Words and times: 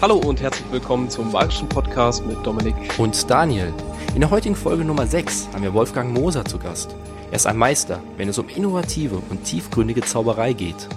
Hallo 0.00 0.14
und 0.14 0.40
herzlich 0.40 0.70
willkommen 0.70 1.10
zum 1.10 1.32
Magischen 1.32 1.68
Podcast 1.68 2.24
mit 2.24 2.46
Dominik 2.46 2.76
und 2.98 3.28
Daniel. 3.28 3.74
In 4.14 4.20
der 4.20 4.30
heutigen 4.30 4.54
Folge 4.54 4.84
Nummer 4.84 5.08
6 5.08 5.48
haben 5.52 5.64
wir 5.64 5.74
Wolfgang 5.74 6.16
Moser 6.16 6.44
zu 6.44 6.56
Gast. 6.56 6.94
Er 7.32 7.34
ist 7.34 7.48
ein 7.48 7.56
Meister, 7.56 8.00
wenn 8.16 8.28
es 8.28 8.38
um 8.38 8.48
innovative 8.48 9.20
und 9.28 9.42
tiefgründige 9.42 10.02
Zauberei 10.02 10.52
geht. 10.52 10.88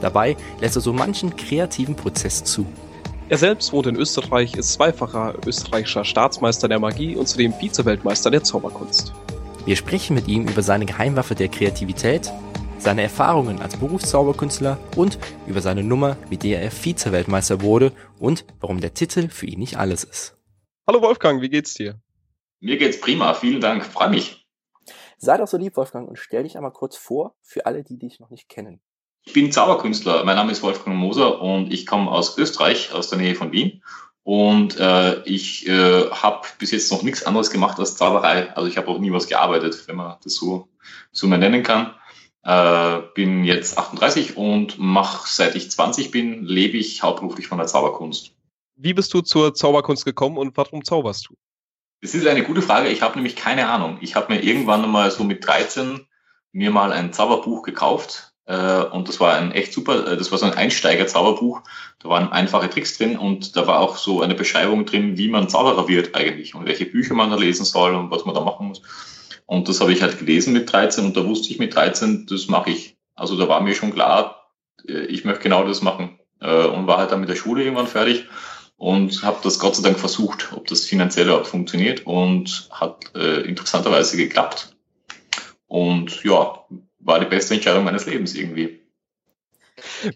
Dabei 0.00 0.38
lässt 0.58 0.74
er 0.74 0.80
so 0.80 0.94
manchen 0.94 1.36
kreativen 1.36 1.96
Prozess 1.96 2.44
zu. 2.44 2.64
Er 3.28 3.36
selbst 3.36 3.74
wohnt 3.74 3.88
in 3.88 3.96
Österreich, 3.96 4.54
ist 4.54 4.72
zweifacher 4.72 5.34
österreichischer 5.46 6.06
Staatsmeister 6.06 6.66
der 6.66 6.78
Magie 6.78 7.14
und 7.14 7.28
zudem 7.28 7.52
Vize-Weltmeister 7.52 8.30
der 8.30 8.42
Zauberkunst. 8.42 9.12
Wir 9.66 9.76
sprechen 9.76 10.14
mit 10.14 10.28
ihm 10.28 10.48
über 10.48 10.62
seine 10.62 10.86
Geheimwaffe 10.86 11.34
der 11.34 11.48
Kreativität, 11.48 12.32
seine 12.78 13.02
Erfahrungen 13.02 13.60
als 13.60 13.76
Berufszauberkünstler 13.76 14.78
und 14.96 15.18
über 15.46 15.60
seine 15.60 15.82
Nummer, 15.82 16.16
mit 16.30 16.42
der 16.42 16.62
er 16.62 16.70
Vize-Weltmeister 16.70 17.62
wurde 17.62 17.92
und 18.18 18.44
warum 18.60 18.80
der 18.80 18.94
Titel 18.94 19.28
für 19.28 19.46
ihn 19.46 19.58
nicht 19.58 19.76
alles 19.76 20.04
ist. 20.04 20.36
Hallo 20.86 21.02
Wolfgang, 21.02 21.42
wie 21.42 21.48
geht's 21.48 21.74
dir? 21.74 22.00
Mir 22.60 22.76
geht's 22.76 23.00
prima, 23.00 23.34
vielen 23.34 23.60
Dank, 23.60 23.84
freue 23.84 24.10
mich. 24.10 24.46
Sei 25.18 25.36
doch 25.36 25.46
so 25.46 25.56
lieb, 25.56 25.76
Wolfgang, 25.76 26.08
und 26.08 26.18
stell 26.18 26.42
dich 26.42 26.56
einmal 26.56 26.72
kurz 26.72 26.96
vor 26.96 27.34
für 27.42 27.66
alle, 27.66 27.82
die 27.82 27.98
dich 27.98 28.20
noch 28.20 28.30
nicht 28.30 28.48
kennen. 28.48 28.80
Ich 29.24 29.32
bin 29.32 29.50
Zauberkünstler. 29.50 30.24
Mein 30.24 30.36
Name 30.36 30.52
ist 30.52 30.62
Wolfgang 30.62 30.96
Moser 30.96 31.42
und 31.42 31.72
ich 31.72 31.84
komme 31.84 32.10
aus 32.10 32.38
Österreich, 32.38 32.92
aus 32.92 33.08
der 33.10 33.18
Nähe 33.18 33.34
von 33.34 33.50
Wien. 33.50 33.82
Und 34.22 34.78
äh, 34.78 35.22
ich 35.22 35.68
äh, 35.68 36.10
habe 36.10 36.46
bis 36.58 36.70
jetzt 36.70 36.92
noch 36.92 37.02
nichts 37.02 37.24
anderes 37.24 37.50
gemacht 37.50 37.78
als 37.78 37.96
Zauberei. 37.96 38.54
Also 38.54 38.68
ich 38.68 38.76
habe 38.76 38.88
auch 38.88 38.98
nie 38.98 39.12
was 39.12 39.26
gearbeitet, 39.26 39.86
wenn 39.88 39.96
man 39.96 40.16
das 40.22 40.34
so, 40.34 40.68
so 41.12 41.26
mal 41.26 41.38
nennen 41.38 41.62
kann. 41.62 41.94
Äh, 42.46 43.02
bin 43.14 43.42
jetzt 43.42 43.76
38 43.76 44.36
und 44.36 44.78
mache, 44.78 45.28
seit 45.28 45.56
ich 45.56 45.68
20 45.68 46.12
bin, 46.12 46.44
lebe 46.44 46.76
ich 46.76 47.02
hauptberuflich 47.02 47.48
von 47.48 47.58
der 47.58 47.66
Zauberkunst. 47.66 48.30
Wie 48.76 48.94
bist 48.94 49.12
du 49.12 49.20
zur 49.20 49.52
Zauberkunst 49.52 50.04
gekommen 50.04 50.38
und 50.38 50.56
warum 50.56 50.84
zauberst 50.84 51.28
du? 51.28 51.34
Das 52.02 52.14
ist 52.14 52.24
eine 52.24 52.44
gute 52.44 52.62
Frage. 52.62 52.88
Ich 52.88 53.02
habe 53.02 53.16
nämlich 53.16 53.34
keine 53.34 53.68
Ahnung. 53.68 53.98
Ich 54.00 54.14
habe 54.14 54.32
mir 54.32 54.44
irgendwann 54.44 54.88
mal 54.88 55.10
so 55.10 55.24
mit 55.24 55.44
13 55.44 56.06
mir 56.52 56.70
mal 56.70 56.92
ein 56.92 57.12
Zauberbuch 57.12 57.62
gekauft 57.62 58.32
äh, 58.46 58.84
und 58.84 59.08
das 59.08 59.18
war 59.18 59.34
ein 59.34 59.50
echt 59.50 59.72
super, 59.72 60.12
äh, 60.12 60.16
das 60.16 60.30
war 60.30 60.38
so 60.38 60.46
ein 60.46 60.54
Einsteiger-Zauberbuch. 60.54 61.62
Da 61.98 62.08
waren 62.08 62.30
einfache 62.30 62.70
Tricks 62.70 62.96
drin 62.96 63.18
und 63.18 63.56
da 63.56 63.66
war 63.66 63.80
auch 63.80 63.96
so 63.96 64.22
eine 64.22 64.36
Beschreibung 64.36 64.86
drin, 64.86 65.18
wie 65.18 65.28
man 65.28 65.48
Zauberer 65.48 65.88
wird 65.88 66.14
eigentlich 66.14 66.54
und 66.54 66.64
welche 66.66 66.86
Bücher 66.86 67.14
man 67.14 67.30
da 67.30 67.36
lesen 67.36 67.64
soll 67.64 67.94
und 67.96 68.12
was 68.12 68.24
man 68.24 68.36
da 68.36 68.40
machen 68.40 68.68
muss. 68.68 68.82
Und 69.46 69.68
das 69.68 69.80
habe 69.80 69.92
ich 69.92 70.02
halt 70.02 70.18
gelesen 70.18 70.52
mit 70.52 70.70
13 70.70 71.04
und 71.04 71.16
da 71.16 71.24
wusste 71.24 71.50
ich 71.50 71.58
mit 71.58 71.74
13, 71.74 72.26
das 72.26 72.48
mache 72.48 72.70
ich. 72.70 72.96
Also 73.14 73.38
da 73.38 73.48
war 73.48 73.60
mir 73.60 73.74
schon 73.74 73.92
klar, 73.92 74.52
äh, 74.88 75.06
ich 75.06 75.24
möchte 75.24 75.44
genau 75.44 75.66
das 75.66 75.82
machen. 75.82 76.18
Und 76.38 76.86
war 76.86 76.98
halt 76.98 77.12
dann 77.12 77.20
mit 77.20 77.30
der 77.30 77.34
Schule 77.34 77.64
irgendwann 77.64 77.86
fertig 77.86 78.26
und 78.76 79.22
habe 79.22 79.38
das 79.42 79.58
Gott 79.58 79.74
sei 79.74 79.82
Dank 79.82 79.98
versucht, 79.98 80.52
ob 80.54 80.66
das 80.66 80.84
finanziell 80.84 81.26
überhaupt 81.26 81.46
funktioniert 81.46 82.06
und 82.06 82.68
hat 82.70 83.04
äh, 83.14 83.40
interessanterweise 83.42 84.16
geklappt. 84.16 84.76
Und 85.66 86.22
ja, 86.24 86.64
war 87.00 87.20
die 87.20 87.26
beste 87.26 87.54
Entscheidung 87.54 87.84
meines 87.84 88.06
Lebens 88.06 88.34
irgendwie. 88.34 88.80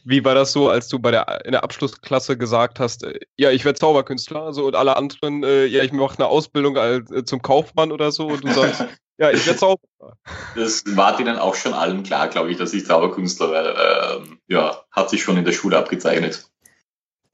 Wie 0.05 0.25
war 0.25 0.35
das 0.35 0.53
so, 0.53 0.69
als 0.69 0.89
du 0.89 0.99
bei 0.99 1.11
der, 1.11 1.45
in 1.45 1.53
der 1.53 1.65
Abschlussklasse 1.65 2.37
gesagt 2.37 2.81
hast, 2.81 3.05
äh, 3.05 3.21
ja, 3.37 3.51
ich 3.51 3.65
werde 3.65 3.79
Zauberkünstler, 3.79 4.53
so 4.53 4.67
und 4.67 4.77
alle 4.77 4.97
anderen, 4.97 5.43
äh, 5.43 5.67
ja, 5.67 5.83
ich 5.83 5.93
mache 5.93 6.19
eine 6.19 6.29
Ausbildung 6.29 6.77
als, 6.77 7.11
äh, 7.11 7.25
zum 7.25 7.43
Kaufmann 7.43 7.93
oder 7.93 8.13
so 8.13 8.27
und 8.29 8.45
du 8.45 8.53
sagst, 8.53 8.85
ja, 9.21 9.31
ich 9.31 9.47
werde 9.47 9.59
Zauberkünstler. 9.59 10.17
Das 10.57 10.83
war 10.97 11.17
denen 11.17 11.39
auch 11.39 11.55
schon 11.55 11.75
allen 11.75 12.03
klar, 12.03 12.29
glaube 12.29 12.51
ich, 12.51 12.57
dass 12.57 12.73
ich 12.73 12.87
Zauberkünstler 12.87 13.51
werde. 13.51 14.23
Ähm, 14.25 14.41
ja, 14.49 14.83
hat 14.91 15.11
sich 15.11 15.23
schon 15.23 15.37
in 15.37 15.45
der 15.45 15.53
Schule 15.53 15.77
abgezeichnet. 15.77 16.47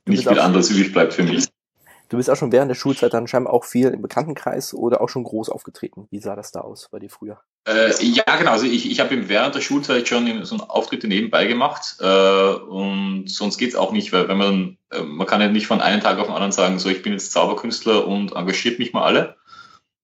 Nicht 0.04 0.28
viel 0.28 0.40
anderes 0.40 0.70
übrig 0.70 0.92
bleibt 0.92 1.14
für 1.14 1.22
mich. 1.22 1.46
Du 2.08 2.16
bist 2.16 2.30
auch 2.30 2.36
schon 2.36 2.52
während 2.52 2.70
der 2.70 2.76
Schulzeit 2.76 3.14
dann 3.14 3.26
scheinbar 3.26 3.52
auch 3.52 3.64
viel 3.64 3.88
im 3.88 4.02
Bekanntenkreis 4.02 4.74
oder 4.74 5.00
auch 5.00 5.08
schon 5.08 5.24
groß 5.24 5.48
aufgetreten. 5.48 6.06
Wie 6.10 6.20
sah 6.20 6.36
das 6.36 6.52
da 6.52 6.60
aus 6.60 6.88
bei 6.90 7.00
dir 7.00 7.10
früher? 7.10 7.40
Äh, 7.66 7.92
ja, 8.04 8.24
genau. 8.36 8.52
Also 8.52 8.66
ich, 8.66 8.88
ich 8.88 9.00
habe 9.00 9.28
während 9.28 9.56
der 9.56 9.60
Schulzeit 9.60 10.06
schon 10.06 10.44
so 10.44 10.56
Auftritte 10.56 11.08
nebenbei 11.08 11.46
gemacht 11.46 11.96
äh, 12.00 12.04
und 12.04 13.28
sonst 13.28 13.58
geht's 13.58 13.74
auch 13.74 13.90
nicht, 13.90 14.12
weil 14.12 14.28
wenn 14.28 14.38
man, 14.38 14.78
äh, 14.90 15.02
man 15.02 15.26
kann 15.26 15.40
ja 15.40 15.48
nicht 15.48 15.66
von 15.66 15.80
einem 15.80 16.00
Tag 16.00 16.18
auf 16.18 16.26
den 16.26 16.34
anderen 16.34 16.52
sagen, 16.52 16.78
so 16.78 16.88
ich 16.88 17.02
bin 17.02 17.12
jetzt 17.12 17.32
Zauberkünstler 17.32 18.06
und 18.06 18.32
engagiert 18.36 18.78
mich 18.78 18.92
mal 18.92 19.02
alle, 19.02 19.36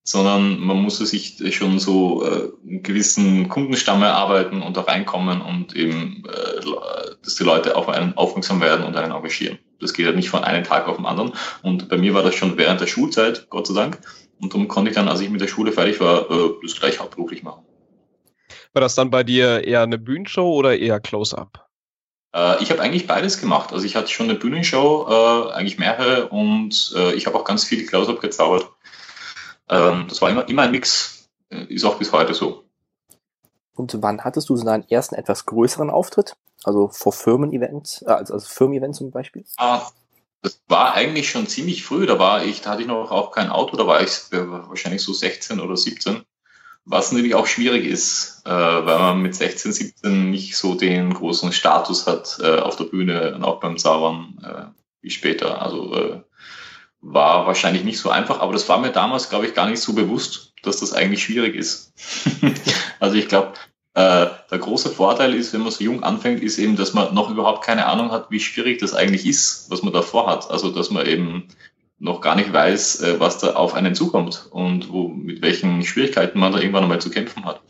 sondern 0.03 0.59
man 0.59 0.77
muss 0.77 0.97
sich 0.97 1.41
schon 1.55 1.79
so 1.79 2.25
äh, 2.25 2.51
einen 2.67 2.83
gewissen 2.83 3.47
Kundenstamm 3.47 4.03
erarbeiten 4.03 4.61
und 4.61 4.75
da 4.75 4.81
reinkommen 4.81 5.41
und 5.41 5.75
eben, 5.75 6.23
äh, 6.27 6.61
dass 7.23 7.35
die 7.35 7.43
Leute 7.43 7.75
auf 7.75 7.87
einen 7.87 8.15
aufmerksam 8.17 8.59
werden 8.59 8.85
und 8.85 8.95
einen 8.97 9.13
engagieren. 9.13 9.59
Das 9.79 9.93
geht 9.93 10.05
ja 10.05 10.11
nicht 10.11 10.29
von 10.29 10.43
einem 10.43 10.63
Tag 10.63 10.87
auf 10.87 10.97
den 10.97 11.05
anderen. 11.05 11.33
Und 11.61 11.89
bei 11.89 11.97
mir 11.97 12.13
war 12.13 12.23
das 12.23 12.35
schon 12.35 12.57
während 12.57 12.81
der 12.81 12.87
Schulzeit, 12.87 13.49
Gott 13.49 13.67
sei 13.67 13.73
Dank. 13.73 13.99
Und 14.41 14.53
darum 14.53 14.67
konnte 14.67 14.89
ich 14.91 14.95
dann, 14.95 15.07
als 15.07 15.21
ich 15.21 15.29
mit 15.29 15.39
der 15.39 15.47
Schule 15.47 15.71
fertig 15.71 16.01
war, 16.01 16.29
äh, 16.29 16.49
das 16.61 16.79
gleich 16.79 16.99
hauptberuflich 16.99 17.43
machen. 17.43 17.63
War 18.73 18.81
das 18.81 18.95
dann 18.95 19.09
bei 19.09 19.23
dir 19.23 19.63
eher 19.63 19.83
eine 19.83 19.97
Bühnenshow 19.97 20.53
oder 20.53 20.77
eher 20.77 20.99
Close-Up? 20.99 21.69
Äh, 22.35 22.61
ich 22.61 22.71
habe 22.71 22.81
eigentlich 22.81 23.07
beides 23.07 23.39
gemacht. 23.39 23.71
Also 23.71 23.85
ich 23.85 23.95
hatte 23.95 24.09
schon 24.09 24.29
eine 24.29 24.37
Bühnenshow, 24.37 25.07
äh, 25.09 25.53
eigentlich 25.53 25.77
mehrere, 25.77 26.27
und 26.27 26.93
äh, 26.97 27.13
ich 27.13 27.25
habe 27.25 27.37
auch 27.37 27.45
ganz 27.45 27.63
viel 27.63 27.85
Close-Up 27.85 28.19
gezaubert. 28.19 28.69
Ähm, 29.69 30.05
das 30.09 30.21
war 30.21 30.29
immer, 30.29 30.47
immer 30.49 30.63
ein 30.63 30.71
Mix, 30.71 31.29
äh, 31.49 31.65
ist 31.65 31.85
auch 31.85 31.97
bis 31.97 32.11
heute 32.11 32.33
so. 32.33 32.65
Und 33.75 34.01
wann 34.01 34.23
hattest 34.23 34.49
du 34.49 34.55
so 34.55 34.65
deinen 34.65 34.87
ersten 34.89 35.15
etwas 35.15 35.45
größeren 35.45 35.89
Auftritt? 35.89 36.35
Also 36.63 36.89
vor 36.89 37.11
Firmen-Events, 37.11 38.03
äh, 38.03 38.11
also, 38.11 38.33
also 38.33 38.47
Firmen-Events 38.47 38.99
zum 38.99 39.11
Beispiel? 39.11 39.45
Ah, 39.57 39.81
das 40.41 40.61
war 40.67 40.93
eigentlich 40.93 41.29
schon 41.29 41.47
ziemlich 41.47 41.83
früh. 41.83 42.05
Da 42.05 42.19
war 42.19 42.45
ich, 42.45 42.61
da 42.61 42.71
hatte 42.71 42.81
ich 42.81 42.87
noch 42.87 43.11
auch 43.11 43.31
kein 43.31 43.49
Auto, 43.49 43.77
da 43.77 43.87
war 43.87 44.01
ich 44.01 44.11
äh, 44.31 44.47
wahrscheinlich 44.47 45.01
so 45.01 45.13
16 45.13 45.59
oder 45.59 45.75
17. 45.75 46.21
Was 46.85 47.13
natürlich 47.13 47.35
auch 47.35 47.47
schwierig 47.47 47.85
ist, 47.85 48.41
äh, 48.45 48.49
weil 48.49 48.99
man 48.99 49.21
mit 49.21 49.35
16, 49.35 49.71
17 49.71 50.29
nicht 50.29 50.57
so 50.57 50.75
den 50.75 51.13
großen 51.13 51.53
Status 51.53 52.07
hat 52.07 52.39
äh, 52.41 52.59
auf 52.59 52.75
der 52.75 52.85
Bühne 52.85 53.33
und 53.35 53.43
auch 53.45 53.61
beim 53.61 53.77
Zaubern 53.77 54.37
äh, 54.43 54.65
wie 55.01 55.09
später. 55.09 55.61
Also 55.61 56.23
war 57.03 57.45
wahrscheinlich 57.45 57.83
nicht 57.83 57.99
so 57.99 58.09
einfach, 58.09 58.39
aber 58.39 58.53
das 58.53 58.67
war 58.69 58.79
mir 58.79 58.91
damals, 58.91 59.29
glaube 59.29 59.45
ich, 59.45 59.53
gar 59.53 59.69
nicht 59.69 59.81
so 59.81 59.93
bewusst, 59.93 60.53
dass 60.63 60.79
das 60.79 60.93
eigentlich 60.93 61.23
schwierig 61.23 61.53
ist. 61.55 61.93
also 62.99 63.15
ich 63.15 63.27
glaube, 63.27 63.53
äh, 63.93 64.27
der 64.49 64.57
große 64.57 64.89
Vorteil 64.89 65.35
ist, 65.35 65.53
wenn 65.53 65.61
man 65.61 65.71
so 65.71 65.83
jung 65.83 66.01
anfängt, 66.01 66.41
ist 66.41 66.57
eben, 66.57 66.77
dass 66.77 66.93
man 66.93 67.13
noch 67.13 67.29
überhaupt 67.29 67.63
keine 67.63 67.85
Ahnung 67.85 68.11
hat, 68.11 68.31
wie 68.31 68.39
schwierig 68.39 68.79
das 68.79 68.93
eigentlich 68.93 69.25
ist, 69.25 69.69
was 69.69 69.83
man 69.83 69.93
davor 69.93 70.27
hat. 70.27 70.49
Also 70.49 70.71
dass 70.71 70.89
man 70.89 71.05
eben 71.05 71.49
noch 71.99 72.21
gar 72.21 72.35
nicht 72.35 72.51
weiß, 72.51 73.01
äh, 73.01 73.19
was 73.19 73.37
da 73.37 73.53
auf 73.53 73.73
einen 73.73 73.95
zukommt 73.95 74.47
und 74.51 74.91
wo, 74.91 75.09
mit 75.09 75.41
welchen 75.41 75.83
Schwierigkeiten 75.83 76.39
man 76.39 76.53
da 76.53 76.59
irgendwann 76.59 76.83
einmal 76.83 77.01
zu 77.01 77.09
kämpfen 77.09 77.45
hat. 77.45 77.61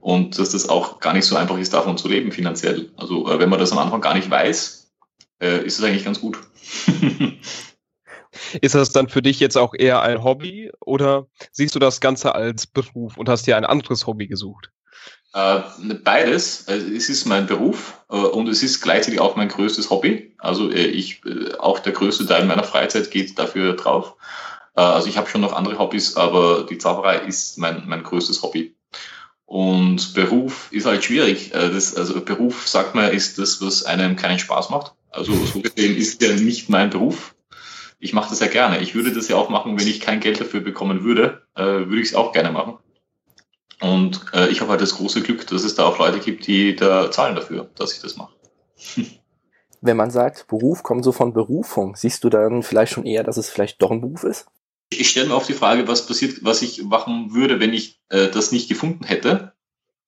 Und 0.00 0.38
dass 0.38 0.50
das 0.50 0.68
auch 0.68 0.98
gar 0.98 1.12
nicht 1.12 1.26
so 1.26 1.36
einfach 1.36 1.58
ist, 1.58 1.74
davon 1.74 1.96
zu 1.98 2.08
leben 2.08 2.32
finanziell. 2.32 2.90
Also 2.96 3.30
äh, 3.30 3.38
wenn 3.38 3.50
man 3.50 3.60
das 3.60 3.72
am 3.72 3.78
Anfang 3.78 4.00
gar 4.00 4.14
nicht 4.14 4.30
weiß, 4.30 4.92
äh, 5.40 5.64
ist 5.64 5.78
es 5.78 5.84
eigentlich 5.84 6.04
ganz 6.04 6.20
gut. 6.20 6.38
Ist 8.60 8.74
das 8.74 8.90
dann 8.92 9.08
für 9.08 9.22
dich 9.22 9.40
jetzt 9.40 9.56
auch 9.56 9.74
eher 9.74 10.02
ein 10.02 10.24
Hobby 10.24 10.70
oder 10.80 11.26
siehst 11.50 11.74
du 11.74 11.78
das 11.78 12.00
Ganze 12.00 12.34
als 12.34 12.66
Beruf 12.66 13.16
und 13.16 13.28
hast 13.28 13.46
dir 13.46 13.56
ein 13.56 13.64
anderes 13.64 14.06
Hobby 14.06 14.26
gesucht? 14.26 14.70
Äh, 15.34 15.60
beides. 16.04 16.64
Also, 16.68 16.86
es 16.88 17.08
ist 17.08 17.26
mein 17.26 17.46
Beruf 17.46 18.04
äh, 18.10 18.16
und 18.16 18.48
es 18.48 18.62
ist 18.62 18.82
gleichzeitig 18.82 19.20
auch 19.20 19.36
mein 19.36 19.48
größtes 19.48 19.90
Hobby. 19.90 20.34
Also 20.38 20.70
äh, 20.70 20.86
ich, 20.86 21.22
auch 21.58 21.78
der 21.78 21.92
größte 21.92 22.26
Teil 22.26 22.44
meiner 22.44 22.64
Freizeit 22.64 23.10
geht 23.10 23.38
dafür 23.38 23.74
drauf. 23.74 24.16
Also 24.74 25.06
ich 25.08 25.18
habe 25.18 25.28
schon 25.28 25.42
noch 25.42 25.52
andere 25.52 25.78
Hobbys, 25.78 26.16
aber 26.16 26.64
die 26.64 26.78
Zauberei 26.78 27.18
ist 27.26 27.58
mein, 27.58 27.82
mein 27.86 28.02
größtes 28.02 28.42
Hobby. 28.42 28.74
Und 29.44 30.14
Beruf 30.14 30.72
ist 30.72 30.86
halt 30.86 31.04
schwierig. 31.04 31.50
Das, 31.50 31.94
also 31.94 32.18
Beruf, 32.22 32.66
sagt 32.66 32.94
man, 32.94 33.12
ist 33.12 33.38
das, 33.38 33.60
was 33.60 33.84
einem 33.84 34.16
keinen 34.16 34.38
Spaß 34.38 34.70
macht. 34.70 34.94
Also 35.10 35.34
so 35.44 35.60
gesehen 35.60 35.94
ist 35.94 36.22
der 36.22 36.36
nicht 36.36 36.70
mein 36.70 36.88
Beruf 36.88 37.34
ich 38.02 38.12
mache 38.12 38.30
das 38.30 38.40
ja 38.40 38.48
gerne. 38.48 38.80
Ich 38.80 38.96
würde 38.96 39.12
das 39.12 39.28
ja 39.28 39.36
auch 39.36 39.48
machen, 39.48 39.78
wenn 39.78 39.86
ich 39.86 40.00
kein 40.00 40.18
Geld 40.18 40.40
dafür 40.40 40.60
bekommen 40.60 41.04
würde, 41.04 41.46
äh, 41.54 41.62
würde 41.62 42.00
ich 42.00 42.08
es 42.08 42.14
auch 42.16 42.32
gerne 42.32 42.50
machen. 42.50 42.78
Und 43.80 44.24
äh, 44.34 44.48
ich 44.48 44.60
habe 44.60 44.72
halt 44.72 44.80
das 44.80 44.96
große 44.96 45.22
Glück, 45.22 45.46
dass 45.46 45.62
es 45.62 45.76
da 45.76 45.86
auch 45.86 45.98
Leute 45.98 46.18
gibt, 46.18 46.48
die 46.48 46.74
da 46.74 47.12
zahlen 47.12 47.36
dafür, 47.36 47.70
dass 47.76 47.94
ich 47.94 48.00
das 48.02 48.16
mache. 48.16 48.34
Wenn 49.80 49.96
man 49.96 50.10
sagt, 50.10 50.48
Beruf 50.48 50.82
kommt 50.82 51.04
so 51.04 51.12
von 51.12 51.32
Berufung, 51.32 51.94
siehst 51.94 52.24
du 52.24 52.28
dann 52.28 52.64
vielleicht 52.64 52.92
schon 52.92 53.06
eher, 53.06 53.22
dass 53.22 53.36
es 53.36 53.48
vielleicht 53.48 53.80
doch 53.80 53.92
ein 53.92 54.00
Beruf 54.00 54.24
ist? 54.24 54.46
Ich 54.90 55.08
stelle 55.08 55.28
mir 55.28 55.34
auf 55.36 55.46
die 55.46 55.54
Frage, 55.54 55.86
was 55.86 56.06
passiert, 56.06 56.44
was 56.44 56.62
ich 56.62 56.82
machen 56.82 57.34
würde, 57.34 57.60
wenn 57.60 57.72
ich 57.72 58.00
äh, 58.08 58.28
das 58.28 58.50
nicht 58.50 58.68
gefunden 58.68 59.04
hätte 59.04 59.51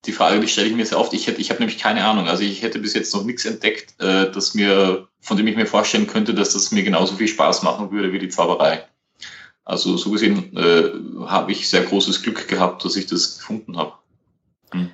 die 0.06 0.12
Frage, 0.12 0.40
die 0.40 0.48
stelle 0.48 0.68
ich 0.68 0.74
mir 0.74 0.86
sehr 0.86 0.98
oft. 0.98 1.12
Ich 1.12 1.26
hätte, 1.26 1.40
ich 1.40 1.50
habe 1.50 1.60
nämlich 1.60 1.78
keine 1.78 2.04
Ahnung. 2.04 2.28
Also 2.28 2.42
ich 2.42 2.62
hätte 2.62 2.78
bis 2.78 2.94
jetzt 2.94 3.14
noch 3.14 3.24
nichts 3.24 3.44
entdeckt, 3.44 4.00
äh, 4.00 4.30
dass 4.30 4.54
mir, 4.54 5.08
von 5.20 5.36
dem 5.36 5.46
ich 5.46 5.56
mir 5.56 5.66
vorstellen 5.66 6.06
könnte, 6.06 6.34
dass 6.34 6.52
das 6.52 6.72
mir 6.72 6.82
genauso 6.82 7.14
viel 7.16 7.28
Spaß 7.28 7.62
machen 7.62 7.90
würde 7.90 8.12
wie 8.12 8.18
die 8.18 8.28
Zauberei. 8.28 8.84
Also 9.64 9.96
so 9.96 10.10
gesehen 10.10 10.56
äh, 10.56 11.26
habe 11.26 11.52
ich 11.52 11.68
sehr 11.68 11.82
großes 11.82 12.22
Glück 12.22 12.48
gehabt, 12.48 12.84
dass 12.84 12.96
ich 12.96 13.06
das 13.06 13.38
gefunden 13.38 13.76
habe. 13.78 13.92
Hm. 14.72 14.90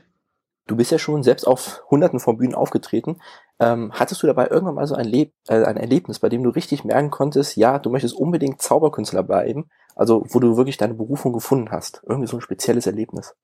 Du 0.66 0.76
bist 0.76 0.92
ja 0.92 0.98
schon 0.98 1.24
selbst 1.24 1.46
auf 1.48 1.82
hunderten 1.90 2.20
von 2.20 2.36
Bühnen 2.38 2.54
aufgetreten. 2.54 3.20
Ähm, 3.58 3.90
hattest 3.92 4.22
du 4.22 4.28
dabei 4.28 4.46
irgendwann 4.46 4.76
mal 4.76 4.86
so 4.86 4.94
ein, 4.94 5.04
Leb 5.04 5.32
äh, 5.48 5.64
ein 5.64 5.76
Erlebnis, 5.76 6.20
bei 6.20 6.28
dem 6.28 6.44
du 6.44 6.50
richtig 6.50 6.84
merken 6.84 7.10
konntest, 7.10 7.56
ja, 7.56 7.80
du 7.80 7.90
möchtest 7.90 8.14
unbedingt 8.14 8.62
Zauberkünstler 8.62 9.24
bleiben, 9.24 9.68
also 9.96 10.24
wo 10.28 10.38
du 10.38 10.56
wirklich 10.56 10.76
deine 10.76 10.94
Berufung 10.94 11.32
gefunden 11.32 11.72
hast? 11.72 12.02
Irgendwie 12.06 12.28
so 12.28 12.36
ein 12.36 12.40
spezielles 12.40 12.86
Erlebnis. 12.86 13.34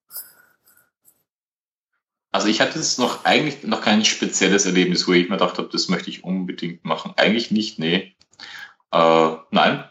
Also 2.36 2.48
ich 2.48 2.60
hatte 2.60 2.78
jetzt 2.78 2.98
noch 2.98 3.24
eigentlich 3.24 3.62
noch 3.62 3.80
kein 3.80 4.04
spezielles 4.04 4.66
Erlebnis, 4.66 5.08
wo 5.08 5.14
ich 5.14 5.30
mir 5.30 5.38
gedacht 5.38 5.56
habe, 5.56 5.70
das 5.72 5.88
möchte 5.88 6.10
ich 6.10 6.22
unbedingt 6.22 6.84
machen. 6.84 7.14
Eigentlich 7.16 7.50
nicht, 7.50 7.78
nee. 7.78 8.14
Äh, 8.92 9.30
nein. 9.50 9.84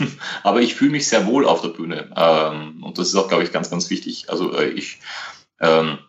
Aber 0.42 0.62
ich 0.62 0.74
fühle 0.74 0.90
mich 0.90 1.06
sehr 1.06 1.28
wohl 1.28 1.46
auf 1.46 1.62
der 1.62 1.68
Bühne. 1.68 2.10
Ähm, 2.16 2.82
und 2.82 2.98
das 2.98 3.10
ist 3.10 3.14
auch, 3.14 3.28
glaube 3.28 3.44
ich, 3.44 3.52
ganz, 3.52 3.70
ganz 3.70 3.88
wichtig. 3.88 4.30
Also 4.30 4.52
äh, 4.58 4.70
ich, 4.70 4.98
ähm, 5.60 6.00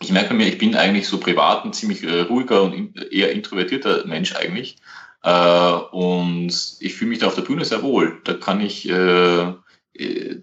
ich 0.00 0.10
merke 0.10 0.32
mir, 0.32 0.46
ich 0.46 0.56
bin 0.56 0.74
eigentlich 0.74 1.06
so 1.06 1.20
privat 1.20 1.66
ein 1.66 1.74
ziemlich 1.74 2.02
äh, 2.02 2.20
ruhiger 2.20 2.62
und 2.62 2.72
in, 2.72 2.94
eher 3.10 3.32
introvertierter 3.32 4.06
Mensch 4.06 4.34
eigentlich. 4.36 4.78
Äh, 5.22 5.72
und 5.90 6.78
ich 6.80 6.94
fühle 6.94 7.10
mich 7.10 7.18
da 7.18 7.26
auf 7.26 7.34
der 7.34 7.42
Bühne 7.42 7.66
sehr 7.66 7.82
wohl. 7.82 8.22
Da 8.24 8.32
kann 8.32 8.62
ich 8.62 8.88
äh, 8.88 9.52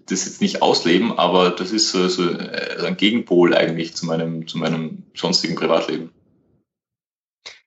das 0.06 0.24
jetzt 0.26 0.40
nicht 0.40 0.62
ausleben, 0.62 1.18
aber 1.18 1.50
das 1.50 1.72
ist 1.72 1.90
so, 1.90 2.08
so 2.08 2.30
äh, 2.30 2.86
ein 2.86 2.96
Gegenpol 2.96 3.54
eigentlich 3.54 3.94
zu 3.94 4.06
meinem, 4.06 4.46
zu 4.46 4.58
meinem 4.58 5.04
sonstigen 5.14 5.54
Privatleben. 5.54 6.10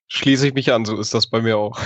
Schließe 0.08 0.48
ich 0.48 0.54
mich 0.54 0.72
an, 0.72 0.86
so 0.86 1.00
ist 1.00 1.14
das 1.14 1.28
bei 1.28 1.42
mir 1.42 1.58
auch. 1.58 1.80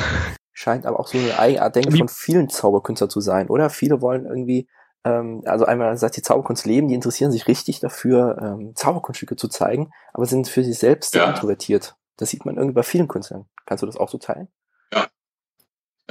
Scheint 0.54 0.86
aber 0.86 1.00
auch 1.00 1.08
so 1.08 1.18
eine 1.18 1.40
Eigenart, 1.40 1.76
denke 1.76 1.98
von 1.98 2.08
vielen 2.08 2.50
Zauberkünstlern 2.50 3.10
zu 3.10 3.20
sein, 3.20 3.48
oder? 3.50 3.70
Viele 3.70 4.02
wollen 4.02 4.26
irgendwie, 4.26 4.68
ähm, 5.04 5.42
also 5.46 5.66
einmal 5.66 5.98
sagt 5.98 6.18
die 6.18 6.22
Zauberkunst 6.22 6.66
leben, 6.66 6.88
die 6.88 6.94
interessieren 6.94 7.32
sich 7.32 7.48
richtig 7.48 7.80
dafür, 7.80 8.38
ähm, 8.42 8.76
Zauberkunststücke 8.76 9.36
zu 9.36 9.48
zeigen, 9.48 9.92
aber 10.14 10.26
sind 10.26 10.48
für 10.48 10.64
sich 10.64 10.78
selbst 10.78 11.14
sehr 11.14 11.24
ja. 11.24 11.30
introvertiert. 11.30 11.96
Das 12.18 12.30
sieht 12.30 12.46
man 12.46 12.58
irgendwie 12.58 12.76
bei 12.76 12.84
vielen 12.84 13.08
Künstlern. 13.08 13.46
Kannst 13.66 13.82
du 13.82 13.88
das 13.88 13.98
auch 13.98 14.10
so 14.10 14.20
teilen? 14.20 14.50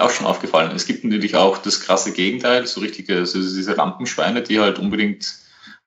Auch 0.01 0.11
schon 0.11 0.27
aufgefallen. 0.27 0.73
Es 0.75 0.87
gibt 0.87 1.05
natürlich 1.05 1.37
auch 1.37 1.59
das 1.59 1.81
krasse 1.81 2.13
Gegenteil, 2.13 2.67
so 2.67 2.81
richtige, 2.81 3.27
so 3.27 3.39
diese 3.39 3.77
Rampenschweine, 3.77 4.43
die 4.43 4.61
halt 4.61 4.79
unbedingt 4.79 5.27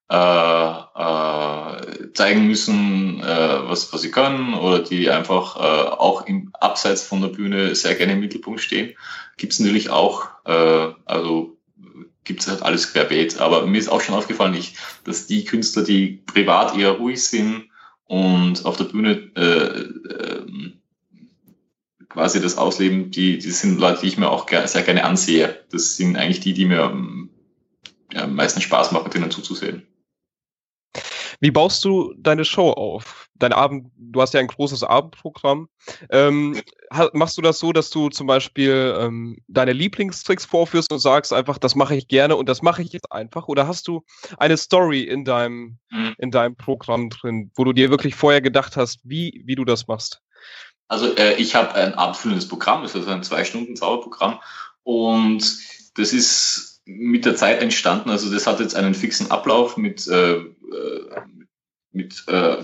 äh, 0.10 0.16
äh, 0.16 2.14
zeigen 2.14 2.48
müssen, 2.48 3.22
äh, 3.22 3.70
was, 3.70 3.92
was 3.92 4.02
sie 4.02 4.12
können 4.12 4.54
oder 4.54 4.80
die 4.80 5.10
einfach 5.10 5.56
äh, 5.56 5.90
auch 5.90 6.28
im 6.28 6.52
Abseits 6.60 7.04
von 7.04 7.22
der 7.22 7.30
Bühne 7.30 7.74
sehr 7.76 7.96
gerne 7.96 8.14
im 8.14 8.20
Mittelpunkt 8.20 8.62
stehen. 8.62 8.94
Gibt 9.38 9.54
es 9.54 9.60
natürlich 9.60 9.90
auch, 9.90 10.28
äh, 10.46 10.90
also 11.06 11.58
gibt 12.24 12.42
es 12.42 12.48
halt 12.48 12.62
alles 12.62 12.94
querbeet. 12.94 13.40
Aber 13.40 13.66
mir 13.66 13.78
ist 13.78 13.90
auch 13.90 14.02
schon 14.02 14.16
aufgefallen, 14.16 14.54
ich, 14.54 14.76
dass 15.04 15.28
die 15.28 15.46
Künstler, 15.46 15.84
die 15.84 16.24
privat 16.26 16.78
eher 16.78 16.92
ruhig 16.92 17.24
sind 17.24 17.70
und 18.06 18.66
auf 18.66 18.78
der 18.78 18.86
Bühne 18.86 19.32
äh, 19.36 19.82
äh, 20.14 20.74
quasi 22.14 22.40
das 22.40 22.58
ausleben, 22.58 23.12
die, 23.12 23.40
die 23.40 23.52
sind 23.52 23.80
Leute, 23.80 24.02
die 24.02 24.08
ich 24.08 24.18
mir 24.18 24.30
auch 24.30 24.48
sehr 24.66 24.84
gerne 24.84 25.04
ansehe. 25.04 25.64
Das 25.72 25.98
sind 25.98 26.16
eigentlich 26.16 26.40
die, 26.40 26.54
die 26.54 26.66
mir 26.66 26.94
ja, 28.12 28.24
am 28.24 28.36
meisten 28.36 28.62
Spaß 28.62 28.92
machen, 28.92 29.12
denen 29.12 29.32
zuzusehen. 29.32 29.88
Wie 31.40 31.52
baust 31.52 31.84
du 31.84 32.14
deine 32.18 32.46
Show 32.46 32.70
auf? 32.70 33.28
Dein 33.36 33.52
Abend, 33.52 33.92
du 33.98 34.22
hast 34.22 34.34
ja 34.34 34.40
ein 34.40 34.48
großes 34.48 34.84
Abendprogramm. 34.84 35.68
Ähm, 36.10 36.62
machst 37.14 37.38
du 37.38 37.42
das 37.42 37.60
so, 37.60 37.74
dass 37.74 37.90
du 37.90 38.10
zum 38.10 38.28
Beispiel 38.28 38.96
ähm, 38.98 39.40
deine 39.48 39.74
Lieblingstricks 39.74 40.46
vorführst 40.46 40.94
und 40.94 41.00
sagst 41.00 41.34
einfach, 41.34 41.58
das 41.58 41.76
mache 41.76 41.96
ich 41.96 42.08
gerne 42.08 42.38
und 42.38 42.48
das 42.48 42.62
mache 42.62 42.84
ich 42.84 42.94
jetzt 42.94 43.12
einfach? 43.12 43.48
Oder 43.48 43.68
hast 43.68 43.88
du 43.88 44.06
eine 44.38 44.56
Story 44.56 45.02
in 45.02 45.26
deinem, 45.26 45.80
mhm. 45.90 46.14
in 46.20 46.32
deinem 46.32 46.56
Programm 46.56 47.10
drin, 47.10 47.52
wo 47.56 47.66
du 47.66 47.74
dir 47.74 47.90
wirklich 47.90 48.16
vorher 48.16 48.42
gedacht 48.42 48.78
hast, 48.78 49.00
wie, 49.04 49.42
wie 49.46 49.56
du 49.56 49.66
das 49.66 49.88
machst? 49.88 50.22
Also 50.94 51.16
äh, 51.16 51.34
ich 51.42 51.56
habe 51.56 51.74
ein 51.74 51.96
abendfüllendes 51.96 52.48
Programm, 52.48 52.84
das 52.84 52.94
ist 52.94 53.08
ein 53.08 53.24
zwei 53.24 53.44
Stunden 53.46 53.76
Zauberprogramm 53.76 54.40
und 54.84 55.44
das 55.98 56.14
ist 56.14 56.82
mit 56.86 57.26
der 57.26 57.36
Zeit 57.36 57.64
entstanden. 57.64 58.12
Also 58.12 58.32
das 58.32 58.46
hat 58.46 58.60
jetzt 58.60 58.76
einen 58.76 58.94
fixen 58.94 59.32
Ablauf 59.32 59.76
mit 59.76 60.08
äh, 60.08 60.34
äh 60.36 60.46
mit 61.96 62.24
äh, 62.28 62.58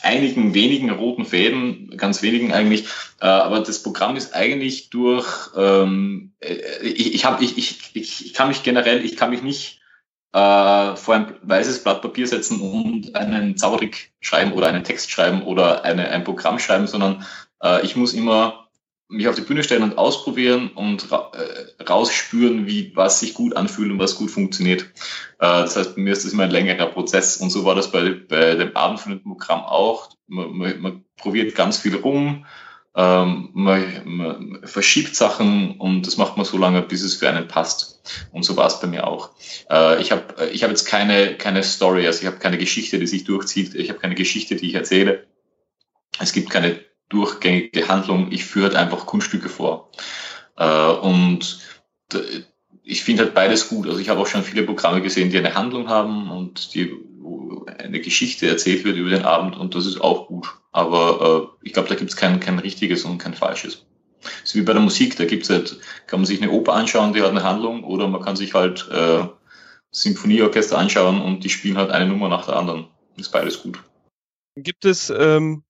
einigen 0.00 0.54
wenigen 0.54 0.88
roten 0.90 1.26
Fäden, 1.26 1.94
ganz 1.98 2.22
wenigen 2.22 2.54
eigentlich. 2.54 2.86
Äh, 3.20 3.26
aber 3.26 3.60
das 3.60 3.82
Programm 3.82 4.16
ist 4.16 4.34
eigentlich 4.34 4.88
durch. 4.88 5.50
Ähm, 5.54 6.32
äh, 6.40 6.54
ich, 6.82 7.14
ich, 7.14 7.24
hab, 7.26 7.42
ich, 7.42 7.58
ich, 7.58 7.94
ich 7.94 8.32
kann 8.32 8.48
mich 8.48 8.62
generell, 8.62 9.04
ich 9.04 9.18
kann 9.18 9.28
mich 9.28 9.42
nicht 9.42 9.82
äh, 10.32 10.96
vor 10.96 11.14
ein 11.14 11.34
weißes 11.42 11.84
Blatt 11.84 12.00
Papier 12.00 12.26
setzen 12.26 12.62
und 12.62 13.14
einen 13.14 13.58
Zaubertrick 13.58 14.12
schreiben 14.20 14.52
oder 14.52 14.68
einen 14.68 14.84
Text 14.84 15.10
schreiben 15.10 15.42
oder 15.42 15.84
eine, 15.84 16.08
ein 16.08 16.24
Programm 16.24 16.58
schreiben, 16.58 16.86
sondern 16.86 17.26
äh, 17.62 17.84
ich 17.84 17.96
muss 17.96 18.14
immer 18.14 18.62
mich 19.12 19.28
auf 19.28 19.34
die 19.34 19.42
Bühne 19.42 19.62
stellen 19.62 19.82
und 19.82 19.98
ausprobieren 19.98 20.70
und 20.74 21.12
ra 21.12 21.30
äh, 21.34 21.82
rausspüren, 21.82 22.66
wie 22.66 22.96
was 22.96 23.20
sich 23.20 23.34
gut 23.34 23.54
anfühlt 23.56 23.90
und 23.90 23.98
was 23.98 24.16
gut 24.16 24.30
funktioniert. 24.30 24.82
Äh, 24.82 24.86
das 25.38 25.76
heißt, 25.76 25.94
bei 25.96 26.02
mir 26.02 26.12
ist 26.12 26.24
das 26.24 26.32
immer 26.32 26.44
ein 26.44 26.50
längerer 26.50 26.86
Prozess 26.86 27.36
und 27.36 27.50
so 27.50 27.64
war 27.64 27.74
das 27.74 27.92
bei, 27.92 28.10
bei 28.10 28.54
dem 28.54 28.74
abendfüllenden 28.74 29.30
Programm 29.30 29.60
auch. 29.60 30.10
Man, 30.26 30.56
man, 30.56 30.80
man 30.80 31.04
probiert 31.16 31.54
ganz 31.54 31.78
viel 31.78 31.96
rum, 31.96 32.46
ähm, 32.94 33.50
man, 33.52 34.02
man 34.04 34.60
verschiebt 34.64 35.14
Sachen 35.14 35.78
und 35.78 36.06
das 36.06 36.16
macht 36.16 36.36
man 36.36 36.46
so 36.46 36.56
lange, 36.56 36.82
bis 36.82 37.02
es 37.02 37.14
für 37.14 37.28
einen 37.28 37.48
passt. 37.48 38.00
Und 38.32 38.44
so 38.44 38.56
war 38.56 38.66
es 38.66 38.80
bei 38.80 38.86
mir 38.86 39.06
auch. 39.06 39.30
Äh, 39.70 40.00
ich 40.00 40.10
habe 40.10 40.50
ich 40.52 40.62
hab 40.62 40.70
jetzt 40.70 40.86
keine, 40.86 41.36
keine 41.36 41.62
Story, 41.62 42.06
also 42.06 42.20
ich 42.20 42.26
habe 42.26 42.38
keine 42.38 42.58
Geschichte, 42.58 42.98
die 42.98 43.06
sich 43.06 43.24
durchzieht. 43.24 43.74
Ich 43.74 43.90
habe 43.90 43.98
keine 43.98 44.14
Geschichte, 44.14 44.56
die 44.56 44.68
ich 44.68 44.74
erzähle. 44.74 45.26
Es 46.18 46.32
gibt 46.32 46.50
keine 46.50 46.80
durchgängige 47.12 47.88
Handlung. 47.88 48.32
Ich 48.32 48.44
führe 48.44 48.66
halt 48.66 48.76
einfach 48.76 49.06
Kunststücke 49.06 49.48
vor. 49.48 49.90
Äh, 50.56 50.88
und 50.88 51.60
ich 52.82 53.04
finde 53.04 53.24
halt 53.24 53.34
beides 53.34 53.68
gut. 53.68 53.86
Also 53.86 53.98
ich 53.98 54.08
habe 54.08 54.20
auch 54.20 54.26
schon 54.26 54.42
viele 54.42 54.64
Programme 54.64 55.02
gesehen, 55.02 55.30
die 55.30 55.38
eine 55.38 55.54
Handlung 55.54 55.88
haben 55.88 56.30
und 56.30 56.74
die 56.74 56.92
eine 57.78 58.00
Geschichte 58.00 58.48
erzählt 58.48 58.84
wird 58.84 58.96
über 58.96 59.10
den 59.10 59.24
Abend 59.24 59.56
und 59.56 59.74
das 59.74 59.86
ist 59.86 60.00
auch 60.00 60.26
gut. 60.26 60.54
Aber 60.72 61.52
äh, 61.62 61.66
ich 61.66 61.72
glaube, 61.72 61.88
da 61.88 61.94
gibt 61.94 62.10
es 62.10 62.16
kein, 62.16 62.40
kein 62.40 62.58
richtiges 62.58 63.04
und 63.04 63.18
kein 63.18 63.34
falsches. 63.34 63.86
So 64.44 64.58
wie 64.58 64.62
bei 64.62 64.72
der 64.72 64.82
Musik, 64.82 65.16
da 65.16 65.24
gibt's 65.24 65.50
halt, 65.50 65.78
kann 66.06 66.20
man 66.20 66.26
sich 66.26 66.40
eine 66.40 66.50
Oper 66.50 66.74
anschauen, 66.74 67.12
die 67.12 67.20
hat 67.22 67.30
eine 67.30 67.42
Handlung, 67.42 67.84
oder 67.84 68.08
man 68.08 68.22
kann 68.22 68.36
sich 68.36 68.54
halt 68.54 68.88
äh, 68.90 69.26
Symphonieorchester 69.90 70.78
anschauen 70.78 71.20
und 71.20 71.44
die 71.44 71.50
spielen 71.50 71.76
halt 71.76 71.90
eine 71.90 72.06
Nummer 72.06 72.28
nach 72.28 72.46
der 72.46 72.56
anderen. 72.56 72.86
Ist 73.16 73.32
beides 73.32 73.62
gut. 73.62 73.82
Gibt 74.56 74.84
es 74.84 75.10
ähm, 75.10 75.64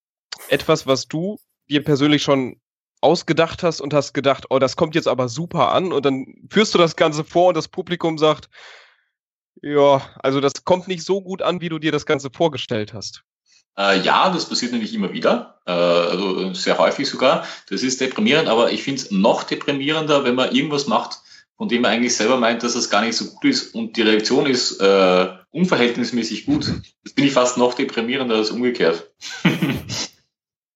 etwas, 0.49 0.87
was 0.87 1.09
du 1.09 1.39
dir 1.69 1.83
persönlich 1.83 2.23
schon 2.23 2.61
ausgedacht 3.01 3.63
hast 3.63 3.81
und 3.81 3.93
hast 3.93 4.13
gedacht, 4.13 4.47
oh, 4.51 4.59
das 4.59 4.77
kommt 4.77 4.95
jetzt 4.95 5.09
aber 5.09 5.29
super 5.29 5.73
an 5.73 5.93
und 5.93 6.07
dann 6.07 6.27
führst 6.51 6.75
du 6.75 6.79
das 6.79 6.97
Ganze 6.97 7.25
vor 7.25 7.49
und 7.49 7.57
das 7.57 7.69
Publikum 7.69 8.17
sagt, 8.17 8.49
ja, 9.61 10.03
also 10.21 10.41
das 10.41 10.65
kommt 10.65 10.89
nicht 10.89 11.05
so 11.05 11.21
gut 11.21 11.43
an, 11.43 11.61
wie 11.61 11.69
du 11.69 11.79
dir 11.79 11.93
das 11.93 12.07
Ganze 12.07 12.31
vorgestellt 12.31 12.95
hast. 12.95 13.23
Äh, 13.77 14.01
ja, 14.01 14.31
das 14.31 14.49
passiert 14.49 14.73
nämlich 14.73 14.95
immer 14.95 15.13
wieder, 15.13 15.61
äh, 15.67 15.73
also 15.73 16.53
sehr 16.55 16.79
häufig 16.79 17.09
sogar. 17.09 17.47
Das 17.69 17.83
ist 17.83 18.01
deprimierend, 18.01 18.49
aber 18.49 18.71
ich 18.71 18.83
finde 18.83 19.01
es 19.01 19.11
noch 19.11 19.45
deprimierender, 19.45 20.25
wenn 20.25 20.35
man 20.35 20.55
irgendwas 20.55 20.87
macht, 20.87 21.19
von 21.57 21.69
dem 21.69 21.83
man 21.83 21.93
eigentlich 21.93 22.15
selber 22.15 22.37
meint, 22.37 22.63
dass 22.63 22.75
es 22.75 22.91
gar 22.91 23.03
nicht 23.03 23.17
so 23.17 23.27
gut 23.27 23.45
ist 23.45 23.75
und 23.75 23.97
die 23.97 24.03
Reaktion 24.03 24.47
ist 24.47 24.81
äh, 24.81 25.29
unverhältnismäßig 25.51 26.47
gut. 26.47 26.67
Das 27.03 27.15
bin 27.15 27.25
ich 27.25 27.33
fast 27.33 27.57
noch 27.57 27.75
deprimierender 27.75 28.37
als 28.37 28.51
umgekehrt. 28.51 29.11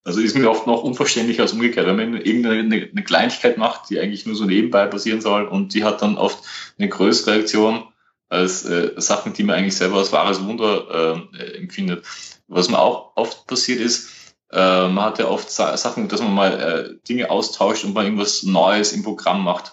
Also 0.07 0.21
ist 0.21 0.37
mir 0.37 0.49
oft 0.49 0.69
noch 0.69 0.85
unverständlicher 0.85 1.43
als 1.43 1.53
umgekehrt. 1.53 1.89
Wenn 1.89 1.97
man 1.97 2.21
irgendeine 2.21 2.61
eine 2.93 3.03
Kleinigkeit 3.03 3.59
macht, 3.59 3.91
die 3.91 3.99
eigentlich 3.99 4.25
nur 4.25 4.37
so 4.37 4.45
nebenbei 4.45 4.87
passieren 4.87 5.21
soll 5.21 5.47
und 5.47 5.75
die 5.75 5.83
hat 5.83 6.01
dann 6.01 6.17
oft 6.17 6.45
eine 6.79 6.89
größere 6.89 7.33
Reaktion 7.33 7.89
als 8.29 8.65
äh, 8.67 8.93
Sachen, 8.99 9.33
die 9.33 9.43
man 9.43 9.57
eigentlich 9.57 9.77
selber 9.77 9.97
als 9.97 10.13
wahres 10.13 10.45
Wunder 10.45 11.27
äh, 11.37 11.57
empfindet. 11.57 12.07
Was 12.47 12.71
mir 12.71 12.79
auch 12.79 13.17
oft 13.17 13.49
passiert 13.49 13.81
ist, 13.81 14.37
äh, 14.53 14.87
man 14.87 15.07
hat 15.07 15.19
ja 15.19 15.27
oft 15.27 15.51
Sachen, 15.51 16.07
dass 16.07 16.23
man 16.23 16.35
mal 16.35 16.53
äh, 16.53 17.07
Dinge 17.09 17.29
austauscht 17.29 17.85
und 17.85 17.93
mal 17.93 18.05
irgendwas 18.05 18.45
Neues 18.45 18.93
im 18.93 19.03
Programm 19.03 19.43
macht. 19.43 19.73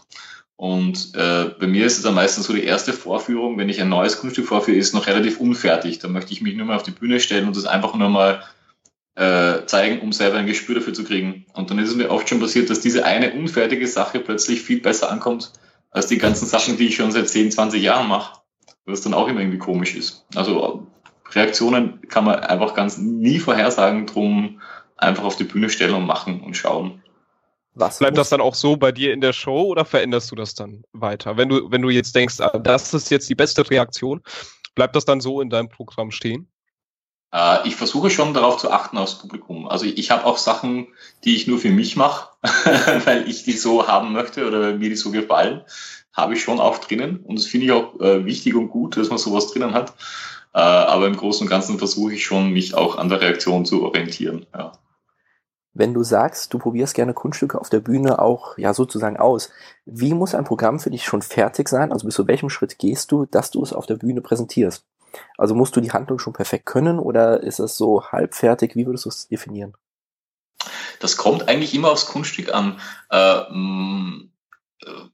Und 0.56 1.14
äh, 1.14 1.52
bei 1.60 1.68
mir 1.68 1.86
ist 1.86 1.98
es 1.98 2.04
dann 2.04 2.16
meistens 2.16 2.48
so 2.48 2.54
die 2.54 2.64
erste 2.64 2.92
Vorführung, 2.92 3.60
wenn 3.60 3.70
ich 3.70 3.80
ein 3.80 3.90
neues 3.90 4.20
Kunststück 4.20 4.48
vorführe, 4.48 4.80
ist 4.80 4.96
noch 4.96 5.06
relativ 5.06 5.40
unfertig. 5.40 6.00
Da 6.00 6.08
möchte 6.08 6.34
ich 6.34 6.42
mich 6.42 6.56
nur 6.56 6.66
mal 6.66 6.78
auf 6.78 6.84
die 6.84 6.90
Bühne 6.90 7.20
stellen 7.20 7.46
und 7.46 7.56
das 7.56 7.66
einfach 7.66 7.94
nur 7.94 8.10
mal 8.10 8.44
äh, 9.16 9.66
zeigen, 9.66 10.02
um 10.02 10.12
selber 10.12 10.38
ein 10.38 10.48
Gespür 10.48 10.76
dafür 10.76 10.94
zu 10.94 11.04
kriegen. 11.04 11.46
Und 11.54 11.70
dann 11.70 11.80
ist 11.80 11.90
es 11.90 11.96
mir 11.96 12.10
oft 12.10 12.28
schon 12.28 12.40
passiert, 12.40 12.70
dass 12.70 12.82
diese 12.82 13.06
eine 13.06 13.34
unfertige 13.34 13.88
Sache 13.88 14.20
plötzlich 14.20 14.62
viel 14.62 14.82
besser 14.82 15.12
ankommt 15.12 15.54
als 15.92 16.08
die 16.08 16.18
ganzen 16.18 16.48
Sachen, 16.48 16.78
die 16.78 16.88
ich 16.88 16.96
schon 16.96 17.12
seit 17.12 17.30
10, 17.30 17.52
20 17.52 17.82
Jahren 17.82 18.08
mache. 18.08 18.40
Was 18.86 19.02
dann 19.02 19.14
auch 19.14 19.28
immer 19.28 19.40
irgendwie 19.40 19.60
komisch 19.60 19.96
ist. 19.96 20.26
Also 20.36 20.88
Reaktionen 21.32 22.02
kann 22.10 22.26
man 22.26 22.40
einfach 22.40 22.74
ganz 22.74 22.98
nie 22.98 23.40
vorhersagen, 23.40 24.06
drum 24.08 24.62
einfach 24.98 25.24
auf 25.24 25.36
die 25.36 25.46
Bühne 25.46 25.70
stellen 25.70 25.94
und 25.94 26.06
machen 26.06 26.42
und 26.42 26.58
schauen. 26.58 27.02
Was 27.76 28.00
Bleibt 28.00 28.18
das 28.18 28.30
dann 28.30 28.42
auch 28.42 28.54
so 28.54 28.78
bei 28.78 28.92
dir 28.92 29.14
in 29.14 29.22
der 29.22 29.34
Show 29.34 29.64
oder 29.64 29.84
veränderst 29.84 30.30
du 30.32 30.36
das 30.36 30.54
dann 30.54 30.84
weiter? 30.92 31.38
Wenn 31.38 31.50
du, 31.50 31.72
wenn 31.72 31.82
du 31.82 31.90
jetzt 31.90 32.16
denkst, 32.16 32.40
ah, 32.40 32.60
das 32.60 32.94
ist 32.94 33.10
jetzt 33.10 33.30
die 33.30 33.36
beste 33.36 33.68
Reaktion, 33.68 34.22
bleibt 34.76 34.96
das 34.96 35.06
dann 35.06 35.22
so 35.22 35.42
in 35.42 35.50
deinem 35.50 35.70
Programm 35.70 36.12
stehen? 36.12 36.48
Äh, 37.34 37.68
ich 37.68 37.76
versuche 37.76 38.10
schon 38.10 38.34
darauf 38.34 38.58
zu 38.58 38.72
achten 38.72 38.98
aufs 38.98 39.16
Publikum. 39.16 39.68
Also 39.68 39.86
ich 39.86 40.12
habe 40.12 40.26
auch 40.26 40.38
Sachen, 40.38 40.88
die 41.24 41.36
ich 41.36 41.48
nur 41.48 41.58
für 41.58 41.72
mich 41.72 41.98
mache, 41.98 42.30
weil 43.06 43.28
ich 43.28 43.44
die 43.44 43.54
so 43.54 43.88
haben 43.88 44.14
möchte 44.14 44.48
oder 44.48 44.74
mir 44.74 44.90
die 44.90 44.96
so 44.96 45.12
gefallen, 45.12 45.62
habe 46.14 46.36
ich 46.36 46.44
schon 46.44 46.60
auch 46.60 46.78
drinnen. 46.78 47.18
Und 47.18 47.40
das 47.40 47.48
finde 47.48 47.66
ich 47.66 47.72
auch 47.72 48.00
äh, 48.00 48.24
wichtig 48.26 48.56
und 48.56 48.70
gut, 48.70 48.96
dass 48.96 49.10
man 49.10 49.18
sowas 49.18 49.52
drinnen 49.52 49.74
hat. 49.74 49.94
Äh, 50.54 50.60
aber 50.60 51.08
im 51.08 51.18
Großen 51.18 51.46
und 51.46 51.50
Ganzen 51.50 51.80
versuche 51.80 52.14
ich 52.14 52.24
schon, 52.24 52.52
mich 52.52 52.76
auch 52.76 52.98
an 52.98 53.10
der 53.10 53.20
Reaktion 53.20 53.66
zu 53.66 53.84
orientieren. 53.84 54.46
Ja. 54.54 54.74
Wenn 55.76 55.96
du 55.96 56.04
sagst, 56.04 56.54
du 56.54 56.60
probierst 56.60 56.94
gerne 56.94 57.16
Kunststücke 57.16 57.60
auf 57.60 57.72
der 57.72 57.80
Bühne 57.80 58.20
auch 58.20 58.60
ja 58.60 58.76
sozusagen 58.76 59.18
aus, 59.18 59.50
wie 59.86 60.14
muss 60.14 60.36
ein 60.36 60.44
Programm 60.44 60.80
für 60.80 60.92
dich 60.92 61.04
schon 61.06 61.24
fertig 61.24 61.68
sein? 61.68 61.92
Also 61.92 62.06
bis 62.06 62.14
zu 62.14 62.28
welchem 62.28 62.52
Schritt 62.52 62.78
gehst 62.78 63.12
du, 63.12 63.26
dass 63.26 63.50
du 63.50 63.64
es 63.64 63.74
auf 63.74 63.88
der 63.88 63.96
Bühne 63.96 64.22
präsentierst? 64.22 64.86
Also 65.38 65.56
musst 65.56 65.76
du 65.76 65.82
die 65.82 65.92
Handlung 65.92 66.20
schon 66.20 66.34
perfekt 66.34 66.66
können 66.66 67.00
oder 67.00 67.42
ist 67.42 67.60
es 67.60 67.78
so 67.78 68.04
halbfertig? 68.12 68.76
Wie 68.76 68.86
würdest 68.86 69.06
du 69.06 69.10
es 69.10 69.28
definieren? 69.28 69.74
Das 71.00 71.18
kommt 71.18 71.50
eigentlich 71.50 71.74
immer 71.74 71.92
aufs 71.92 72.06
Kunststück 72.06 72.54
an. 72.54 72.80
Äh, 73.10 73.40
äh 73.40 75.10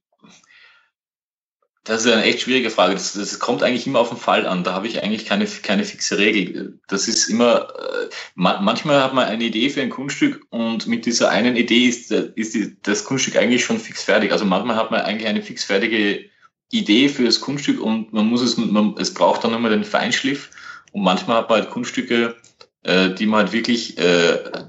das 1.90 2.06
ist 2.06 2.12
eine 2.12 2.24
echt 2.24 2.42
schwierige 2.42 2.70
Frage. 2.70 2.94
Das, 2.94 3.14
das, 3.14 3.40
kommt 3.40 3.64
eigentlich 3.64 3.88
immer 3.88 4.00
auf 4.00 4.10
den 4.10 4.18
Fall 4.18 4.46
an. 4.46 4.64
Da 4.64 4.74
habe 4.74 4.86
ich 4.86 5.02
eigentlich 5.02 5.26
keine, 5.26 5.48
keine 5.48 5.86
fixe 5.86 6.20
Regel. 6.20 6.80
Das 6.88 7.08
ist 7.08 7.28
immer, 7.30 7.68
äh, 7.70 8.10
manchmal 8.36 9.02
hat 9.02 9.16
man 9.16 9.26
eine 9.26 9.44
Idee 9.44 9.72
für 9.72 9.82
ein 9.82 9.90
Kunststück 9.90 10.46
und 10.52 10.86
mit 10.86 11.08
dieser 11.08 11.30
einen 11.30 11.56
Idee 11.56 11.88
ist, 11.88 12.12
ist 12.12 12.58
das 12.84 13.06
Kunststück 13.06 13.38
eigentlich 13.38 13.66
schon 13.66 13.80
fix 13.80 14.04
fertig. 14.04 14.32
Also 14.32 14.46
manchmal 14.46 14.76
hat 14.76 14.92
man 14.92 15.02
eigentlich 15.02 15.28
eine 15.28 15.42
fixfertige 15.42 16.29
Idee 16.72 17.10
für 17.10 17.26
das 17.26 17.42
Kunststück 17.42 17.82
und 17.82 18.14
man 18.14 18.28
muss 18.28 18.42
es, 18.42 18.58
man, 18.58 18.96
es 18.98 19.14
braucht 19.14 19.44
dann 19.44 19.54
immer 19.54 19.70
den 19.70 19.84
Feinschliff. 19.84 20.52
Und 20.92 21.04
manchmal 21.04 21.38
hat 21.38 21.50
man 21.50 21.62
halt 21.62 21.72
Kunststücke, 21.72 22.36
äh, 22.84 23.10
die 23.12 23.26
man 23.26 23.42
halt 23.42 23.54
wirklich, 23.54 23.98
äh, 23.98 24.34
äh, 24.34 24.60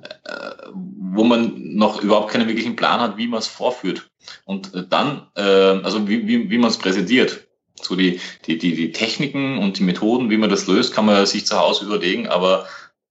wo 0.72 1.24
man 1.24 1.74
noch 1.74 2.02
überhaupt 2.02 2.30
keinen 2.30 2.48
wirklichen 2.48 2.76
Plan 2.76 3.00
hat, 3.00 3.16
wie 3.16 3.26
man 3.26 3.38
es 3.38 3.46
vorführt. 3.46 4.10
Und 4.44 4.74
äh, 4.74 4.84
dann, 4.88 5.28
äh, 5.36 5.42
also 5.42 6.08
wie, 6.08 6.26
wie, 6.26 6.50
wie 6.50 6.58
man 6.58 6.70
es 6.70 6.78
präsentiert. 6.78 7.46
So 7.80 7.96
die, 7.96 8.20
die, 8.46 8.58
die, 8.58 8.74
die 8.74 8.92
Techniken 8.92 9.58
und 9.58 9.78
die 9.78 9.82
Methoden, 9.82 10.30
wie 10.30 10.36
man 10.36 10.50
das 10.50 10.66
löst, 10.66 10.94
kann 10.94 11.06
man 11.06 11.24
sich 11.24 11.46
zu 11.46 11.58
Hause 11.58 11.86
überlegen, 11.86 12.28
aber 12.28 12.66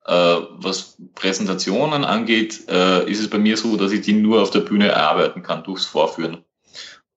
äh, 0.05 0.37
was 0.51 0.97
Präsentationen 1.15 2.03
angeht, 2.03 2.67
äh, 2.69 3.09
ist 3.09 3.19
es 3.19 3.29
bei 3.29 3.39
mir 3.39 3.57
so, 3.57 3.77
dass 3.77 3.91
ich 3.91 4.01
die 4.01 4.13
nur 4.13 4.41
auf 4.41 4.51
der 4.51 4.61
Bühne 4.61 4.87
erarbeiten 4.89 5.41
kann, 5.41 5.63
durchs 5.63 5.85
Vorführen. 5.85 6.43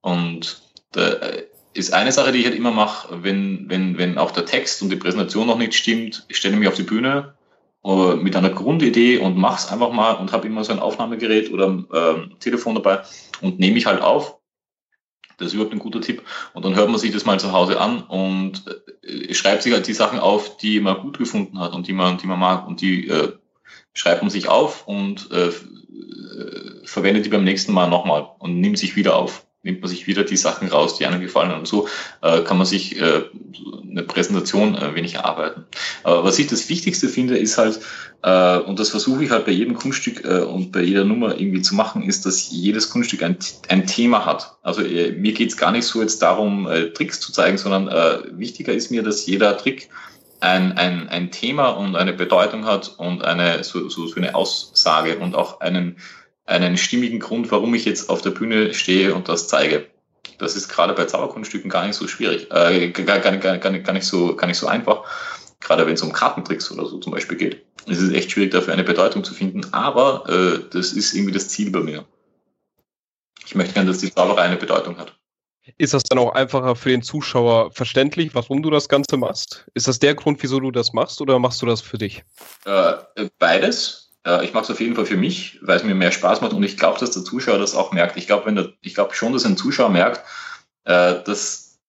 Und 0.00 0.62
da 0.92 1.08
äh, 1.08 1.46
ist 1.74 1.92
eine 1.92 2.12
Sache, 2.12 2.32
die 2.32 2.40
ich 2.40 2.46
halt 2.46 2.54
immer 2.54 2.70
mache, 2.70 3.22
wenn, 3.22 3.68
wenn, 3.68 3.98
wenn 3.98 4.18
auch 4.18 4.30
der 4.30 4.44
Text 4.44 4.82
und 4.82 4.90
die 4.90 4.96
Präsentation 4.96 5.46
noch 5.46 5.58
nicht 5.58 5.74
stimmt, 5.74 6.24
ich 6.28 6.36
stelle 6.36 6.56
mich 6.56 6.68
auf 6.68 6.74
die 6.74 6.82
Bühne 6.82 7.34
äh, 7.84 8.14
mit 8.14 8.36
einer 8.36 8.50
Grundidee 8.50 9.18
und 9.18 9.36
mach's 9.36 9.70
einfach 9.70 9.90
mal 9.90 10.12
und 10.12 10.32
habe 10.32 10.46
immer 10.46 10.64
so 10.64 10.72
ein 10.72 10.78
Aufnahmegerät 10.78 11.52
oder 11.52 11.66
ähm, 11.66 12.36
Telefon 12.40 12.74
dabei 12.74 13.02
und 13.40 13.58
nehme 13.58 13.78
ich 13.78 13.86
halt 13.86 14.02
auf. 14.02 14.38
Das 15.38 15.48
ist 15.48 15.54
überhaupt 15.54 15.72
ein 15.72 15.78
guter 15.78 16.00
Tipp. 16.00 16.22
Und 16.52 16.64
dann 16.64 16.76
hört 16.76 16.90
man 16.90 17.00
sich 17.00 17.10
das 17.10 17.24
mal 17.24 17.40
zu 17.40 17.52
Hause 17.52 17.80
an 17.80 18.02
und 18.02 18.64
äh, 19.02 19.34
schreibt 19.34 19.62
sich 19.62 19.72
halt 19.72 19.86
die 19.86 19.94
Sachen 19.94 20.18
auf, 20.20 20.58
die 20.58 20.78
man 20.78 21.00
gut 21.00 21.18
gefunden 21.18 21.58
hat 21.58 21.72
und 21.72 21.88
die 21.88 21.92
man, 21.92 22.18
die 22.18 22.26
man 22.26 22.38
mag. 22.38 22.66
Und 22.66 22.80
die 22.80 23.08
äh, 23.08 23.32
schreibt 23.94 24.22
man 24.22 24.30
sich 24.30 24.48
auf 24.48 24.86
und 24.86 25.30
äh, 25.32 25.48
äh 25.48 25.52
verwendet 26.84 27.24
die 27.24 27.30
beim 27.30 27.44
nächsten 27.44 27.72
Mal 27.72 27.88
nochmal 27.88 28.28
und 28.38 28.60
nimmt 28.60 28.76
sich 28.76 28.96
wieder 28.96 29.16
auf 29.16 29.46
nimmt 29.62 29.80
man 29.80 29.88
sich 29.88 30.06
wieder 30.06 30.24
die 30.24 30.36
Sachen 30.36 30.68
raus, 30.68 30.98
die 30.98 31.06
einem 31.06 31.20
gefallen 31.20 31.50
haben. 31.50 31.66
So 31.66 31.88
äh, 32.20 32.40
kann 32.40 32.58
man 32.58 32.66
sich 32.66 33.00
äh, 33.00 33.22
eine 33.88 34.02
Präsentation 34.02 34.74
äh, 34.74 34.94
wenig 34.94 35.14
erarbeiten. 35.14 35.64
Aber 36.02 36.24
was 36.24 36.38
ich 36.38 36.48
das 36.48 36.68
Wichtigste 36.68 37.08
finde, 37.08 37.38
ist 37.38 37.58
halt, 37.58 37.78
äh, 38.22 38.58
und 38.58 38.80
das 38.80 38.90
versuche 38.90 39.24
ich 39.24 39.30
halt 39.30 39.46
bei 39.46 39.52
jedem 39.52 39.74
Kunststück 39.74 40.24
äh, 40.24 40.40
und 40.40 40.72
bei 40.72 40.80
jeder 40.80 41.04
Nummer 41.04 41.38
irgendwie 41.38 41.62
zu 41.62 41.76
machen, 41.76 42.02
ist, 42.02 42.26
dass 42.26 42.50
jedes 42.50 42.90
Kunststück 42.90 43.22
ein, 43.22 43.36
ein 43.68 43.86
Thema 43.86 44.26
hat. 44.26 44.56
Also 44.62 44.82
äh, 44.82 45.12
mir 45.12 45.32
geht 45.32 45.50
es 45.50 45.56
gar 45.56 45.70
nicht 45.70 45.84
so 45.84 46.00
jetzt 46.00 46.22
darum, 46.22 46.66
äh, 46.66 46.90
Tricks 46.90 47.20
zu 47.20 47.32
zeigen, 47.32 47.56
sondern 47.56 47.88
äh, 47.88 48.36
wichtiger 48.36 48.72
ist 48.72 48.90
mir, 48.90 49.04
dass 49.04 49.26
jeder 49.26 49.56
Trick 49.56 49.90
ein, 50.40 50.72
ein, 50.72 51.08
ein 51.08 51.30
Thema 51.30 51.68
und 51.68 51.94
eine 51.94 52.12
Bedeutung 52.12 52.66
hat 52.66 52.96
und 52.98 53.22
eine 53.22 53.62
so, 53.62 53.88
so, 53.88 54.08
so 54.08 54.16
eine 54.16 54.34
Aussage 54.34 55.18
und 55.18 55.36
auch 55.36 55.60
einen 55.60 55.98
einen 56.44 56.76
stimmigen 56.76 57.20
Grund, 57.20 57.50
warum 57.50 57.74
ich 57.74 57.84
jetzt 57.84 58.10
auf 58.10 58.22
der 58.22 58.30
Bühne 58.30 58.74
stehe 58.74 59.14
und 59.14 59.28
das 59.28 59.48
zeige. 59.48 59.86
Das 60.38 60.56
ist 60.56 60.68
gerade 60.68 60.92
bei 60.94 61.04
Zauberkunststücken 61.04 61.70
gar 61.70 61.86
nicht 61.86 61.96
so 61.96 62.08
schwierig, 62.08 62.50
äh, 62.50 62.90
gar, 62.90 63.20
gar, 63.20 63.36
gar, 63.36 63.58
gar, 63.58 63.92
nicht 63.92 64.06
so, 64.06 64.34
gar 64.34 64.46
nicht 64.46 64.58
so 64.58 64.66
einfach. 64.66 65.04
Gerade 65.60 65.86
wenn 65.86 65.94
es 65.94 66.02
um 66.02 66.12
Kartentricks 66.12 66.70
oder 66.72 66.86
so 66.86 66.98
zum 66.98 67.12
Beispiel 67.12 67.36
geht. 67.36 67.64
Es 67.88 67.98
ist 67.98 68.12
echt 68.12 68.30
schwierig, 68.30 68.50
dafür 68.50 68.72
eine 68.72 68.84
Bedeutung 68.84 69.22
zu 69.22 69.34
finden, 69.34 69.72
aber 69.72 70.28
äh, 70.28 70.58
das 70.70 70.92
ist 70.92 71.14
irgendwie 71.14 71.32
das 71.32 71.48
Ziel 71.48 71.70
bei 71.70 71.80
mir. 71.80 72.04
Ich 73.46 73.54
möchte 73.54 73.74
gerne, 73.74 73.90
dass 73.90 73.98
die 73.98 74.12
Zauberei 74.12 74.42
eine 74.42 74.56
Bedeutung 74.56 74.98
hat. 74.98 75.16
Ist 75.78 75.94
das 75.94 76.02
dann 76.02 76.18
auch 76.18 76.34
einfacher 76.34 76.74
für 76.74 76.88
den 76.88 77.02
Zuschauer 77.02 77.70
verständlich, 77.70 78.34
warum 78.34 78.62
du 78.62 78.70
das 78.70 78.88
Ganze 78.88 79.16
machst? 79.16 79.66
Ist 79.74 79.86
das 79.86 80.00
der 80.00 80.16
Grund, 80.16 80.42
wieso 80.42 80.58
du 80.58 80.72
das 80.72 80.92
machst 80.92 81.20
oder 81.20 81.38
machst 81.38 81.62
du 81.62 81.66
das 81.66 81.80
für 81.80 81.98
dich? 81.98 82.24
Äh, 82.64 82.94
beides. 83.38 84.01
Äh, 84.26 84.44
ich 84.44 84.52
mache 84.52 84.64
es 84.64 84.70
auf 84.70 84.80
jeden 84.80 84.94
Fall 84.94 85.06
für 85.06 85.16
mich, 85.16 85.58
weil 85.62 85.76
es 85.76 85.84
mir 85.84 85.94
mehr 85.94 86.12
Spaß 86.12 86.40
macht 86.40 86.52
und 86.52 86.62
ich 86.62 86.76
glaube, 86.76 86.98
dass 86.98 87.12
der 87.12 87.24
Zuschauer 87.24 87.58
das 87.58 87.74
auch 87.74 87.92
merkt. 87.92 88.16
Ich 88.16 88.26
glaube, 88.26 88.46
wenn 88.46 88.56
der, 88.56 88.72
ich 88.80 88.94
glaube 88.94 89.14
schon, 89.14 89.32
dass 89.32 89.44
ein 89.44 89.56
Zuschauer 89.56 89.90
merkt, 89.90 90.24
äh, 90.84 91.22
dass 91.24 91.80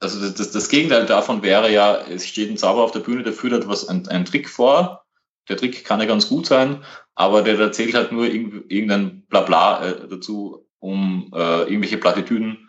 also 0.00 0.28
das, 0.28 0.50
das, 0.50 0.68
Gegenteil 0.68 1.06
davon 1.06 1.42
wäre 1.42 1.72
ja, 1.72 1.96
es 1.96 2.26
steht 2.26 2.50
ein 2.50 2.56
Zauber 2.56 2.82
auf 2.82 2.90
der 2.90 3.00
Bühne, 3.00 3.22
der 3.22 3.32
führt 3.32 3.52
etwas 3.52 3.88
einen, 3.88 4.08
einen 4.08 4.24
Trick 4.24 4.48
vor. 4.48 5.04
Der 5.48 5.56
Trick 5.56 5.84
kann 5.84 6.00
ja 6.00 6.06
ganz 6.06 6.28
gut 6.28 6.46
sein, 6.46 6.82
aber 7.14 7.42
der 7.42 7.58
erzählt 7.58 7.94
halt 7.94 8.10
nur 8.10 8.26
irgendein 8.26 9.22
Blabla 9.28 9.86
äh, 9.86 10.08
dazu, 10.08 10.66
um 10.80 11.30
äh, 11.32 11.62
irgendwelche 11.62 11.98
Plattitüden, 11.98 12.68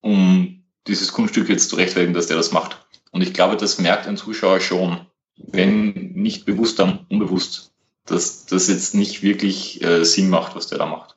um 0.00 0.64
dieses 0.88 1.12
Kunststück 1.12 1.48
jetzt 1.48 1.70
zu 1.70 1.76
rechtfertigen, 1.76 2.14
dass 2.14 2.26
der 2.26 2.36
das 2.36 2.52
macht. 2.52 2.84
Und 3.12 3.22
ich 3.22 3.32
glaube, 3.32 3.56
das 3.56 3.78
merkt 3.78 4.08
ein 4.08 4.16
Zuschauer 4.16 4.60
schon, 4.60 5.06
wenn 5.36 6.12
nicht 6.14 6.44
bewusst, 6.46 6.78
dann 6.78 7.06
unbewusst 7.08 7.71
dass 8.06 8.46
das 8.46 8.68
jetzt 8.68 8.94
nicht 8.94 9.22
wirklich 9.22 9.82
äh, 9.82 10.04
Sinn 10.04 10.28
macht, 10.28 10.56
was 10.56 10.66
der 10.66 10.78
da 10.78 10.86
macht. 10.86 11.16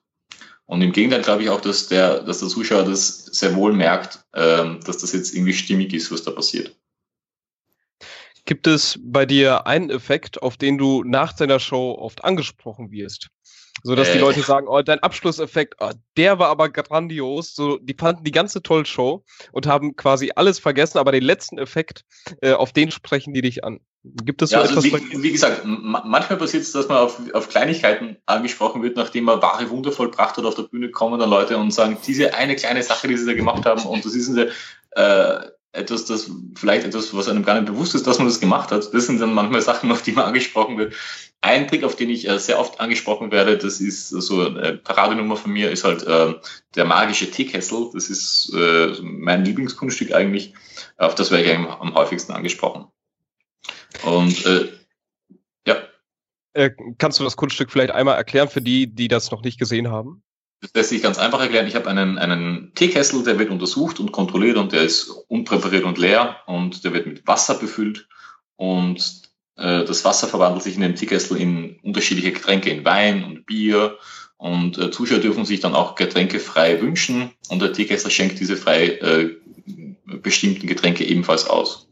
Und 0.66 0.82
im 0.82 0.92
Gegenteil 0.92 1.22
glaube 1.22 1.44
ich 1.44 1.50
auch, 1.50 1.62
dass 1.62 1.88
der, 1.88 2.22
dass 2.24 2.40
der 2.40 2.50
Zuschauer 2.50 2.84
das 2.84 3.26
sehr 3.26 3.56
wohl 3.56 3.74
merkt, 3.74 4.26
ähm, 4.34 4.80
dass 4.84 4.98
das 4.98 5.14
jetzt 5.14 5.34
irgendwie 5.34 5.54
stimmig 5.54 5.94
ist, 5.94 6.12
was 6.12 6.24
da 6.24 6.32
passiert. 6.32 6.76
Gibt 8.46 8.68
es 8.68 9.00
bei 9.02 9.26
dir 9.26 9.66
einen 9.66 9.90
Effekt, 9.90 10.42
auf 10.44 10.58
den 10.58 10.78
du 10.78 11.04
nach 11.04 11.34
deiner 11.34 11.60
Show 11.60 11.98
oft 12.00 12.24
angesprochen 12.24 12.92
wirst? 12.92 13.30
So 13.84 13.96
dass 13.96 14.10
äh. 14.10 14.14
die 14.14 14.20
Leute 14.20 14.42
sagen, 14.42 14.68
oh, 14.68 14.82
dein 14.82 15.00
Abschlusseffekt, 15.00 15.76
oh, 15.80 15.92
der 16.18 16.40
war 16.40 16.50
aber 16.50 16.70
grandios. 16.70 17.56
So, 17.56 17.78
die 17.78 17.96
fanden 17.98 18.24
die 18.24 18.32
ganze 18.32 18.64
tolle 18.64 18.86
Show 18.86 19.24
und 19.52 19.68
haben 19.68 19.96
quasi 19.96 20.32
alles 20.36 20.60
vergessen, 20.60 20.98
aber 20.98 21.12
den 21.12 21.24
letzten 21.24 21.58
Effekt, 21.58 22.04
äh, 22.42 22.54
auf 22.54 22.72
den 22.72 22.92
sprechen 22.92 23.34
die 23.34 23.42
dich 23.42 23.64
an. 23.64 23.80
Gibt 24.04 24.42
es 24.44 24.52
so 24.52 24.58
ja, 24.58 24.62
also 24.62 24.80
etwas? 24.80 25.02
Wie, 25.02 25.24
wie 25.24 25.32
gesagt, 25.32 25.64
manchmal 25.66 26.38
passiert 26.38 26.64
es, 26.64 26.72
dass 26.72 26.88
man 26.88 26.98
auf, 26.98 27.20
auf 27.34 27.50
Kleinigkeiten 27.50 28.18
angesprochen 28.28 28.84
wird, 28.84 28.98
nachdem 28.98 29.24
man 29.24 29.42
wahre 29.42 29.70
Wunder 29.72 29.92
vollbracht 29.92 30.38
hat 30.38 30.46
auf 30.46 30.56
der 30.56 30.64
Bühne, 30.64 30.92
kommen 30.92 31.20
dann 31.20 31.30
Leute 31.30 31.58
und 31.58 31.72
sagen, 31.72 31.98
diese 32.06 32.36
eine 32.36 32.56
kleine 32.56 32.84
Sache, 32.84 33.08
die 33.08 33.18
sie 33.18 33.26
da 33.26 33.34
gemacht 33.34 33.66
haben, 33.66 33.84
und 33.84 34.06
das 34.06 34.14
ist 34.14 34.30
eine, 34.30 34.52
äh, 34.92 35.48
etwas, 35.76 36.06
das 36.06 36.32
vielleicht 36.56 36.86
etwas, 36.86 37.14
was 37.14 37.28
einem 37.28 37.44
gar 37.44 37.60
nicht 37.60 37.72
bewusst 37.72 37.96
ist, 37.96 38.08
dass 38.08 38.18
man 38.18 38.28
das 38.28 38.40
gemacht 38.40 38.72
hat. 38.72 38.94
Das 38.94 39.06
sind 39.06 39.20
dann 39.20 39.34
manchmal 39.34 39.62
Sachen, 39.62 39.92
auf 39.92 40.02
die 40.02 40.14
man 40.14 40.26
angesprochen 40.26 40.78
wird. 40.78 40.94
Ein 41.42 41.68
Trick, 41.68 41.84
auf 41.84 41.96
den 41.96 42.10
ich 42.10 42.28
äh, 42.28 42.40
sehr 42.40 42.60
oft 42.60 42.80
angesprochen 42.80 43.32
werde, 43.32 43.58
das 43.58 43.80
ist 43.80 44.10
so 44.10 44.42
eine 44.42 44.78
Paradenummer 44.78 45.36
von 45.36 45.52
mir, 45.52 45.70
ist 45.70 45.84
halt 45.84 46.04
äh, 46.04 46.34
der 46.76 46.86
magische 46.86 47.30
Teekessel. 47.30 47.90
Das 47.94 48.10
ist 48.10 48.52
äh, 48.56 48.94
mein 49.02 49.46
Lieblingskunststück 49.46 50.14
eigentlich. 50.14 50.54
Auf 50.98 51.16
das 51.16 51.32
werde 51.32 51.44
ich 51.44 51.58
am, 51.58 51.94
häufigsten 51.94 52.34
angesprochen. 52.34 52.86
Und 54.04 54.46
äh, 54.46 54.70
ja. 55.68 55.78
Äh, 56.54 56.72
kannst 56.98 57.20
du 57.20 57.24
das 57.24 57.38
Kunststück 57.38 57.72
vielleicht 57.72 57.92
einmal 57.92 58.16
erklären 58.16 58.50
für 58.50 58.62
die, 58.62 58.88
die 58.88 59.08
das 59.08 59.32
noch 59.32 59.44
nicht 59.44 59.60
gesehen 59.60 59.90
haben? 59.90 60.24
Das 60.66 60.74
lässt 60.74 60.90
sich 60.90 61.04
ganz 61.04 61.20
einfach 61.20 61.42
erklären. 61.42 61.68
Ich 61.68 61.76
habe 61.76 61.90
einen, 61.90 62.18
einen 62.18 62.72
Teekessel, 62.74 63.24
der 63.24 63.38
wird 63.38 63.52
untersucht 63.52 64.00
und 64.00 64.12
kontrolliert 64.12 64.58
und 64.58 64.72
der 64.72 64.82
ist 64.82 65.10
unpräpariert 65.28 65.84
und 65.84 66.00
leer 66.00 66.38
und 66.48 66.84
der 66.84 66.94
wird 66.94 67.06
mit 67.06 67.28
Wasser 67.28 67.56
befüllt 67.56 68.08
und 68.56 69.22
äh, 69.58 69.86
das 69.86 70.04
Wasser 70.06 70.28
verwandelt 70.28 70.64
sich 70.64 70.76
in 70.76 70.82
dem 70.82 70.96
Teekessel 70.96 71.38
in 71.38 71.78
unterschiedliche 71.84 72.32
Getränke, 72.32 72.72
in 72.72 72.84
Wein 72.84 73.24
und 73.24 73.46
Bier 73.46 73.98
und 74.38 74.78
äh, 74.80 74.90
Zuschauer 74.90 75.20
dürfen 75.20 75.46
sich 75.46 75.60
dann 75.60 75.76
auch 75.76 75.94
Getränke 75.94 76.40
frei 76.40 76.82
wünschen 76.82 77.32
und 77.50 77.62
der 77.62 77.74
Teekessel 77.74 78.10
schenkt 78.10 78.40
diese 78.40 78.58
frei 78.58 78.88
äh, 78.88 79.36
bestimmten 80.06 80.68
Getränke 80.68 81.06
ebenfalls 81.06 81.48
aus. 81.48 81.88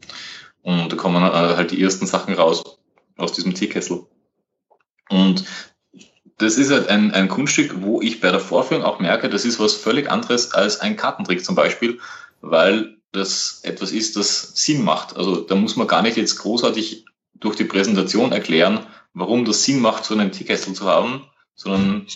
Und 0.62 0.90
da 0.90 0.96
kommen 0.96 1.22
äh, 1.22 1.30
halt 1.30 1.70
die 1.70 1.82
ersten 1.82 2.06
Sachen 2.06 2.34
raus 2.34 2.78
aus 3.16 3.32
diesem 3.32 3.54
Teekessel. 3.54 4.06
Und 5.10 5.44
das 6.38 6.56
ist 6.56 6.70
halt 6.70 6.88
ein, 6.88 7.12
ein 7.12 7.28
Kunststück, 7.28 7.82
wo 7.82 8.00
ich 8.00 8.20
bei 8.20 8.30
der 8.30 8.40
Vorführung 8.40 8.84
auch 8.84 8.98
merke, 8.98 9.28
das 9.28 9.44
ist 9.44 9.60
was 9.60 9.74
völlig 9.74 10.10
anderes 10.10 10.52
als 10.52 10.80
ein 10.80 10.96
Kartentrick 10.96 11.44
zum 11.44 11.54
Beispiel, 11.54 12.00
weil 12.40 12.96
das 13.12 13.60
etwas 13.62 13.92
ist, 13.92 14.16
das 14.16 14.52
Sinn 14.54 14.82
macht. 14.82 15.16
Also 15.16 15.36
da 15.36 15.54
muss 15.54 15.76
man 15.76 15.86
gar 15.86 16.02
nicht 16.02 16.16
jetzt 16.16 16.36
großartig 16.38 17.04
durch 17.34 17.56
die 17.56 17.64
Präsentation 17.64 18.32
erklären, 18.32 18.86
warum 19.12 19.44
das 19.44 19.64
Sinn 19.64 19.80
macht, 19.80 20.04
so 20.04 20.14
einen 20.14 20.32
Teekessel 20.32 20.74
zu 20.74 20.86
haben, 20.86 21.24
sondern 21.54 22.06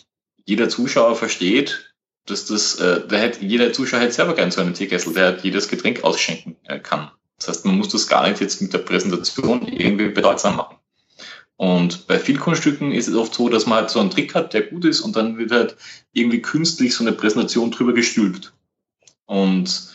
jeder 0.44 0.68
Zuschauer 0.68 1.14
versteht, 1.14 1.94
dass 2.26 2.46
das, 2.46 2.75
äh, 2.76 3.06
der 3.06 3.20
hätte, 3.20 3.44
jeder 3.44 3.72
Zuschauer 3.72 4.00
hätte 4.00 4.12
selber 4.12 4.34
gern 4.34 4.50
so 4.50 4.60
einen 4.60 4.75
Teekessel, 4.75 5.14
der 5.14 5.38
jedes 5.42 5.68
Getränk 5.68 6.04
ausschenken 6.04 6.56
äh, 6.64 6.78
kann. 6.78 7.10
Das 7.38 7.48
heißt, 7.48 7.66
man 7.66 7.78
muss 7.78 7.88
das 7.88 8.08
gar 8.08 8.28
nicht 8.28 8.40
jetzt 8.40 8.60
mit 8.60 8.72
der 8.72 8.78
Präsentation 8.78 9.66
irgendwie 9.68 10.08
bedeutsam 10.08 10.56
machen. 10.56 10.77
Und 11.58 12.06
bei 12.06 12.20
vielen 12.20 12.38
Kunststücken 12.38 12.92
ist 12.92 13.08
es 13.08 13.16
oft 13.16 13.34
so, 13.34 13.48
dass 13.48 13.66
man 13.66 13.80
halt 13.80 13.90
so 13.90 13.98
einen 13.98 14.10
Trick 14.10 14.32
hat, 14.36 14.54
der 14.54 14.62
gut 14.62 14.84
ist 14.84 15.00
und 15.00 15.16
dann 15.16 15.38
wird 15.38 15.50
halt 15.50 15.76
irgendwie 16.12 16.40
künstlich 16.40 16.94
so 16.94 17.02
eine 17.02 17.12
Präsentation 17.12 17.72
drüber 17.72 17.92
gestülpt. 17.92 18.52
Und 19.26 19.92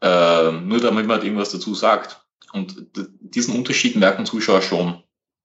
äh, 0.00 0.52
nur 0.52 0.78
damit 0.78 1.08
man 1.08 1.16
halt 1.16 1.24
irgendwas 1.24 1.50
dazu 1.50 1.74
sagt. 1.74 2.24
Und 2.52 2.86
diesen 3.20 3.56
Unterschied 3.56 3.96
merken 3.96 4.26
Zuschauer 4.26 4.62
schon. 4.62 5.02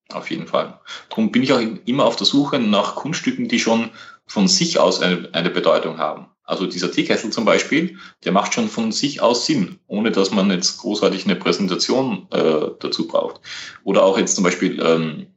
Auf 0.09 0.29
jeden 0.29 0.45
Fall. 0.45 0.79
Darum 1.09 1.31
bin 1.31 1.41
ich 1.41 1.51
auch 1.51 1.61
immer 1.85 2.05
auf 2.05 2.15
der 2.15 2.27
Suche 2.27 2.59
nach 2.59 2.95
Kunststücken, 2.95 3.47
die 3.47 3.59
schon 3.59 3.89
von 4.27 4.47
sich 4.47 4.77
aus 4.77 5.01
eine, 5.01 5.29
eine 5.33 5.49
Bedeutung 5.49 5.97
haben. 5.97 6.27
Also 6.47 6.65
dieser 6.65 6.91
Teekessel 6.91 7.29
zum 7.29 7.43
Beispiel, 7.43 7.97
der 8.23 8.31
macht 8.31 8.53
schon 8.53 8.69
von 8.69 8.93
sich 8.93 9.21
aus 9.21 9.45
Sinn, 9.45 9.79
ohne 9.85 10.11
dass 10.11 10.31
man 10.31 10.49
jetzt 10.49 10.77
großartig 10.77 11.25
eine 11.25 11.35
Präsentation 11.35 12.27
äh, 12.31 12.69
dazu 12.79 13.05
braucht. 13.05 13.41
Oder 13.83 14.03
auch 14.03 14.17
jetzt 14.17 14.35
zum 14.35 14.45
Beispiel 14.45 14.81
ähm, 14.81 15.27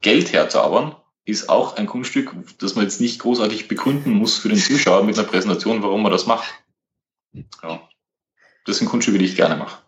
Geld 0.00 0.32
herzaubern, 0.32 0.94
ist 1.24 1.48
auch 1.48 1.76
ein 1.76 1.86
Kunststück, 1.86 2.32
das 2.58 2.76
man 2.76 2.84
jetzt 2.84 3.00
nicht 3.00 3.20
großartig 3.20 3.66
begründen 3.66 4.12
muss 4.12 4.38
für 4.38 4.48
den 4.48 4.58
Zuschauer 4.58 5.02
mit 5.02 5.18
einer 5.18 5.26
Präsentation, 5.26 5.82
warum 5.82 6.02
man 6.02 6.12
das 6.12 6.26
macht. 6.26 6.48
Ja. 7.62 7.88
Das 8.64 8.78
sind 8.78 8.88
Kunststücke, 8.88 9.18
die 9.18 9.24
ich 9.24 9.36
gerne 9.36 9.56
mache. 9.56 9.82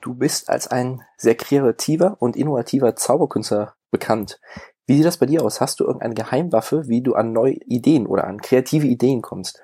Du 0.00 0.14
bist 0.14 0.48
als 0.48 0.68
ein 0.68 1.02
sehr 1.16 1.34
kreativer 1.34 2.16
und 2.20 2.36
innovativer 2.36 2.94
Zauberkünstler 2.94 3.74
bekannt. 3.90 4.38
Wie 4.86 4.96
sieht 4.96 5.06
das 5.06 5.16
bei 5.16 5.26
dir 5.26 5.42
aus? 5.42 5.60
Hast 5.60 5.80
du 5.80 5.84
irgendeine 5.84 6.14
Geheimwaffe, 6.14 6.86
wie 6.86 7.02
du 7.02 7.14
an 7.14 7.32
neue 7.32 7.54
Ideen 7.66 8.06
oder 8.06 8.24
an 8.24 8.40
kreative 8.40 8.86
Ideen 8.86 9.22
kommst? 9.22 9.62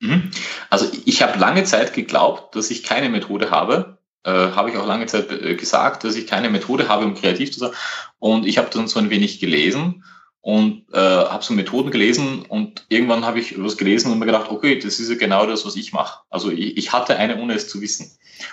Mhm. 0.00 0.30
Also 0.70 0.86
ich 1.04 1.22
habe 1.22 1.38
lange 1.38 1.64
Zeit 1.64 1.94
geglaubt, 1.94 2.54
dass 2.54 2.70
ich 2.70 2.82
keine 2.82 3.08
Methode 3.08 3.50
habe. 3.50 3.98
Äh, 4.24 4.30
habe 4.30 4.70
ich 4.70 4.76
auch 4.76 4.86
lange 4.86 5.06
Zeit 5.06 5.30
äh, 5.30 5.54
gesagt, 5.54 6.04
dass 6.04 6.16
ich 6.16 6.26
keine 6.26 6.50
Methode 6.50 6.88
habe, 6.88 7.04
um 7.04 7.14
kreativ 7.14 7.52
zu 7.52 7.60
sein. 7.60 7.70
Und 8.18 8.46
ich 8.46 8.58
habe 8.58 8.68
dann 8.70 8.88
so 8.88 8.98
ein 8.98 9.10
wenig 9.10 9.40
gelesen 9.40 10.04
und 10.40 10.84
äh, 10.92 10.98
habe 10.98 11.44
so 11.44 11.54
Methoden 11.54 11.90
gelesen 11.90 12.42
und 12.42 12.84
irgendwann 12.88 13.24
habe 13.24 13.40
ich 13.40 13.60
was 13.60 13.76
gelesen 13.76 14.12
und 14.12 14.18
mir 14.18 14.26
gedacht, 14.26 14.50
okay, 14.50 14.78
das 14.78 15.00
ist 15.00 15.08
ja 15.08 15.16
genau 15.16 15.46
das, 15.46 15.64
was 15.64 15.76
ich 15.76 15.92
mache. 15.92 16.20
Also 16.30 16.50
ich, 16.50 16.76
ich 16.76 16.92
hatte 16.92 17.16
eine, 17.16 17.40
ohne 17.40 17.54
es 17.54 17.68
zu 17.68 17.80
wissen. 17.80 18.10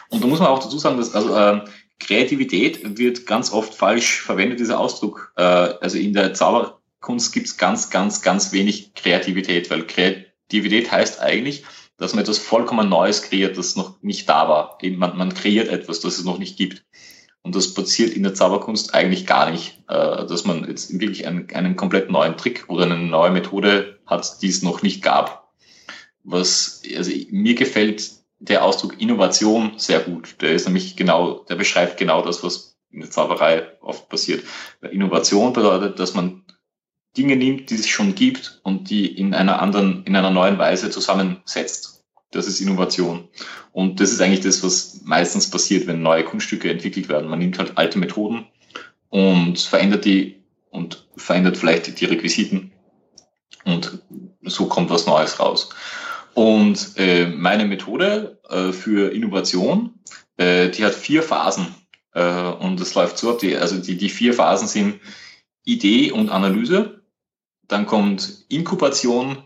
Und 0.10 0.24
da 0.24 0.28
muss 0.28 0.40
man 0.40 0.48
auch 0.48 0.60
dazu 0.60 0.80
sagen, 0.80 0.98
dass 0.98 1.14
also 1.14 1.36
äh, 1.36 1.62
Kreativität 2.00 2.98
wird 2.98 3.26
ganz 3.26 3.52
oft 3.52 3.74
falsch 3.74 4.22
verwendet, 4.22 4.60
dieser 4.60 4.80
Ausdruck. 4.80 5.34
Äh, 5.38 5.44
also 5.44 5.98
in 5.98 6.14
der 6.14 6.34
Zauberkunst 6.34 7.34
gibt 7.34 7.48
es 7.48 7.58
ganz, 7.58 7.90
ganz, 7.90 8.22
ganz 8.22 8.52
wenig 8.52 8.94
Kreativität, 8.96 9.70
weil 9.70 9.86
Kreativität 9.86 10.33
heißt 10.62 11.20
eigentlich, 11.20 11.64
dass 11.98 12.14
man 12.14 12.24
etwas 12.24 12.40
vollkommen 12.40 12.90
Neues 12.90 13.22
kreiert, 13.22 13.58
das 13.58 13.76
noch 13.76 14.02
nicht 14.02 14.28
da 14.28 14.48
war. 14.50 14.78
Eben 14.82 14.98
man, 14.98 15.18
man 15.18 15.34
kreiert 15.34 15.70
etwas, 15.70 16.00
das 16.00 16.18
es 16.18 16.26
noch 16.26 16.40
nicht 16.40 16.58
gibt. 16.58 16.84
Und 17.44 17.56
das 17.56 17.74
passiert 17.74 18.14
in 18.14 18.24
der 18.24 18.34
Zauberkunst 18.34 18.94
eigentlich 18.94 19.26
gar 19.26 19.52
nicht, 19.52 19.80
äh, 19.90 20.26
dass 20.26 20.46
man 20.46 20.68
jetzt 20.68 20.98
wirklich 20.98 21.28
einen, 21.28 21.50
einen 21.54 21.76
komplett 21.76 22.10
neuen 22.10 22.38
Trick 22.38 22.66
oder 22.70 22.86
eine 22.86 22.98
neue 22.98 23.32
Methode 23.32 24.00
hat, 24.06 24.42
die 24.42 24.48
es 24.48 24.64
noch 24.64 24.82
nicht 24.82 25.04
gab. 25.04 25.52
Was 26.24 26.82
also 26.96 27.12
mir 27.32 27.54
gefällt 27.56 28.12
der 28.40 28.64
Ausdruck 28.64 29.00
Innovation 29.00 29.74
sehr 29.78 30.02
gut. 30.02 30.42
Der 30.42 30.52
ist 30.52 30.66
nämlich 30.66 30.96
genau, 30.96 31.46
der 31.50 31.56
beschreibt 31.56 31.98
genau 31.98 32.22
das, 32.22 32.44
was 32.44 32.78
in 32.92 33.00
der 33.00 33.10
Zauberei 33.10 33.68
oft 33.82 34.10
passiert. 34.10 34.44
Innovation 34.92 35.54
bedeutet, 35.54 36.00
dass 36.00 36.14
man 36.14 36.43
Dinge 37.18 37.36
nimmt, 37.36 37.70
die 37.70 37.76
es 37.76 37.88
schon 37.88 38.16
gibt 38.16 38.60
und 38.64 38.90
die 38.90 39.06
in 39.06 39.34
einer 39.34 39.62
anderen, 39.62 40.04
in 40.06 40.16
einer 40.16 40.32
neuen 40.32 40.58
Weise 40.58 40.90
zusammensetzt. 40.90 42.04
Das 42.32 42.48
ist 42.48 42.60
Innovation. 42.60 43.28
Und 43.72 44.00
das 44.00 44.12
ist 44.12 44.22
eigentlich 44.22 44.42
das, 44.42 44.64
was 44.64 45.02
meistens 45.04 45.50
passiert, 45.50 45.86
wenn 45.86 46.02
neue 46.02 46.24
Kunststücke 46.24 46.72
entwickelt 46.72 47.10
werden. 47.10 47.30
Man 47.30 47.40
nimmt 47.40 47.60
halt 47.60 47.78
alte 47.78 48.00
Methoden 48.00 48.48
und 49.10 49.60
verändert 49.60 50.06
die 50.06 50.44
und 50.72 51.08
verändert 51.16 51.58
vielleicht 51.58 52.00
die 52.00 52.06
Requisiten 52.06 52.72
und 53.64 54.00
so 54.42 54.66
kommt 54.68 54.90
was 54.90 55.06
Neues 55.06 55.40
raus. 55.40 55.70
Und 56.34 56.94
äh, 56.98 57.28
meine 57.28 57.66
Methode 57.66 58.40
äh, 58.50 58.72
für 58.72 59.14
Innovation, 59.14 60.00
äh, 60.38 60.70
die 60.70 60.84
hat 60.84 60.96
vier 60.96 61.22
Phasen. 61.22 61.68
Äh, 62.14 62.24
und 62.24 62.80
das 62.80 62.96
läuft 62.96 63.18
so 63.18 63.32
ab, 63.32 63.40
die, 63.40 63.56
also 63.56 63.78
die, 63.78 63.98
die 63.98 64.10
vier 64.10 64.34
Phasen 64.34 64.68
sind 64.68 65.00
Idee 65.64 66.12
und 66.12 66.30
Analyse, 66.30 67.03
dann 67.68 67.86
kommt 67.86 68.46
Inkubation, 68.50 69.44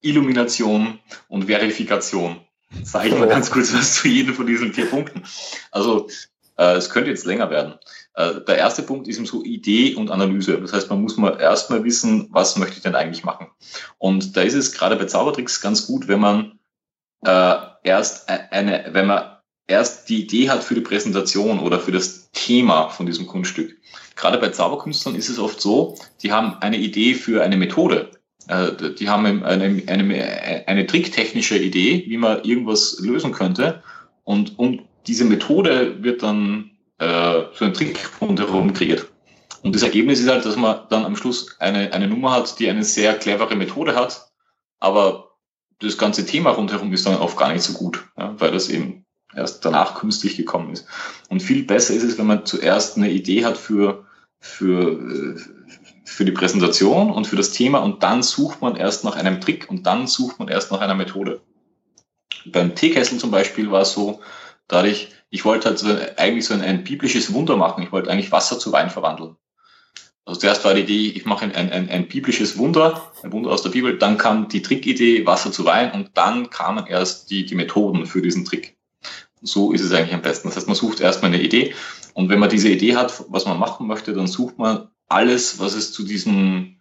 Illumination 0.00 1.00
und 1.28 1.44
Verifikation. 1.44 2.40
Sage 2.82 3.08
ich 3.08 3.18
mal 3.18 3.28
ganz 3.28 3.50
kurz 3.50 3.74
was 3.74 3.94
zu 3.94 4.08
jedem 4.08 4.34
von 4.34 4.46
diesen 4.46 4.72
vier 4.72 4.86
Punkten. 4.86 5.22
Also 5.70 6.08
äh, 6.56 6.74
es 6.74 6.90
könnte 6.90 7.10
jetzt 7.10 7.26
länger 7.26 7.50
werden. 7.50 7.74
Äh, 8.14 8.40
der 8.46 8.58
erste 8.58 8.82
Punkt 8.82 9.08
ist 9.08 9.16
eben 9.16 9.26
so 9.26 9.44
Idee 9.44 9.94
und 9.94 10.10
Analyse. 10.10 10.60
Das 10.60 10.72
heißt, 10.72 10.90
man 10.90 11.02
muss 11.02 11.16
mal 11.16 11.40
erstmal 11.40 11.84
wissen, 11.84 12.28
was 12.30 12.56
möchte 12.56 12.76
ich 12.76 12.82
denn 12.82 12.94
eigentlich 12.94 13.24
machen. 13.24 13.48
Und 13.98 14.36
da 14.36 14.42
ist 14.42 14.54
es 14.54 14.72
gerade 14.72 14.96
bei 14.96 15.04
Zaubertricks 15.04 15.60
ganz 15.60 15.86
gut, 15.86 16.08
wenn 16.08 16.20
man 16.20 16.58
äh, 17.24 17.56
erst 17.82 18.30
e-, 18.30 18.50
eine, 18.50 18.86
wenn 18.92 19.06
man 19.06 19.35
erst 19.66 20.08
die 20.08 20.22
Idee 20.22 20.50
hat 20.50 20.62
für 20.62 20.74
die 20.74 20.80
Präsentation 20.80 21.58
oder 21.58 21.80
für 21.80 21.92
das 21.92 22.30
Thema 22.32 22.88
von 22.88 23.06
diesem 23.06 23.26
Kunststück. 23.26 23.76
Gerade 24.14 24.38
bei 24.38 24.48
Zauberkünstlern 24.48 25.14
ist 25.14 25.28
es 25.28 25.38
oft 25.38 25.60
so, 25.60 25.96
die 26.22 26.32
haben 26.32 26.54
eine 26.60 26.78
Idee 26.78 27.14
für 27.14 27.42
eine 27.42 27.56
Methode. 27.56 28.10
Äh, 28.48 28.94
die 28.98 29.08
haben 29.08 29.44
eine, 29.44 29.82
eine, 29.86 30.64
eine 30.66 30.86
tricktechnische 30.86 31.58
Idee, 31.58 32.04
wie 32.06 32.16
man 32.16 32.44
irgendwas 32.44 32.98
lösen 33.00 33.32
könnte. 33.32 33.82
Und 34.24 34.58
um 34.58 34.86
diese 35.06 35.24
Methode 35.24 36.02
wird 36.02 36.22
dann 36.22 36.70
äh, 36.98 37.42
so 37.54 37.64
ein 37.64 37.74
Trick 37.74 37.98
rundherum 38.20 38.72
kreiert. 38.72 39.06
Und 39.62 39.74
das 39.74 39.82
Ergebnis 39.82 40.20
ist 40.20 40.28
halt, 40.28 40.44
dass 40.44 40.56
man 40.56 40.80
dann 40.90 41.04
am 41.04 41.16
Schluss 41.16 41.56
eine, 41.58 41.92
eine 41.92 42.06
Nummer 42.06 42.32
hat, 42.32 42.58
die 42.58 42.68
eine 42.68 42.84
sehr 42.84 43.14
clevere 43.14 43.56
Methode 43.56 43.96
hat, 43.96 44.30
aber 44.78 45.32
das 45.80 45.98
ganze 45.98 46.24
Thema 46.24 46.50
rundherum 46.50 46.92
ist 46.92 47.06
dann 47.06 47.16
oft 47.16 47.36
gar 47.36 47.52
nicht 47.52 47.62
so 47.62 47.72
gut, 47.72 48.04
ja, 48.16 48.34
weil 48.38 48.52
das 48.52 48.70
eben 48.70 49.05
erst 49.36 49.64
danach 49.64 49.94
künstlich 49.94 50.36
gekommen 50.36 50.72
ist. 50.72 50.86
Und 51.28 51.42
viel 51.42 51.64
besser 51.64 51.94
ist 51.94 52.02
es, 52.02 52.18
wenn 52.18 52.26
man 52.26 52.46
zuerst 52.46 52.96
eine 52.96 53.10
Idee 53.10 53.44
hat 53.44 53.58
für, 53.58 54.06
für, 54.40 54.92
äh, 54.92 55.40
für 56.04 56.24
die 56.24 56.32
Präsentation 56.32 57.10
und 57.10 57.26
für 57.26 57.36
das 57.36 57.52
Thema 57.52 57.78
und 57.78 58.02
dann 58.02 58.22
sucht 58.22 58.62
man 58.62 58.76
erst 58.76 59.04
nach 59.04 59.16
einem 59.16 59.40
Trick 59.40 59.68
und 59.68 59.86
dann 59.86 60.06
sucht 60.06 60.38
man 60.38 60.48
erst 60.48 60.72
nach 60.72 60.80
einer 60.80 60.94
Methode. 60.94 61.40
Beim 62.46 62.74
Teekessel 62.74 63.18
zum 63.18 63.30
Beispiel 63.30 63.70
war 63.70 63.82
es 63.82 63.92
so, 63.92 64.20
dadurch, 64.68 65.08
ich 65.30 65.44
wollte 65.44 65.68
halt 65.68 65.78
so, 65.78 65.88
eigentlich 66.16 66.46
so 66.46 66.54
ein, 66.54 66.62
ein, 66.62 66.84
biblisches 66.84 67.32
Wunder 67.32 67.56
machen. 67.56 67.82
Ich 67.82 67.92
wollte 67.92 68.10
eigentlich 68.10 68.32
Wasser 68.32 68.58
zu 68.58 68.72
Wein 68.72 68.90
verwandeln. 68.90 69.36
Also 70.24 70.40
zuerst 70.40 70.64
war 70.64 70.74
die 70.74 70.82
Idee, 70.82 71.08
ich 71.10 71.24
mache 71.24 71.44
ein, 71.44 71.54
ein, 71.54 71.88
ein 71.88 72.08
biblisches 72.08 72.58
Wunder, 72.58 73.12
ein 73.22 73.32
Wunder 73.32 73.50
aus 73.50 73.62
der 73.62 73.70
Bibel, 73.70 73.96
dann 73.96 74.18
kam 74.18 74.48
die 74.48 74.62
Trickidee, 74.62 75.24
Wasser 75.24 75.52
zu 75.52 75.64
Wein 75.64 75.92
und 75.92 76.10
dann 76.14 76.50
kamen 76.50 76.86
erst 76.86 77.30
die, 77.30 77.46
die 77.46 77.54
Methoden 77.54 78.06
für 78.06 78.22
diesen 78.22 78.44
Trick. 78.44 78.75
So 79.42 79.72
ist 79.72 79.82
es 79.82 79.92
eigentlich 79.92 80.14
am 80.14 80.22
besten. 80.22 80.48
Das 80.48 80.56
heißt, 80.56 80.66
man 80.66 80.76
sucht 80.76 81.00
erstmal 81.00 81.32
eine 81.32 81.42
Idee 81.42 81.74
und 82.14 82.28
wenn 82.28 82.38
man 82.38 82.50
diese 82.50 82.68
Idee 82.68 82.96
hat, 82.96 83.24
was 83.28 83.46
man 83.46 83.58
machen 83.58 83.86
möchte, 83.86 84.12
dann 84.12 84.26
sucht 84.26 84.58
man 84.58 84.88
alles, 85.08 85.58
was 85.58 85.74
es 85.74 85.92
zu 85.92 86.04
diesem 86.04 86.76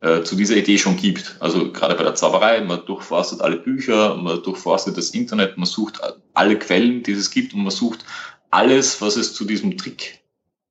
äh, 0.00 0.22
zu 0.22 0.36
dieser 0.36 0.56
Idee 0.56 0.78
schon 0.78 0.96
gibt. 0.96 1.36
Also 1.40 1.72
gerade 1.72 1.94
bei 1.94 2.02
der 2.02 2.14
Zauberei, 2.14 2.60
man 2.60 2.84
durchforstet 2.84 3.40
alle 3.40 3.56
Bücher, 3.56 4.16
man 4.16 4.42
durchforstet 4.42 4.96
das 4.96 5.10
Internet, 5.10 5.56
man 5.56 5.66
sucht 5.66 6.00
alle 6.34 6.58
Quellen, 6.58 7.02
die 7.02 7.12
es 7.12 7.30
gibt 7.30 7.54
und 7.54 7.62
man 7.62 7.70
sucht 7.70 8.04
alles, 8.50 9.00
was 9.00 9.16
es 9.16 9.34
zu 9.34 9.44
diesem 9.44 9.76
Trick 9.76 10.22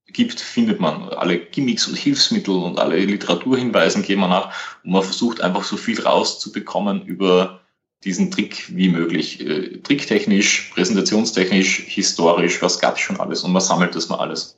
gibt, 0.07 0.39
findet 0.39 0.79
man. 0.79 1.09
Alle 1.09 1.39
Gimmicks 1.39 1.87
und 1.87 1.97
Hilfsmittel 1.97 2.53
und 2.53 2.79
alle 2.79 2.97
Literaturhinweisen 2.99 4.03
gehen 4.03 4.19
wir 4.19 4.27
nach 4.27 4.53
und 4.83 4.91
man 4.91 5.03
versucht 5.03 5.41
einfach 5.41 5.63
so 5.63 5.75
viel 5.75 5.99
rauszubekommen 5.99 7.05
über 7.05 7.61
diesen 8.05 8.31
Trick 8.31 8.75
wie 8.75 8.89
möglich. 8.89 9.41
Äh, 9.41 9.79
tricktechnisch, 9.79 10.71
präsentationstechnisch, 10.73 11.83
historisch, 11.87 12.61
was 12.61 12.79
gab 12.79 12.95
es 12.95 13.01
schon 13.01 13.19
alles 13.19 13.43
und 13.43 13.51
man 13.51 13.61
sammelt 13.61 13.95
das 13.95 14.09
mal 14.09 14.19
alles. 14.19 14.57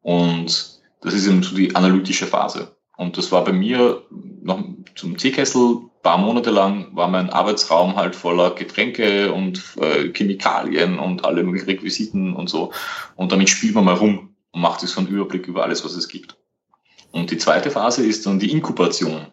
Und 0.00 0.80
das 1.00 1.14
ist 1.14 1.26
eben 1.26 1.42
so 1.42 1.54
die 1.54 1.76
analytische 1.76 2.26
Phase. 2.26 2.74
Und 2.96 3.16
das 3.18 3.30
war 3.30 3.44
bei 3.44 3.52
mir 3.52 4.02
noch 4.42 4.64
zum 4.94 5.16
Teekessel, 5.16 5.82
paar 6.02 6.18
Monate 6.18 6.50
lang 6.50 6.94
war 6.94 7.08
mein 7.08 7.30
Arbeitsraum 7.30 7.96
halt 7.96 8.16
voller 8.16 8.50
Getränke 8.50 9.32
und 9.32 9.62
äh, 9.80 10.12
Chemikalien 10.12 10.98
und 10.98 11.24
alle 11.24 11.44
möglichen 11.44 11.66
Requisiten 11.66 12.34
und 12.34 12.50
so. 12.50 12.72
Und 13.14 13.32
damit 13.32 13.48
spielt 13.48 13.74
man 13.74 13.84
mal 13.84 13.94
rum 13.94 14.34
und 14.50 14.60
macht 14.60 14.80
sich 14.80 14.90
so 14.90 15.00
einen 15.00 15.08
Überblick 15.08 15.46
über 15.46 15.62
alles, 15.62 15.84
was 15.84 15.94
es 15.94 16.08
gibt. 16.08 16.36
Und 17.12 17.30
die 17.30 17.38
zweite 17.38 17.70
Phase 17.70 18.04
ist 18.04 18.26
dann 18.26 18.40
die 18.40 18.50
Inkubation. 18.50 19.26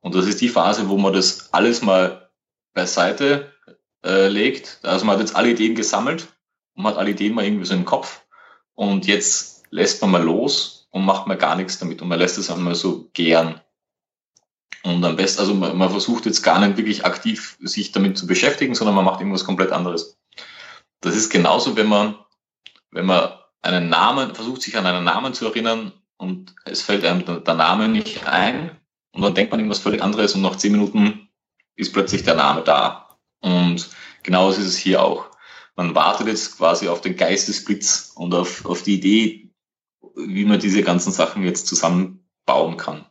Und 0.00 0.14
das 0.14 0.26
ist 0.26 0.40
die 0.40 0.48
Phase, 0.48 0.88
wo 0.88 0.96
man 0.96 1.12
das 1.12 1.52
alles 1.52 1.82
mal 1.82 2.27
beiseite 2.78 3.52
äh, 4.04 4.28
legt. 4.28 4.78
Also 4.84 5.04
man 5.04 5.14
hat 5.14 5.20
jetzt 5.20 5.34
alle 5.34 5.50
Ideen 5.50 5.74
gesammelt 5.74 6.28
und 6.74 6.84
man 6.84 6.92
hat 6.92 7.00
alle 7.00 7.10
Ideen 7.10 7.34
mal 7.34 7.44
irgendwie 7.44 7.66
so 7.66 7.74
im 7.74 7.84
Kopf. 7.84 8.24
Und 8.74 9.06
jetzt 9.06 9.64
lässt 9.70 10.00
man 10.00 10.12
mal 10.12 10.22
los 10.22 10.86
und 10.90 11.04
macht 11.04 11.26
mal 11.26 11.36
gar 11.36 11.56
nichts 11.56 11.80
damit 11.80 12.00
und 12.00 12.08
man 12.08 12.20
lässt 12.20 12.38
es 12.38 12.50
einmal 12.50 12.76
so 12.76 13.10
gern. 13.12 13.60
Und 14.84 15.04
am 15.04 15.16
besten, 15.16 15.40
also 15.40 15.54
man, 15.54 15.76
man 15.76 15.90
versucht 15.90 16.26
jetzt 16.26 16.42
gar 16.42 16.60
nicht 16.60 16.76
wirklich 16.76 17.04
aktiv 17.04 17.58
sich 17.60 17.90
damit 17.90 18.16
zu 18.16 18.28
beschäftigen, 18.28 18.76
sondern 18.76 18.94
man 18.94 19.04
macht 19.04 19.20
irgendwas 19.20 19.44
komplett 19.44 19.72
anderes. 19.72 20.16
Das 21.00 21.16
ist 21.16 21.30
genauso, 21.30 21.76
wenn 21.76 21.88
man, 21.88 22.16
wenn 22.92 23.06
man 23.06 23.32
einen 23.60 23.88
Namen, 23.88 24.36
versucht 24.36 24.62
sich 24.62 24.76
an 24.76 24.86
einen 24.86 25.04
Namen 25.04 25.34
zu 25.34 25.46
erinnern 25.46 25.92
und 26.16 26.54
es 26.64 26.82
fällt 26.82 27.04
einem 27.04 27.24
der 27.44 27.54
Name 27.54 27.88
nicht 27.88 28.26
ein 28.28 28.70
und 29.10 29.22
dann 29.22 29.34
denkt 29.34 29.50
man 29.50 29.58
irgendwas 29.58 29.80
völlig 29.80 30.00
anderes 30.00 30.36
und 30.36 30.42
nach 30.42 30.56
zehn 30.56 30.70
Minuten 30.70 31.27
ist 31.78 31.92
plötzlich 31.92 32.24
der 32.24 32.34
Name 32.34 32.62
da. 32.62 33.16
Und 33.40 33.88
genauso 34.22 34.60
ist 34.60 34.66
es 34.66 34.76
hier 34.76 35.02
auch. 35.02 35.26
Man 35.76 35.94
wartet 35.94 36.26
jetzt 36.26 36.58
quasi 36.58 36.88
auf 36.88 37.00
den 37.00 37.16
Geistesblitz 37.16 38.12
und 38.16 38.34
auf, 38.34 38.66
auf 38.66 38.82
die 38.82 38.94
Idee, 38.94 39.50
wie 40.16 40.44
man 40.44 40.58
diese 40.58 40.82
ganzen 40.82 41.12
Sachen 41.12 41.44
jetzt 41.44 41.68
zusammenbauen 41.68 42.76
kann. 42.76 43.06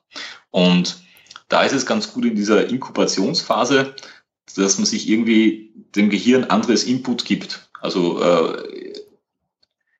Und 0.52 1.02
da 1.48 1.64
ist 1.64 1.72
es 1.72 1.86
ganz 1.86 2.12
gut 2.12 2.26
in 2.26 2.36
dieser 2.36 2.68
Inkubationsphase, 2.70 3.96
dass 4.56 4.78
man 4.78 4.86
sich 4.86 5.10
irgendwie 5.10 5.74
dem 5.96 6.10
Gehirn 6.10 6.44
anderes 6.46 6.84
Input 6.84 7.24
gibt. 7.24 7.70
Also 7.80 8.22
äh, 8.22 8.94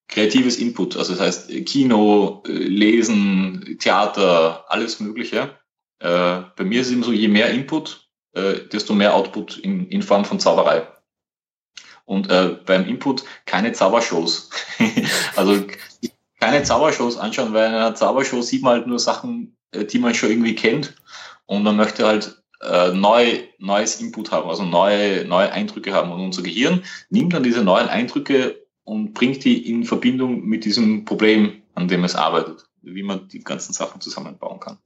kreatives 0.10 0.58
Input, 0.58 0.98
also 0.98 1.14
das 1.14 1.22
heißt 1.22 1.66
Kino, 1.66 2.44
äh, 2.48 2.52
Lesen, 2.52 3.78
Theater, 3.80 4.66
alles 4.68 5.00
Mögliche. 5.00 5.58
Äh, 6.00 6.42
bei 6.56 6.64
mir 6.66 6.82
ist 6.82 6.88
es 6.88 6.94
immer 6.94 7.06
so, 7.06 7.14
je 7.14 7.30
mehr 7.30 7.52
Input, 7.52 8.07
äh, 8.38 8.68
desto 8.72 8.94
mehr 8.94 9.16
Output 9.16 9.58
in, 9.58 9.88
in 9.90 10.02
Form 10.02 10.26
von 10.26 10.40
Zauberei. 10.40 10.88
Und 12.06 12.30
äh, 12.30 12.58
beim 12.66 12.88
Input 12.88 13.24
keine 13.46 13.74
Zaubershows. 13.74 14.50
also 15.36 15.66
keine 16.40 16.64
Zaubershows 16.64 17.18
anschauen, 17.18 17.54
weil 17.54 17.70
in 17.70 17.76
einer 17.76 17.96
Zaubershow 17.96 18.42
sieht 18.42 18.62
man 18.62 18.74
halt 18.74 18.88
nur 18.88 19.00
Sachen, 19.00 19.58
äh, 19.72 19.86
die 19.86 20.00
man 20.00 20.14
schon 20.14 20.30
irgendwie 20.30 20.56
kennt. 20.56 20.96
Und 21.46 21.64
man 21.64 21.76
möchte 21.76 22.06
halt 22.06 22.42
äh, 22.62 22.92
neu, 22.92 23.40
neues 23.58 24.00
Input 24.00 24.32
haben, 24.32 24.50
also 24.50 24.64
neue, 24.64 25.26
neue 25.26 25.52
Eindrücke 25.52 25.94
haben. 25.94 26.12
Und 26.12 26.22
unser 26.22 26.44
Gehirn 26.44 26.84
nimmt 27.10 27.34
dann 27.34 27.44
diese 27.44 27.64
neuen 27.64 27.90
Eindrücke 27.90 28.64
und 28.84 29.14
bringt 29.14 29.44
die 29.44 29.70
in 29.70 29.84
Verbindung 29.84 30.46
mit 30.46 30.64
diesem 30.64 31.06
Problem, 31.06 31.62
an 31.76 31.88
dem 31.88 32.04
es 32.04 32.16
arbeitet, 32.16 32.66
wie 32.82 33.04
man 33.04 33.28
die 33.28 33.44
ganzen 33.44 33.74
Sachen 33.74 34.00
zusammenbauen 34.00 34.60
kann. 34.60 34.78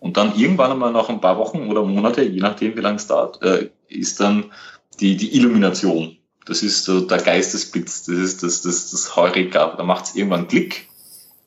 Und 0.00 0.16
dann 0.16 0.36
irgendwann 0.36 0.72
einmal 0.72 0.92
nach 0.92 1.08
ein 1.08 1.20
paar 1.20 1.38
Wochen 1.38 1.68
oder 1.68 1.82
Monate, 1.82 2.22
je 2.22 2.40
nachdem 2.40 2.76
wie 2.76 2.80
lange 2.80 2.96
es 2.96 3.06
dauert, 3.06 3.42
äh, 3.42 3.70
ist 3.88 4.20
dann 4.20 4.52
die, 5.00 5.16
die 5.16 5.36
Illumination. 5.36 6.16
Das 6.44 6.62
ist 6.62 6.84
so 6.84 7.00
der 7.00 7.18
Geistesblitz, 7.18 8.04
das 8.04 8.16
ist 8.16 8.42
das, 8.42 8.62
das, 8.62 8.90
das 8.90 9.16
Heureka. 9.16 9.74
Da 9.76 9.82
macht 9.82 10.06
es 10.06 10.14
irgendwann 10.14 10.48
Klick 10.48 10.88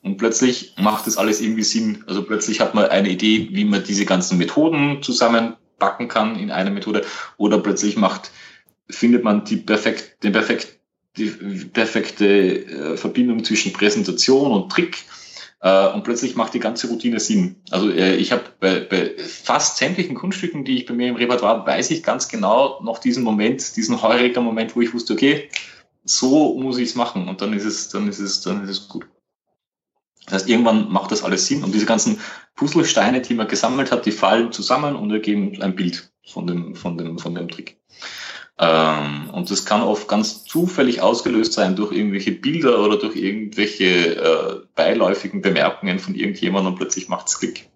und 0.02 0.16
plötzlich 0.16 0.74
macht 0.78 1.06
das 1.06 1.16
alles 1.16 1.40
irgendwie 1.40 1.62
Sinn. 1.62 2.04
Also 2.06 2.22
plötzlich 2.22 2.60
hat 2.60 2.74
man 2.74 2.86
eine 2.86 3.10
Idee, 3.10 3.48
wie 3.50 3.64
man 3.64 3.84
diese 3.84 4.06
ganzen 4.06 4.38
Methoden 4.38 5.02
zusammenpacken 5.02 6.08
kann 6.08 6.38
in 6.38 6.50
eine 6.50 6.70
Methode. 6.70 7.04
Oder 7.36 7.58
plötzlich 7.58 7.96
macht, 7.96 8.30
findet 8.88 9.24
man 9.24 9.44
die 9.44 9.56
perfekt, 9.56 10.22
den 10.22 10.32
perfekt, 10.32 10.78
die 11.16 11.26
perfekte 11.26 12.26
äh, 12.26 12.96
Verbindung 12.96 13.44
zwischen 13.44 13.72
Präsentation 13.72 14.52
und 14.52 14.72
Trick. 14.72 14.98
Äh, 15.60 15.88
und 15.92 16.04
plötzlich 16.04 16.36
macht 16.36 16.54
die 16.54 16.60
ganze 16.60 16.88
Routine 16.88 17.20
Sinn. 17.20 17.56
Also 17.70 17.90
äh, 17.90 18.16
ich 18.16 18.32
habe 18.32 18.44
bei, 18.60 18.80
bei 18.80 19.14
fast 19.18 19.76
sämtlichen 19.76 20.14
Kunststücken, 20.14 20.64
die 20.64 20.78
ich 20.78 20.86
bei 20.86 20.94
mir 20.94 21.08
im 21.08 21.16
Repertoire, 21.16 21.66
weiß 21.66 21.90
ich 21.90 22.02
ganz 22.02 22.28
genau 22.28 22.80
noch 22.82 22.98
diesen 22.98 23.22
Moment, 23.22 23.76
diesen 23.76 24.00
heuriger 24.00 24.40
Moment, 24.40 24.74
wo 24.74 24.80
ich 24.80 24.94
wusste, 24.94 25.12
okay, 25.12 25.48
so 26.04 26.58
muss 26.58 26.78
ich 26.78 26.90
es 26.90 26.94
machen 26.94 27.28
und 27.28 27.42
dann 27.42 27.52
ist 27.52 27.66
es, 27.66 27.90
dann 27.90 28.08
ist 28.08 28.20
es, 28.20 28.40
dann 28.40 28.64
ist 28.64 28.70
es 28.70 28.88
gut. 28.88 29.06
Das 30.24 30.34
heißt, 30.34 30.48
irgendwann 30.48 30.90
macht 30.90 31.10
das 31.10 31.22
alles 31.22 31.46
Sinn 31.46 31.62
und 31.62 31.74
diese 31.74 31.86
ganzen 31.86 32.20
Puzzlesteine, 32.54 33.20
die 33.20 33.34
man 33.34 33.48
gesammelt 33.48 33.90
hat, 33.90 34.06
die 34.06 34.12
fallen 34.12 34.52
zusammen 34.52 34.96
und 34.96 35.10
ergeben 35.10 35.60
ein 35.60 35.74
Bild 35.74 36.10
von 36.26 36.46
dem, 36.46 36.74
von 36.74 36.96
dem, 36.96 37.18
von 37.18 37.34
dem 37.34 37.48
Trick. 37.48 37.78
Ähm, 38.62 39.30
und 39.30 39.50
das 39.50 39.64
kann 39.64 39.80
oft 39.80 40.06
ganz 40.06 40.44
zufällig 40.44 41.00
ausgelöst 41.00 41.54
sein 41.54 41.76
durch 41.76 41.92
irgendwelche 41.92 42.32
Bilder 42.32 42.84
oder 42.84 42.98
durch 42.98 43.16
irgendwelche 43.16 44.16
äh, 44.16 44.60
beiläufigen 44.74 45.40
Bemerkungen 45.40 45.98
von 45.98 46.14
irgendjemandem 46.14 46.74
und 46.74 46.78
plötzlich 46.78 47.08
macht 47.08 47.28
es 47.28 47.38
Klick. 47.38 47.70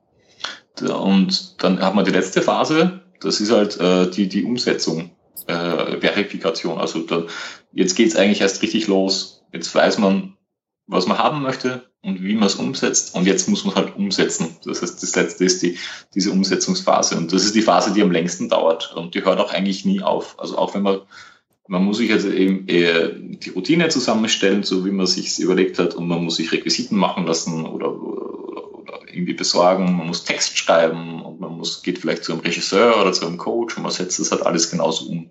Und 0.80 1.62
dann 1.62 1.80
hat 1.80 1.94
man 1.94 2.04
die 2.04 2.10
letzte 2.10 2.42
Phase, 2.42 3.00
das 3.20 3.40
ist 3.40 3.50
halt 3.50 3.80
äh, 3.80 4.10
die, 4.10 4.28
die 4.28 4.44
Umsetzung, 4.44 5.12
äh, 5.46 6.00
Verifikation. 6.00 6.78
Also 6.78 7.00
da, 7.00 7.24
jetzt 7.72 7.94
geht's 7.94 8.16
eigentlich 8.16 8.42
erst 8.42 8.60
richtig 8.60 8.86
los. 8.86 9.42
Jetzt 9.54 9.74
weiß 9.74 9.96
man, 9.98 10.36
was 10.86 11.06
man 11.06 11.16
haben 11.16 11.40
möchte 11.40 11.88
und 12.04 12.22
wie 12.22 12.34
man 12.34 12.46
es 12.46 12.56
umsetzt. 12.56 13.14
Und 13.14 13.26
jetzt 13.26 13.48
muss 13.48 13.64
man 13.64 13.74
halt 13.74 13.96
umsetzen. 13.96 14.56
Das 14.64 14.82
heißt, 14.82 15.02
das 15.02 15.16
letzte 15.16 15.44
ist 15.44 15.62
die, 15.62 15.78
diese 16.14 16.30
Umsetzungsphase. 16.30 17.16
Und 17.16 17.32
das 17.32 17.44
ist 17.44 17.54
die 17.54 17.62
Phase, 17.62 17.92
die 17.92 18.02
am 18.02 18.12
längsten 18.12 18.48
dauert. 18.48 18.94
Und 18.94 19.14
die 19.14 19.24
hört 19.24 19.40
auch 19.40 19.52
eigentlich 19.52 19.84
nie 19.84 20.02
auf. 20.02 20.38
Also 20.38 20.58
auch 20.58 20.74
wenn 20.74 20.82
man, 20.82 21.00
man 21.66 21.82
muss 21.82 21.96
sich 21.96 22.12
also 22.12 22.30
eben 22.30 22.68
eher 22.68 23.08
die 23.08 23.50
Routine 23.50 23.88
zusammenstellen, 23.88 24.64
so 24.64 24.84
wie 24.84 24.90
man 24.90 25.06
sich 25.06 25.38
überlegt 25.38 25.78
hat. 25.78 25.94
Und 25.94 26.06
man 26.06 26.22
muss 26.22 26.36
sich 26.36 26.52
Requisiten 26.52 26.96
machen 26.96 27.26
lassen 27.26 27.64
oder, 27.64 27.90
oder, 27.90 28.74
oder 28.74 29.00
irgendwie 29.08 29.34
besorgen. 29.34 29.96
Man 29.96 30.06
muss 30.06 30.24
Text 30.24 30.58
schreiben 30.58 31.22
und 31.22 31.40
man 31.40 31.56
muss, 31.56 31.82
geht 31.82 31.98
vielleicht 31.98 32.24
zu 32.24 32.32
einem 32.32 32.42
Regisseur 32.42 33.00
oder 33.00 33.14
zu 33.14 33.26
einem 33.26 33.38
Coach 33.38 33.78
und 33.78 33.82
man 33.82 33.92
setzt 33.92 34.20
das 34.20 34.30
halt 34.30 34.44
alles 34.44 34.70
genauso 34.70 35.06
um, 35.06 35.30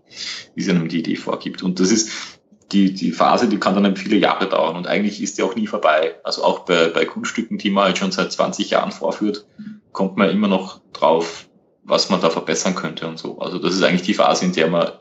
wie 0.55 0.62
es 0.62 0.69
einem 0.69 0.88
die 0.88 0.99
Idee 0.99 1.17
vorgibt. 1.17 1.62
Und 1.62 1.79
das 1.79 1.91
ist, 1.91 2.33
die, 2.73 2.93
die 2.93 3.12
Phase, 3.12 3.47
die 3.47 3.59
kann 3.59 3.81
dann 3.81 3.95
viele 3.95 4.17
Jahre 4.17 4.49
dauern 4.49 4.75
und 4.75 4.88
eigentlich 4.88 5.21
ist 5.21 5.38
die 5.38 5.43
auch 5.43 5.55
nie 5.55 5.67
vorbei. 5.67 6.15
Also 6.23 6.43
auch 6.43 6.59
bei, 6.59 6.89
bei 6.89 7.05
Kunststücken, 7.05 7.57
die 7.57 7.69
man 7.69 7.86
halt 7.86 7.97
schon 7.97 8.12
seit 8.12 8.31
20 8.31 8.69
Jahren 8.71 8.91
vorführt, 8.91 9.45
kommt 9.91 10.17
man 10.17 10.29
immer 10.29 10.47
noch 10.47 10.81
drauf, 10.91 11.47
was 11.83 12.09
man 12.09 12.21
da 12.21 12.29
verbessern 12.29 12.75
könnte 12.75 13.07
und 13.07 13.19
so. 13.19 13.39
Also 13.39 13.59
das 13.59 13.75
ist 13.75 13.83
eigentlich 13.83 14.01
die 14.01 14.13
Phase, 14.13 14.45
in 14.45 14.53
der 14.53 14.67
man 14.67 14.91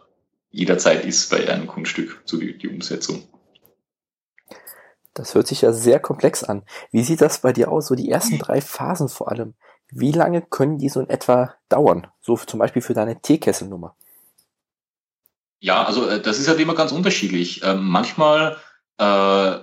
jederzeit 0.51 1.05
ist 1.05 1.31
bei 1.31 1.49
einem 1.49 1.67
Kunststück, 1.67 2.23
so 2.25 2.37
die, 2.37 2.59
die 2.59 2.69
Umsetzung. 2.69 3.23
Das 5.15 5.35
hört 5.35 5.47
sich 5.47 5.63
ja 5.63 5.73
sehr 5.73 6.01
komplex 6.01 6.45
an. 6.45 6.63
Wie 6.91 7.03
sieht 7.03 7.21
das 7.21 7.41
bei 7.41 7.53
dir 7.53 7.71
aus, 7.71 7.87
so 7.87 7.95
die 7.95 8.11
ersten 8.11 8.39
drei 8.39 8.61
Phasen 8.61 9.09
vor 9.09 9.31
allem? 9.31 9.55
Wie 9.91 10.13
lange 10.13 10.41
können 10.41 10.79
die 10.79 10.89
so 10.89 11.01
in 11.01 11.11
etwa 11.11 11.55
dauern? 11.69 12.07
So 12.21 12.37
zum 12.37 12.59
Beispiel 12.59 12.81
für 12.81 12.95
deine 12.95 13.21
Teekesselnummer. 13.21 13.95
Ja, 15.63 15.85
also 15.85 16.09
äh, 16.09 16.21
das 16.21 16.41
ist 16.41 16.49
halt 16.49 16.59
immer 16.59 16.75
ganz 16.75 16.91
unterschiedlich. 16.91 17.63
Ähm, 17.63 17.87
manchmal 17.87 18.57
äh, 18.99 19.59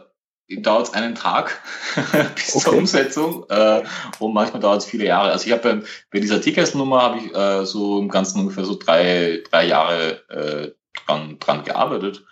dauert 0.61 0.87
es 0.87 0.93
einen 0.93 1.13
Tag 1.13 1.61
bis 2.35 2.55
okay. 2.55 2.63
zur 2.63 2.73
Umsetzung 2.77 3.45
äh, 3.49 3.83
und 4.19 4.33
manchmal 4.33 4.61
dauert 4.61 4.81
es 4.81 4.85
viele 4.85 5.05
Jahre. 5.05 5.31
Also 5.31 5.45
ich 5.47 5.51
habe 5.51 5.61
bei, 5.61 5.85
bei 6.09 6.19
dieser 6.21 6.39
Ticketsnummer 6.39 7.01
habe 7.01 7.17
ich 7.17 7.35
äh, 7.35 7.65
so 7.65 7.99
im 7.99 8.07
Ganzen 8.07 8.39
ungefähr 8.39 8.63
so 8.63 8.75
drei, 8.75 9.43
drei 9.51 9.67
Jahre 9.67 10.29
äh, 10.29 10.71
dran, 11.05 11.37
dran 11.37 11.65
gearbeitet. 11.65 12.23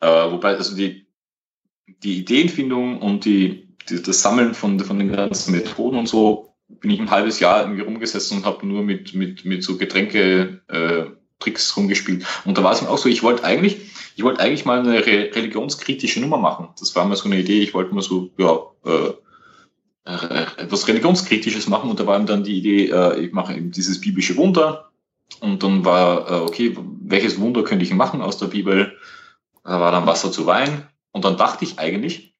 Äh, 0.00 0.32
wobei 0.32 0.56
also 0.56 0.74
die, 0.74 1.06
die 1.86 2.18
Ideenfindung 2.18 3.00
und 3.00 3.24
die, 3.24 3.68
die, 3.88 4.02
das 4.02 4.20
Sammeln 4.20 4.52
von, 4.52 4.80
von 4.80 4.98
den 4.98 5.12
ganzen 5.12 5.52
Methoden 5.52 5.96
und 5.96 6.08
so 6.08 6.56
bin 6.68 6.90
ich 6.90 6.98
ein 6.98 7.12
halbes 7.12 7.38
Jahr 7.38 7.60
irgendwie 7.60 7.82
rumgesessen 7.82 8.38
und 8.38 8.46
habe 8.46 8.66
nur 8.66 8.82
mit, 8.82 9.14
mit, 9.14 9.44
mit 9.44 9.62
so 9.62 9.78
Getränke 9.78 10.60
äh, 10.66 11.04
Tricks 11.38 11.76
rumgespielt. 11.76 12.24
Und 12.44 12.58
da 12.58 12.64
war 12.64 12.72
es 12.72 12.82
mir 12.82 12.88
auch 12.88 12.98
so, 12.98 13.08
ich 13.08 13.22
wollte 13.22 13.44
eigentlich, 13.44 13.76
ich 14.16 14.24
wollte 14.24 14.40
eigentlich 14.40 14.64
mal 14.64 14.80
eine 14.80 15.04
re 15.06 15.30
religionskritische 15.34 16.20
Nummer 16.20 16.38
machen. 16.38 16.68
Das 16.78 16.94
war 16.96 17.04
mir 17.04 17.16
so 17.16 17.26
eine 17.26 17.38
Idee, 17.38 17.60
ich 17.60 17.74
wollte 17.74 17.94
mal 17.94 18.02
so, 18.02 18.30
ja, 18.38 18.60
äh, 18.84 19.12
äh, 20.06 20.46
etwas 20.58 20.86
religionskritisches 20.86 21.68
machen 21.68 21.90
und 21.90 21.98
da 21.98 22.06
war 22.06 22.18
mir 22.18 22.26
dann 22.26 22.44
die 22.44 22.58
Idee, 22.58 22.90
äh, 22.90 23.20
ich 23.20 23.32
mache 23.32 23.54
eben 23.54 23.72
dieses 23.72 24.00
biblische 24.00 24.36
Wunder 24.36 24.90
und 25.40 25.62
dann 25.62 25.84
war, 25.84 26.30
äh, 26.30 26.34
okay, 26.42 26.76
welches 27.00 27.40
Wunder 27.40 27.64
könnte 27.64 27.84
ich 27.84 27.92
machen 27.92 28.22
aus 28.22 28.38
der 28.38 28.46
Bibel? 28.46 28.96
Da 29.64 29.80
war 29.80 29.90
dann 29.90 30.06
Wasser 30.06 30.30
zu 30.30 30.46
Wein 30.46 30.86
und 31.10 31.24
dann 31.24 31.36
dachte 31.36 31.64
ich 31.64 31.78
eigentlich, 31.78 32.36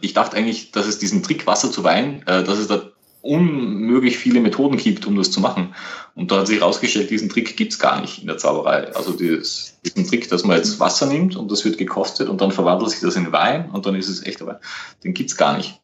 ich 0.00 0.14
dachte 0.14 0.36
eigentlich, 0.36 0.70
dass 0.70 0.86
es 0.86 0.98
diesen 0.98 1.22
Trick 1.22 1.46
Wasser 1.46 1.70
zu 1.70 1.84
Wein, 1.84 2.22
äh, 2.26 2.42
dass 2.42 2.58
es 2.58 2.68
da 2.68 2.90
unmöglich 3.26 4.18
viele 4.18 4.40
Methoden 4.40 4.76
gibt, 4.76 5.06
um 5.06 5.16
das 5.16 5.30
zu 5.30 5.40
machen. 5.40 5.74
Und 6.14 6.30
da 6.30 6.38
hat 6.38 6.46
sich 6.46 6.60
herausgestellt, 6.60 7.10
diesen 7.10 7.28
Trick 7.28 7.56
gibt's 7.56 7.78
gar 7.78 8.00
nicht 8.00 8.20
in 8.20 8.26
der 8.26 8.38
Zauberei. 8.38 8.94
Also 8.94 9.12
dieses, 9.12 9.78
diesen 9.84 10.06
Trick, 10.06 10.28
dass 10.28 10.44
man 10.44 10.56
jetzt 10.56 10.80
Wasser 10.80 11.06
nimmt 11.06 11.36
und 11.36 11.50
das 11.50 11.64
wird 11.64 11.78
gekostet 11.78 12.28
und 12.28 12.40
dann 12.40 12.52
verwandelt 12.52 12.90
sich 12.90 13.00
das 13.00 13.16
in 13.16 13.32
Wein 13.32 13.70
und 13.70 13.86
dann 13.86 13.94
ist 13.94 14.08
es 14.08 14.24
echter 14.24 14.46
Wein, 14.46 14.58
den 15.04 15.14
gibt's 15.14 15.36
gar 15.36 15.56
nicht. 15.56 15.80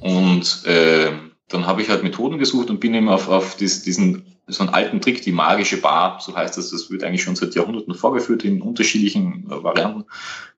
Und 0.00 0.64
äh, 0.66 1.10
dann 1.48 1.66
habe 1.66 1.82
ich 1.82 1.88
halt 1.88 2.02
Methoden 2.02 2.38
gesucht 2.38 2.70
und 2.70 2.80
bin 2.80 2.94
eben 2.94 3.08
auf, 3.08 3.28
auf 3.28 3.56
dies, 3.56 3.82
diesen 3.82 4.24
so 4.48 4.62
einen 4.62 4.72
alten 4.72 5.00
Trick, 5.00 5.22
die 5.22 5.32
magische 5.32 5.76
Bar, 5.76 6.20
so 6.20 6.34
heißt 6.34 6.56
das, 6.56 6.70
das 6.70 6.90
wird 6.90 7.04
eigentlich 7.04 7.22
schon 7.22 7.36
seit 7.36 7.54
Jahrhunderten 7.54 7.94
vorgeführt, 7.94 8.44
in 8.44 8.62
unterschiedlichen 8.62 9.46
äh, 9.50 9.62
Varianten 9.62 10.04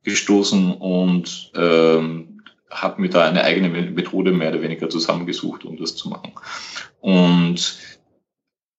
gestoßen 0.04 0.74
und 0.74 1.50
ähm, 1.54 2.29
habe 2.70 3.00
mir 3.00 3.10
da 3.10 3.26
eine 3.26 3.44
eigene 3.44 3.68
Methode 3.68 4.32
mehr 4.32 4.50
oder 4.50 4.62
weniger 4.62 4.88
zusammengesucht, 4.88 5.64
um 5.64 5.76
das 5.76 5.96
zu 5.96 6.08
machen. 6.08 6.32
Und 7.00 7.78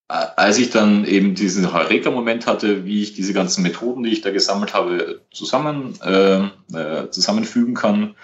äh, 0.08 0.26
als 0.36 0.58
ich 0.58 0.70
dann 0.70 1.04
eben 1.04 1.34
diesen 1.34 1.72
Heureka-Moment 1.72 2.46
hatte, 2.46 2.84
wie 2.84 3.02
ich 3.02 3.14
diese 3.14 3.32
ganzen 3.32 3.62
Methoden, 3.62 4.02
die 4.02 4.10
ich 4.10 4.20
da 4.20 4.30
gesammelt 4.30 4.74
habe, 4.74 5.22
zusammen, 5.30 5.94
äh, 6.02 6.44
äh 6.74 7.10
zusammenfügen 7.10 7.74
kann, 7.74 8.14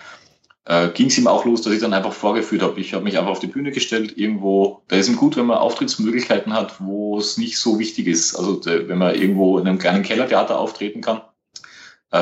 äh, 0.69 0.89
ging 0.91 1.07
es 1.07 1.17
ihm 1.17 1.27
auch 1.27 1.47
los, 1.47 1.63
dass 1.63 1.73
ich 1.73 1.81
dann 1.81 1.95
einfach 1.95 2.13
vorgeführt 2.13 2.63
habe. 2.63 2.79
Ich 2.79 2.93
habe 2.93 3.05
mich 3.05 3.17
einfach 3.17 3.31
auf 3.31 3.41
die 3.41 3.47
Bühne 3.47 3.73
gestellt, 3.73 4.19
irgendwo. 4.19 4.83
Da 4.89 4.97
ist 4.97 5.09
ihm 5.09 5.17
gut, 5.17 5.37
wenn 5.39 5.47
man 5.47 5.57
Auftrittsmöglichkeiten 5.57 6.53
hat, 6.53 6.79
wo 6.81 7.19
es 7.19 7.39
nicht 7.39 7.59
so 7.59 7.79
wichtig 7.79 8.07
ist. 8.07 8.37
Also 8.37 8.61
wenn 8.67 8.99
man 8.99 9.15
irgendwo 9.15 9.59
in 9.59 9.67
einem 9.67 9.79
kleinen 9.79 10.03
Kellertheater 10.03 10.59
auftreten 10.59 11.01
kann. 11.01 11.23
Äh, 12.11 12.19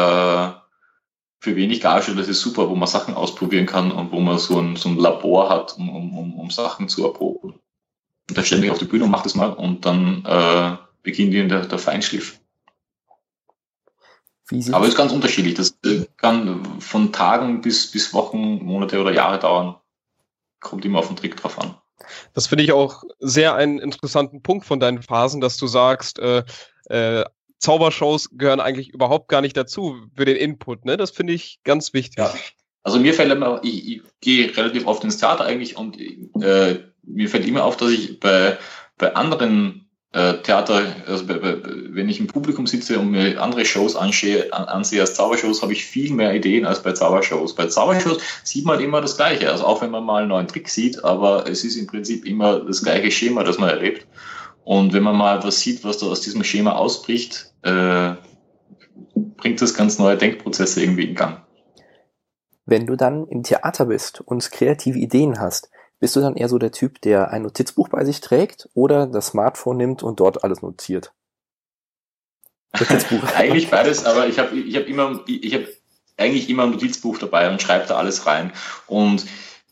für 1.47 1.55
wenig 1.55 1.81
Gage, 1.81 2.13
das 2.17 2.27
ist 2.27 2.41
super, 2.41 2.69
wo 2.69 2.75
man 2.75 2.89
Sachen 2.89 3.15
ausprobieren 3.15 3.67
kann 3.67 3.93
und 3.93 4.11
wo 4.11 4.19
man 4.19 4.37
so 4.37 4.59
ein, 4.59 4.75
so 4.75 4.89
ein 4.89 4.97
Labor 4.97 5.49
hat, 5.49 5.77
um, 5.79 5.89
um, 5.89 6.35
um 6.41 6.51
Sachen 6.51 6.89
zu 6.89 7.07
erproben. 7.07 7.55
Und 8.29 8.37
da 8.37 8.43
stelle 8.43 8.65
ich 8.65 8.71
auf 8.73 8.79
die 8.79 8.85
Bühne 8.85 9.05
und 9.05 9.13
mache 9.13 9.23
das 9.23 9.37
mal 9.37 9.51
und 9.51 9.87
dann 9.87 10.25
äh, 10.25 10.77
beginnt 11.05 11.33
hier 11.33 11.47
der, 11.47 11.67
der 11.67 11.79
Feinschliff. 11.79 12.41
Aber 14.73 14.87
es 14.87 14.91
ist 14.91 14.97
ganz 14.97 15.13
unterschiedlich. 15.13 15.55
Das 15.55 15.79
kann 16.17 16.81
von 16.81 17.13
Tagen 17.13 17.61
bis, 17.61 17.93
bis 17.93 18.13
Wochen, 18.13 18.65
Monate 18.65 19.01
oder 19.01 19.13
Jahre 19.13 19.39
dauern. 19.39 19.77
Kommt 20.59 20.85
immer 20.85 20.99
auf 20.99 21.07
den 21.07 21.17
Trick 21.17 21.37
drauf 21.37 21.61
an. 21.61 21.77
Das 22.35 22.49
finde 22.49 22.65
ich 22.65 22.73
auch 22.73 23.05
sehr 23.21 23.55
einen 23.55 23.79
interessanten 23.79 24.43
Punkt 24.43 24.67
von 24.67 24.81
deinen 24.81 25.01
Phasen, 25.01 25.41
dass 25.41 25.59
du 25.59 25.69
sagst, 25.69 26.19
äh, 26.19 26.43
äh, 26.87 27.25
Zaubershows 27.59 28.31
gehören 28.33 28.61
eigentlich 28.61 28.91
überhaupt 28.91 29.29
gar 29.29 29.41
nicht 29.41 29.57
dazu 29.57 29.97
für 30.15 30.25
den 30.25 30.37
Input. 30.37 30.85
Ne? 30.85 30.97
Das 30.97 31.11
finde 31.11 31.33
ich 31.33 31.61
ganz 31.65 31.95
wichtig. 31.95 32.19
Ja. 32.19 32.35
Also 32.83 33.01
mir 33.01 33.15
fällt 33.15 33.33
immer, 33.33 33.61
ich, 33.65 33.89
ich 33.89 34.03
gehe 34.21 34.57
relativ 34.57 34.87
oft 34.87 35.03
ins 35.03 35.19
Theater 35.19 35.45
eigentlich 35.45 35.77
und 35.77 35.99
äh, 36.01 36.79
mir 37.03 37.29
fällt 37.29 37.47
immer 37.47 37.65
auf, 37.65 37.77
dass 37.77 37.91
ich 37.91 38.21
bei, 38.21 38.59
bei 38.97 39.15
anderen 39.15 39.87
äh, 40.13 40.35
Theater, 40.43 40.95
also 41.07 41.27
bei, 41.27 41.35
bei, 41.35 41.59
wenn 41.65 42.09
ich 42.09 42.21
im 42.21 42.27
Publikum 42.27 42.67
sitze 42.67 42.99
und 42.99 43.11
mir 43.11 43.43
andere 43.43 43.65
Shows 43.65 43.97
ansehe, 43.97 44.53
an, 44.53 44.65
ansehe 44.65 45.01
als 45.01 45.15
Zaubershows, 45.15 45.63
habe 45.63 45.73
ich 45.73 45.85
viel 45.85 46.13
mehr 46.13 46.35
Ideen 46.35 46.65
als 46.65 46.83
bei 46.83 46.93
Zaubershows. 46.93 47.55
Bei 47.55 47.67
Zaubershows 47.67 48.19
sieht 48.45 48.65
man 48.65 48.81
immer 48.81 49.01
das 49.01 49.17
Gleiche, 49.17 49.51
also 49.51 49.65
auch 49.65 49.83
wenn 49.83 49.91
man 49.91 50.05
mal 50.05 50.21
einen 50.21 50.29
neuen 50.29 50.49
Trick 50.49 50.69
sieht, 50.69 51.05
aber 51.05 51.49
es 51.49 51.65
ist 51.65 51.77
im 51.77 51.87
Prinzip 51.87 52.25
immer 52.25 52.61
das 52.61 52.83
gleiche 52.83 53.11
Schema, 53.11 53.45
das 53.45 53.59
man 53.59 53.69
erlebt. 53.69 54.07
Und 54.67 54.93
wenn 54.93 55.05
man 55.05 55.15
mal 55.15 55.45
was 55.45 55.61
sieht, 55.61 55.85
was 55.85 55.99
da 55.99 56.07
aus 56.07 56.23
diesem 56.23 56.43
Schema 56.43 56.73
ausbricht, 56.73 57.53
äh, 57.63 58.15
bringt 59.15 59.63
das 59.63 59.75
ganz 59.75 60.01
neue 60.01 60.17
Denkprozesse 60.17 60.83
irgendwie 60.83 61.05
in 61.05 61.15
Gang. 61.15 61.47
Wenn 62.65 62.85
du 62.85 62.97
dann 62.97 63.29
im 63.29 63.45
Theater 63.45 63.87
bist 63.87 64.23
und 64.23 64.51
kreative 64.51 64.99
Ideen 64.99 65.39
hast, 65.39 65.71
bist 66.01 66.17
du 66.17 66.21
dann 66.21 66.35
eher 66.35 66.49
so 66.49 66.59
der 66.59 66.73
Typ, 66.73 67.01
der 67.03 67.31
ein 67.31 67.43
Notizbuch 67.43 67.89
bei 67.91 68.05
sich 68.05 68.21
trägt 68.21 68.69
oder 68.75 69.07
das 69.07 69.29
Smartphone 69.29 69.77
nimmt 69.77 70.03
und 70.03 70.19
dort 70.19 70.43
alles 70.43 70.63
notiert? 70.63 71.13
Notizbuch. 72.77 73.23
eigentlich 73.37 73.71
beides, 73.71 74.05
aber 74.05 74.27
ich 74.27 74.41
habe 74.41 74.57
ich 74.57 74.75
hab 74.75 74.89
immer, 74.89 75.23
ich 75.29 75.55
habe 75.55 75.69
eigentlich 76.17 76.51
immer 76.51 76.65
ein 76.65 76.71
Notizbuch 76.73 77.19
dabei 77.19 77.49
und 77.53 77.63
schreibe 77.63 77.87
da 77.87 77.99
alles 77.99 78.27
rein. 78.27 78.53
Und 78.89 79.27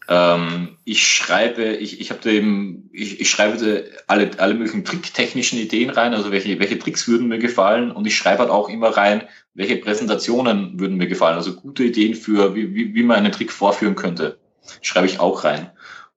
ähm, 0.08 0.76
ich 0.84 1.06
schreibe, 1.06 1.64
ich, 1.64 2.00
ich 2.00 2.10
habe 2.10 2.30
eben, 2.30 2.90
ich, 2.92 3.20
ich 3.20 3.30
schreibe 3.30 3.84
alle, 4.06 4.30
alle 4.38 4.54
möglichen 4.54 4.84
tricktechnischen 4.84 5.58
Ideen 5.58 5.90
rein, 5.90 6.14
also 6.14 6.30
welche, 6.30 6.58
welche 6.58 6.78
Tricks 6.78 7.08
würden 7.08 7.28
mir 7.28 7.38
gefallen 7.38 7.90
und 7.90 8.06
ich 8.06 8.16
schreibe 8.16 8.40
halt 8.40 8.50
auch 8.50 8.68
immer 8.68 8.88
rein, 8.88 9.22
welche 9.54 9.76
Präsentationen 9.76 10.78
würden 10.78 10.96
mir 10.96 11.06
gefallen, 11.06 11.36
also 11.36 11.54
gute 11.54 11.84
Ideen 11.84 12.14
für, 12.14 12.54
wie, 12.54 12.74
wie, 12.74 12.94
wie 12.94 13.02
man 13.02 13.18
einen 13.18 13.32
Trick 13.32 13.52
vorführen 13.52 13.94
könnte, 13.94 14.38
schreibe 14.82 15.06
ich 15.06 15.20
auch 15.20 15.44
rein. 15.44 15.70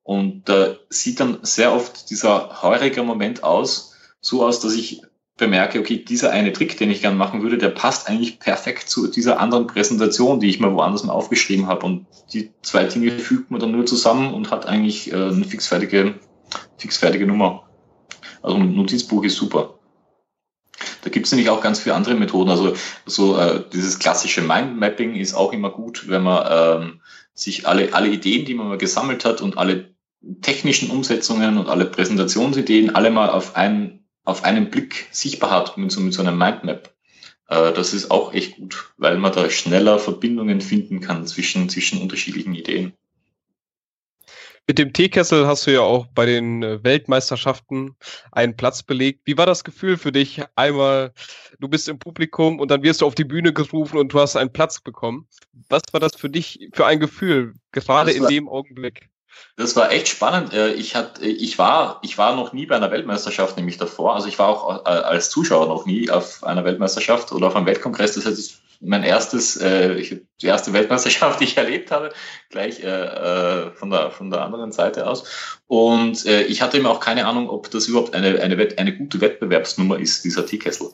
Und 0.03 0.47
da 0.47 0.67
äh, 0.67 0.75
sieht 0.89 1.19
dann 1.19 1.39
sehr 1.41 1.73
oft 1.73 2.09
dieser 2.09 2.61
heurige 2.63 3.03
Moment 3.03 3.43
aus, 3.43 3.95
so 4.21 4.45
aus, 4.45 4.59
dass 4.59 4.73
ich 4.73 5.01
bemerke, 5.37 5.79
okay, 5.79 6.03
dieser 6.03 6.31
eine 6.31 6.51
Trick, 6.51 6.77
den 6.77 6.91
ich 6.91 7.01
gern 7.01 7.15
machen 7.15 7.43
würde, 7.43 7.57
der 7.57 7.69
passt 7.69 8.09
eigentlich 8.09 8.39
perfekt 8.39 8.89
zu 8.89 9.07
dieser 9.07 9.39
anderen 9.39 9.67
Präsentation, 9.67 10.39
die 10.39 10.49
ich 10.49 10.59
mir 10.59 10.73
woanders 10.73 11.03
mal 11.03 11.13
aufgeschrieben 11.13 11.67
habe. 11.67 11.85
Und 11.85 12.07
die 12.33 12.51
zwei 12.63 12.83
Dinge 12.85 13.11
fügt 13.11 13.51
man 13.51 13.61
dann 13.61 13.71
nur 13.71 13.85
zusammen 13.85 14.33
und 14.33 14.51
hat 14.51 14.65
eigentlich 14.65 15.11
äh, 15.11 15.15
eine 15.15 15.45
fixfertige, 15.45 16.15
fixfertige 16.77 17.27
Nummer. 17.27 17.63
Also 18.41 18.57
ein 18.57 18.75
Notizbuch 18.75 19.23
ist 19.23 19.35
super. 19.35 19.75
Da 21.03 21.09
gibt 21.09 21.27
es 21.27 21.31
nämlich 21.31 21.49
auch 21.49 21.61
ganz 21.61 21.79
viele 21.79 21.95
andere 21.95 22.15
Methoden. 22.15 22.49
Also 22.49 22.73
so 23.05 23.37
äh, 23.37 23.63
dieses 23.71 23.99
klassische 23.99 24.41
Mindmapping 24.41 25.15
ist 25.15 25.35
auch 25.35 25.53
immer 25.53 25.69
gut, 25.69 26.09
wenn 26.09 26.23
man 26.23 26.47
ähm, 26.49 27.01
sich 27.33 27.67
alle, 27.67 27.93
alle 27.93 28.09
Ideen, 28.09 28.45
die 28.45 28.55
man 28.55 28.67
mal 28.67 28.77
gesammelt 28.77 29.23
hat 29.23 29.41
und 29.41 29.57
alle 29.57 29.93
technischen 30.41 30.89
Umsetzungen 30.89 31.57
und 31.57 31.69
alle 31.69 31.85
Präsentationsideen 31.85 32.95
alle 32.95 33.11
mal 33.11 33.29
auf 33.29 33.55
einen 33.55 34.06
auf 34.27 34.43
einen 34.43 34.69
Blick 34.69 35.07
sichtbar 35.11 35.51
hat 35.51 35.77
mit 35.77 35.91
so, 35.91 36.01
mit 36.01 36.13
so 36.13 36.21
einer 36.21 36.33
Mindmap. 36.33 36.93
Äh, 37.47 37.71
das 37.71 37.93
ist 37.93 38.11
auch 38.11 38.33
echt 38.33 38.57
gut, 38.57 38.91
weil 38.97 39.17
man 39.17 39.31
da 39.31 39.49
schneller 39.49 39.99
Verbindungen 39.99 40.59
finden 40.59 40.99
kann 40.99 41.25
zwischen, 41.25 41.69
zwischen 41.69 42.01
unterschiedlichen 42.01 42.53
Ideen. 42.53 42.93
Mit 44.67 44.79
dem 44.79 44.91
Teekessel 44.91 45.47
hast 45.47 45.65
du 45.65 45.71
ja 45.71 45.79
auch 45.79 46.07
bei 46.07 46.25
den 46.25 46.61
äh, 46.61 46.83
Weltmeisterschaften 46.83 47.95
einen 48.33 48.57
Platz 48.57 48.83
belegt. 48.83 49.21
Wie 49.23 49.37
war 49.37 49.45
das 49.45 49.63
Gefühl 49.63 49.95
für 49.95 50.11
dich? 50.11 50.41
Einmal, 50.57 51.13
du 51.61 51.69
bist 51.69 51.87
im 51.87 51.97
Publikum 51.97 52.59
und 52.59 52.69
dann 52.69 52.83
wirst 52.83 52.99
du 52.99 53.05
auf 53.05 53.15
die 53.15 53.23
Bühne 53.23 53.53
gerufen 53.53 53.97
und 53.97 54.11
du 54.11 54.19
hast 54.19 54.35
einen 54.35 54.51
Platz 54.51 54.81
bekommen. 54.81 55.25
Was 55.69 55.83
war 55.93 56.01
das 56.01 56.17
für 56.17 56.29
dich 56.29 56.67
für 56.73 56.85
ein 56.85 56.99
Gefühl, 56.99 57.53
gerade 57.71 58.11
in 58.11 58.25
dem 58.27 58.49
Augenblick? 58.49 59.09
Das 59.55 59.75
war 59.75 59.91
echt 59.91 60.07
spannend. 60.07 60.53
Äh, 60.53 60.73
ich, 60.73 60.95
hat, 60.95 61.19
ich, 61.21 61.57
war, 61.57 61.99
ich 62.03 62.17
war 62.17 62.35
noch 62.35 62.53
nie 62.53 62.65
bei 62.65 62.75
einer 62.75 62.91
Weltmeisterschaft 62.91 63.57
nämlich 63.57 63.77
davor. 63.77 64.15
Also 64.15 64.27
ich 64.27 64.37
war 64.37 64.49
auch 64.49 64.85
äh, 64.85 64.89
als 64.89 65.29
Zuschauer 65.29 65.67
noch 65.67 65.85
nie 65.85 66.09
auf 66.09 66.43
einer 66.43 66.63
Weltmeisterschaft 66.63 67.31
oder 67.31 67.47
auf 67.47 67.55
einem 67.55 67.65
Weltkongress. 67.65 68.13
Das 68.15 68.25
heißt, 68.25 68.59
mein 68.81 69.03
erstes, 69.03 69.57
äh, 69.57 69.93
ich, 69.93 70.21
die 70.41 70.45
erste 70.45 70.73
Weltmeisterschaft, 70.73 71.39
die 71.39 71.45
ich 71.45 71.57
erlebt 71.57 71.91
habe, 71.91 72.11
gleich 72.49 72.83
äh, 72.83 72.87
äh, 72.87 73.71
von, 73.71 73.89
der, 73.89 74.11
von 74.11 74.29
der 74.29 74.43
anderen 74.43 74.71
Seite 74.71 75.07
aus. 75.07 75.57
Und 75.67 76.25
äh, 76.25 76.43
ich 76.43 76.61
hatte 76.61 76.77
immer 76.77 76.91
auch 76.91 76.99
keine 76.99 77.25
Ahnung, 77.25 77.49
ob 77.49 77.69
das 77.71 77.87
überhaupt 77.87 78.13
eine, 78.13 78.39
eine, 78.39 78.57
Wett, 78.57 78.79
eine 78.79 78.95
gute 78.95 79.19
Wettbewerbsnummer 79.19 79.99
ist, 79.99 80.23
dieser 80.23 80.45
Teekessel. 80.45 80.89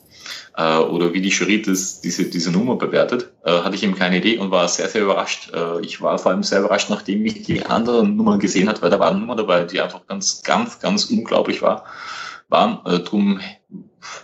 Äh, 0.56 0.78
oder 0.78 1.12
wie 1.12 1.20
die 1.20 1.28
Jury 1.28 1.62
das, 1.62 2.00
diese, 2.00 2.24
diese 2.24 2.50
Nummer 2.50 2.76
bewertet. 2.76 3.30
Äh, 3.44 3.50
hatte 3.50 3.76
ich 3.76 3.82
eben 3.82 3.94
keine 3.94 4.18
Idee 4.18 4.38
und 4.38 4.50
war 4.50 4.68
sehr, 4.68 4.88
sehr 4.88 5.02
überrascht. 5.02 5.52
Äh, 5.52 5.80
ich 5.84 6.00
war 6.00 6.18
vor 6.18 6.32
allem 6.32 6.42
sehr 6.42 6.60
überrascht, 6.60 6.90
nachdem 6.90 7.24
ich 7.24 7.42
die 7.42 7.64
anderen 7.66 8.16
Nummern 8.16 8.38
gesehen 8.38 8.68
hat, 8.68 8.82
weil 8.82 8.90
da 8.90 8.98
war 8.98 9.10
eine 9.10 9.20
Nummer 9.20 9.36
dabei, 9.36 9.64
die 9.64 9.80
einfach 9.80 10.06
ganz, 10.06 10.42
ganz, 10.42 10.80
ganz 10.80 11.04
unglaublich 11.06 11.62
war. 11.62 11.84
Waren. 12.48 12.80
Äh, 12.86 13.00
drum 13.00 13.40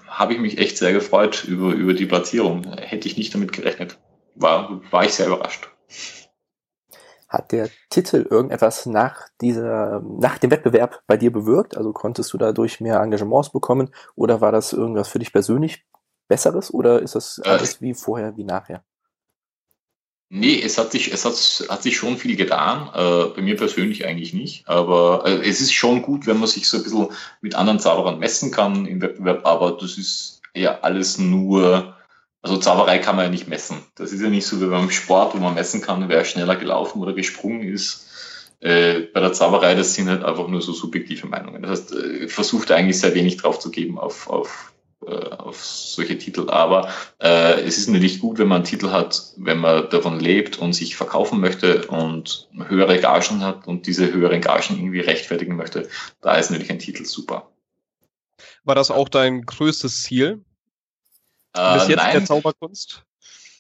habe 0.07 0.35
ich 0.35 0.41
mich 0.41 0.59
echt 0.59 0.79
sehr 0.79 0.93
gefreut 0.93 1.45
über, 1.45 1.73
über 1.73 1.95
die 1.95 2.07
Platzierung. 2.07 2.65
Hätte 2.65 3.09
ich 3.09 3.17
nicht 3.17 3.35
damit 3.35 3.53
gerechnet. 3.53 3.99
War, 4.35 4.81
war 4.91 5.05
ich 5.05 5.15
sehr 5.15 5.27
überrascht. 5.27 5.69
Hat 7.29 7.53
der 7.53 7.69
Titel 7.91 8.27
irgendetwas 8.29 8.87
nach 8.87 9.29
dieser, 9.41 10.01
nach 10.01 10.39
dem 10.39 10.51
Wettbewerb 10.51 11.03
bei 11.07 11.17
dir 11.17 11.33
bewirkt? 11.33 11.77
Also 11.77 11.93
konntest 11.93 12.33
du 12.33 12.39
dadurch 12.39 12.81
mehr 12.81 13.01
Engagements 13.01 13.51
bekommen 13.51 13.91
oder 14.17 14.41
war 14.41 14.51
das 14.51 14.73
irgendwas 14.73 15.09
für 15.09 15.21
dich 15.21 15.33
persönlich 15.33 15.87
Besseres 16.27 16.73
oder 16.73 17.03
ist 17.03 17.15
das 17.15 17.41
äh, 17.45 17.49
alles 17.49 17.77
äh, 17.77 17.81
wie 17.83 17.95
vorher, 17.95 18.37
wie 18.37 18.45
nachher? 18.45 18.85
Nee, 20.33 20.63
es 20.63 20.79
hat 20.79 20.93
sich, 20.93 21.13
es 21.13 21.25
hat, 21.25 21.69
hat 21.69 21.83
sich 21.83 21.97
schon 21.97 22.17
viel 22.17 22.37
getan. 22.37 22.89
Äh, 22.95 23.35
bei 23.35 23.43
mir 23.43 23.57
persönlich 23.57 24.07
eigentlich 24.07 24.33
nicht. 24.33 24.69
Aber 24.69 25.25
äh, 25.27 25.49
es 25.49 25.61
ist 25.61 25.73
schon 25.73 26.03
gut, 26.03 26.29
wenn 26.29 26.39
man 26.39 26.49
sich 26.49 26.69
so 26.69 26.77
ein 26.77 26.85
bisschen 26.85 27.09
mit 27.41 27.57
anderen 27.57 27.81
Zauberern 27.81 28.21
messen 28.21 28.53
kann 28.53 28.87
im 28.87 29.03
Wettbewerb. 29.03 29.45
Aber 29.45 29.73
das 29.73 29.99
ist 29.99 30.41
ja 30.55 30.83
alles 30.83 31.19
nur, 31.19 31.97
also 32.43 32.59
Zauberei 32.59 32.99
kann 32.99 33.17
man 33.17 33.25
ja 33.25 33.31
nicht 33.33 33.49
messen. 33.49 33.79
Das 33.97 34.13
ist 34.13 34.23
ja 34.23 34.29
nicht 34.29 34.47
so 34.47 34.61
wie 34.61 34.67
beim 34.67 34.93
Sport, 34.93 35.35
wo 35.35 35.39
man 35.39 35.55
messen 35.55 35.81
kann, 35.81 36.09
wer 36.09 36.25
schneller 36.25 36.55
gelaufen 36.55 37.03
oder 37.03 37.13
gesprungen 37.13 37.63
ist. 37.65 38.07
Äh, 38.61 39.01
bei 39.13 39.19
der 39.19 39.33
Zauberei, 39.33 39.75
das 39.75 39.95
sind 39.95 40.09
halt 40.09 40.23
einfach 40.23 40.47
nur 40.47 40.63
so 40.63 40.73
subjektive 40.73 41.27
Meinungen. 41.27 41.63
Das 41.63 41.71
heißt, 41.73 41.93
äh, 41.93 42.29
versucht 42.29 42.71
eigentlich 42.71 43.01
sehr 43.01 43.17
wenig 43.17 43.39
drauf 43.39 43.59
zu 43.59 43.73
geben 43.73 43.99
auf, 43.99 44.31
auf 44.31 44.70
auf 45.07 45.65
solche 45.65 46.19
Titel. 46.19 46.51
Aber 46.51 46.93
äh, 47.21 47.61
es 47.63 47.79
ist 47.79 47.89
natürlich 47.89 48.21
gut, 48.21 48.39
wenn 48.39 48.49
man 48.49 48.57
einen 48.57 48.65
Titel 48.65 48.91
hat, 48.91 49.33
wenn 49.37 49.59
man 49.59 49.89
davon 49.91 50.21
lebt 50.21 50.59
und 50.59 50.73
sich 50.73 50.97
verkaufen 50.97 51.41
möchte 51.41 51.87
und 51.87 52.49
höhere 52.69 53.01
Gagen 53.01 53.43
hat 53.43 53.67
und 53.67 53.87
diese 53.87 54.13
höheren 54.13 54.41
Gagen 54.41 54.77
irgendwie 54.79 55.01
rechtfertigen 55.01 55.57
möchte. 55.57 55.89
Da 56.21 56.35
ist 56.37 56.51
natürlich 56.51 56.71
ein 56.71 56.79
Titel 56.79 57.05
super. 57.05 57.51
War 58.65 58.75
das 58.75 58.91
auch 58.91 59.09
dein 59.09 59.43
größtes 59.43 60.03
Ziel? 60.03 60.45
Äh, 61.55 61.75
Bis 61.75 61.89
jetzt 61.89 61.97
nein, 61.99 62.13
der 62.13 62.25
Zauberkunst? 62.25 63.03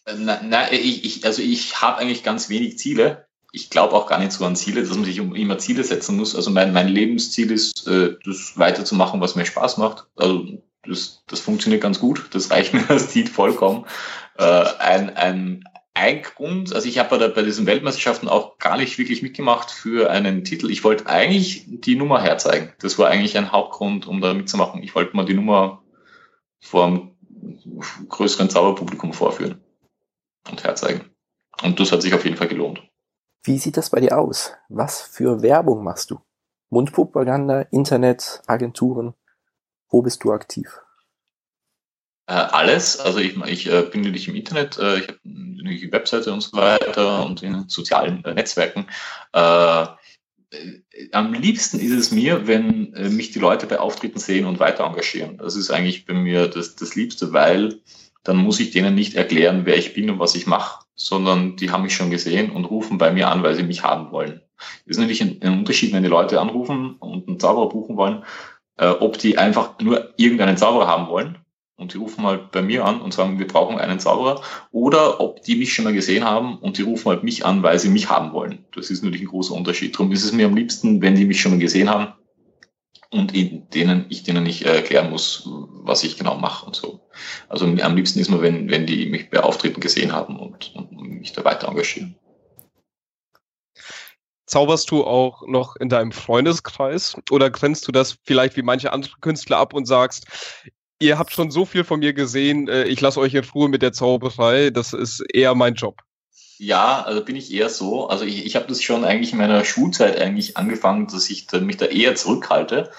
Nein, 0.07 0.47
na, 0.49 0.73
ich, 0.73 1.05
ich, 1.05 1.25
also 1.25 1.43
ich 1.43 1.81
habe 1.81 1.99
eigentlich 1.99 2.23
ganz 2.23 2.49
wenig 2.49 2.79
Ziele. 2.79 3.27
Ich 3.53 3.69
glaube 3.71 3.95
auch 3.95 4.07
gar 4.07 4.19
nicht 4.19 4.33
so 4.33 4.45
an 4.45 4.55
Ziele, 4.55 4.83
dass 4.83 4.95
man 4.95 5.05
sich 5.05 5.17
immer 5.17 5.59
Ziele 5.59 5.83
setzen 5.83 6.17
muss. 6.17 6.37
Also 6.37 6.51
mein, 6.51 6.73
mein 6.73 6.87
Lebensziel 6.87 7.51
ist, 7.51 7.87
äh, 7.89 8.17
das 8.25 8.53
weiterzumachen, 8.57 9.21
was 9.21 9.35
mir 9.35 9.45
Spaß 9.45 9.79
macht. 9.79 10.07
Also 10.15 10.47
das, 10.83 11.23
das 11.27 11.41
funktioniert 11.41 11.83
ganz 11.83 12.01
gut. 12.01 12.29
Das 12.33 12.51
reicht 12.51 12.75
mir 12.75 12.85
als 12.89 13.09
Titel 13.09 13.31
vollkommen. 13.31 13.87
Äh, 14.39 14.65
ein, 14.79 15.17
ein, 15.17 15.65
ein 15.95 16.23
Grund, 16.23 16.75
also 16.75 16.89
ich 16.89 16.99
habe 16.99 17.19
bei, 17.19 17.29
bei 17.29 17.43
diesen 17.43 17.67
Weltmeisterschaften 17.67 18.29
auch 18.29 18.59
gar 18.59 18.77
nicht 18.77 18.97
wirklich 18.99 19.23
mitgemacht 19.23 19.71
für 19.71 20.11
einen 20.11 20.45
Titel. 20.45 20.71
Ich 20.71 20.85
wollte 20.85 21.07
eigentlich 21.07 21.65
die 21.67 21.97
Nummer 21.97 22.21
herzeigen. 22.21 22.73
Das 22.81 22.99
war 22.99 23.09
eigentlich 23.09 23.37
ein 23.37 23.53
Hauptgrund, 23.53 24.07
um 24.07 24.21
da 24.21 24.33
mitzumachen. 24.35 24.83
Ich 24.83 24.95
wollte 24.95 25.17
mal 25.17 25.27
die 25.27 25.35
Nummer 25.35 25.83
vor 26.61 26.87
einem 26.87 27.11
größeren 28.09 28.51
Zauberpublikum 28.51 29.13
vorführen 29.13 29.61
und 30.51 30.65
herzeigen. 30.65 31.11
Und 31.63 31.81
das 31.81 31.93
hat 31.93 32.03
sich 32.03 32.15
auf 32.15 32.25
jeden 32.25 32.37
Fall 32.37 32.49
gelohnt. 32.49 32.83
Wie 33.43 33.59
sieht 33.59 33.77
das 33.77 33.91
bei 33.91 34.01
dir 34.01 34.19
aus? 34.19 34.53
Was 34.69 35.01
für 35.01 35.43
Werbung 35.43 35.83
machst 35.83 36.11
du? 36.11 36.21
Mundpropaganda, 36.69 37.63
Internet, 37.71 38.43
Agenturen? 38.47 39.15
Wo 39.91 40.03
bist 40.03 40.25
du 40.25 40.33
aktiv? 40.33 40.81
Äh, 42.27 42.35
alles. 42.35 42.99
Also 43.01 43.19
ich, 43.19 43.37
ich 43.47 43.67
äh, 43.67 43.83
bin 43.83 44.03
natürlich 44.03 44.29
im 44.29 44.37
Internet, 44.37 44.79
äh, 44.79 44.99
ich 44.99 45.09
habe 45.09 45.19
eine 45.25 45.93
Webseite 45.93 46.33
und 46.33 46.43
so 46.43 46.57
weiter 46.57 47.27
und 47.27 47.43
in 47.43 47.69
sozialen 47.69 48.25
äh, 48.25 48.35
Netzwerken. 48.35 48.87
Äh, 49.33 49.87
am 51.13 51.33
liebsten 51.33 51.79
ist 51.79 51.93
es 51.93 52.11
mir, 52.11 52.47
wenn 52.47 52.95
äh, 52.95 53.09
mich 53.09 53.33
die 53.33 53.39
Leute 53.39 53.67
bei 53.67 53.79
Auftritten 53.79 54.19
sehen 54.19 54.47
und 54.47 54.61
weiter 54.61 54.85
engagieren. 54.85 55.39
Das 55.39 55.57
ist 55.57 55.71
eigentlich 55.71 56.07
bei 56.07 56.15
mir 56.15 56.49
das, 56.49 56.77
das 56.77 56.95
Liebste, 56.95 57.33
weil 57.33 57.81
dann 58.23 58.37
muss 58.37 58.61
ich 58.61 58.71
denen 58.71 58.95
nicht 58.95 59.15
erklären, 59.15 59.63
wer 59.65 59.77
ich 59.77 59.95
bin 59.95 60.11
und 60.11 60.19
was 60.19 60.35
ich 60.35 60.47
mache, 60.47 60.85
sondern 60.95 61.57
die 61.57 61.71
haben 61.71 61.83
mich 61.83 61.95
schon 61.95 62.11
gesehen 62.11 62.51
und 62.51 62.65
rufen 62.65 62.99
bei 62.99 63.13
mir 63.13 63.29
an, 63.29 63.43
weil 63.43 63.55
sie 63.55 63.63
mich 63.63 63.83
haben 63.83 64.13
wollen. 64.13 64.43
Das 64.87 64.97
ist 64.97 64.99
natürlich 64.99 65.23
ein, 65.23 65.41
ein 65.43 65.59
Unterschied, 65.61 65.93
wenn 65.93 66.03
die 66.03 66.09
Leute 66.09 66.41
anrufen 66.41 66.97
und 66.97 67.29
einen 67.29 67.41
Zauberer 67.41 67.69
buchen 67.69 67.97
wollen, 67.97 68.25
äh, 68.81 68.89
ob 68.89 69.19
die 69.19 69.39
einfach 69.39 69.79
nur 69.81 70.13
irgendeinen 70.17 70.57
Zauberer 70.57 70.89
haben 70.89 71.09
wollen 71.09 71.39
und 71.77 71.95
die 71.95 71.99
rufen 71.99 72.25
halt 72.25 72.51
bei 72.51 72.63
mir 72.63 72.85
an 72.85 73.01
und 73.01 73.15
sagen, 73.15 73.39
wir 73.39 73.47
brauchen 73.47 73.79
einen 73.79 74.01
Zauberer, 74.01 74.43
oder 74.73 75.21
ob 75.21 75.43
die 75.43 75.57
mich 75.57 75.73
schon 75.73 75.85
mal 75.85 75.93
gesehen 75.93 76.25
haben 76.25 76.59
und 76.59 76.79
die 76.79 76.83
rufen 76.83 77.11
halt 77.11 77.23
mich 77.23 77.45
an, 77.45 77.63
weil 77.63 77.79
sie 77.79 77.91
mich 77.91 78.11
haben 78.11 78.33
wollen. 78.33 78.65
Das 78.75 78.91
ist 78.91 79.03
natürlich 79.05 79.27
ein 79.27 79.29
großer 79.29 79.55
Unterschied. 79.55 79.95
Darum 79.95 80.11
ist 80.13 80.25
es 80.25 80.33
mir 80.33 80.47
am 80.47 80.57
liebsten, 80.57 81.01
wenn 81.03 81.15
die 81.15 81.27
mich 81.27 81.41
schon 81.41 81.53
mal 81.53 81.59
gesehen 81.59 81.91
haben 81.91 82.15
und 83.11 83.35
denen, 83.35 84.07
ich 84.09 84.23
denen 84.23 84.45
nicht 84.45 84.63
erklären 84.63 85.11
muss, 85.11 85.49
was 85.83 86.05
ich 86.05 86.17
genau 86.17 86.37
mache 86.37 86.65
und 86.67 86.77
so. 86.77 87.01
Also 87.49 87.67
am 87.67 87.97
liebsten 87.97 88.19
ist 88.19 88.31
mir, 88.31 88.41
wenn, 88.41 88.71
wenn 88.71 88.87
die 88.87 89.07
mich 89.07 89.31
bei 89.31 89.41
Auftritten 89.41 89.81
gesehen 89.81 90.13
haben 90.13 90.39
und, 90.39 90.75
und 90.75 90.93
mich 90.93 91.33
da 91.33 91.45
weiter 91.45 91.69
engagieren. 91.69 92.15
Zauberst 94.51 94.91
du 94.91 95.05
auch 95.05 95.47
noch 95.47 95.77
in 95.77 95.89
deinem 95.89 96.11
Freundeskreis 96.11 97.17
oder 97.31 97.51
grenzt 97.51 97.87
du 97.87 97.93
das 97.93 98.17
vielleicht 98.25 98.57
wie 98.57 98.63
manche 98.63 98.93
andere 98.93 99.13
Künstler 99.21 99.59
ab 99.59 99.75
und 99.75 99.87
sagst, 99.87 100.27
ihr 100.99 101.21
habt 101.21 101.33
schon 101.33 101.53
so 101.53 101.65
viel 101.65 101.85
von 101.85 102.01
mir 102.01 102.15
gesehen, 102.15 102.67
äh, 102.67 102.83
ich 102.83 103.01
lasse 103.01 103.21
euch 103.21 103.33
in 103.35 103.45
Ruhe 103.45 103.69
mit 103.69 103.81
der 103.81 103.93
Zauberei, 103.93 104.71
das 104.71 104.93
ist 104.93 105.21
eher 105.33 105.55
mein 105.55 105.75
Job. 105.75 106.01
Ja, 106.59 107.01
also 107.03 107.25
bin 107.25 107.37
ich 107.37 107.55
eher 107.55 107.69
so. 107.69 108.09
Also 108.09 108.25
ich, 108.25 108.45
ich 108.45 108.57
habe 108.57 108.67
das 108.67 108.83
schon 108.83 109.05
eigentlich 109.05 109.31
in 109.31 109.39
meiner 109.39 109.65
Schulzeit 109.65 110.21
eigentlich 110.21 110.57
angefangen, 110.57 111.07
dass 111.07 111.31
ich 111.31 111.47
mich 111.53 111.77
da 111.77 111.87
eher 111.87 112.17
zurückhalte, 112.17 112.91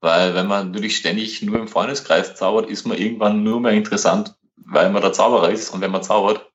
weil 0.00 0.36
wenn 0.36 0.46
man 0.46 0.68
natürlich 0.68 0.96
ständig 0.96 1.42
nur 1.42 1.58
im 1.58 1.66
Freundeskreis 1.66 2.36
zaubert, 2.36 2.70
ist 2.70 2.86
man 2.86 2.96
irgendwann 2.96 3.42
nur 3.42 3.58
mehr 3.58 3.72
interessant, 3.72 4.36
weil 4.54 4.90
man 4.90 5.02
der 5.02 5.12
Zauberer 5.12 5.50
ist 5.50 5.70
und 5.70 5.80
wenn 5.80 5.90
man 5.90 6.04
zaubert 6.04 6.49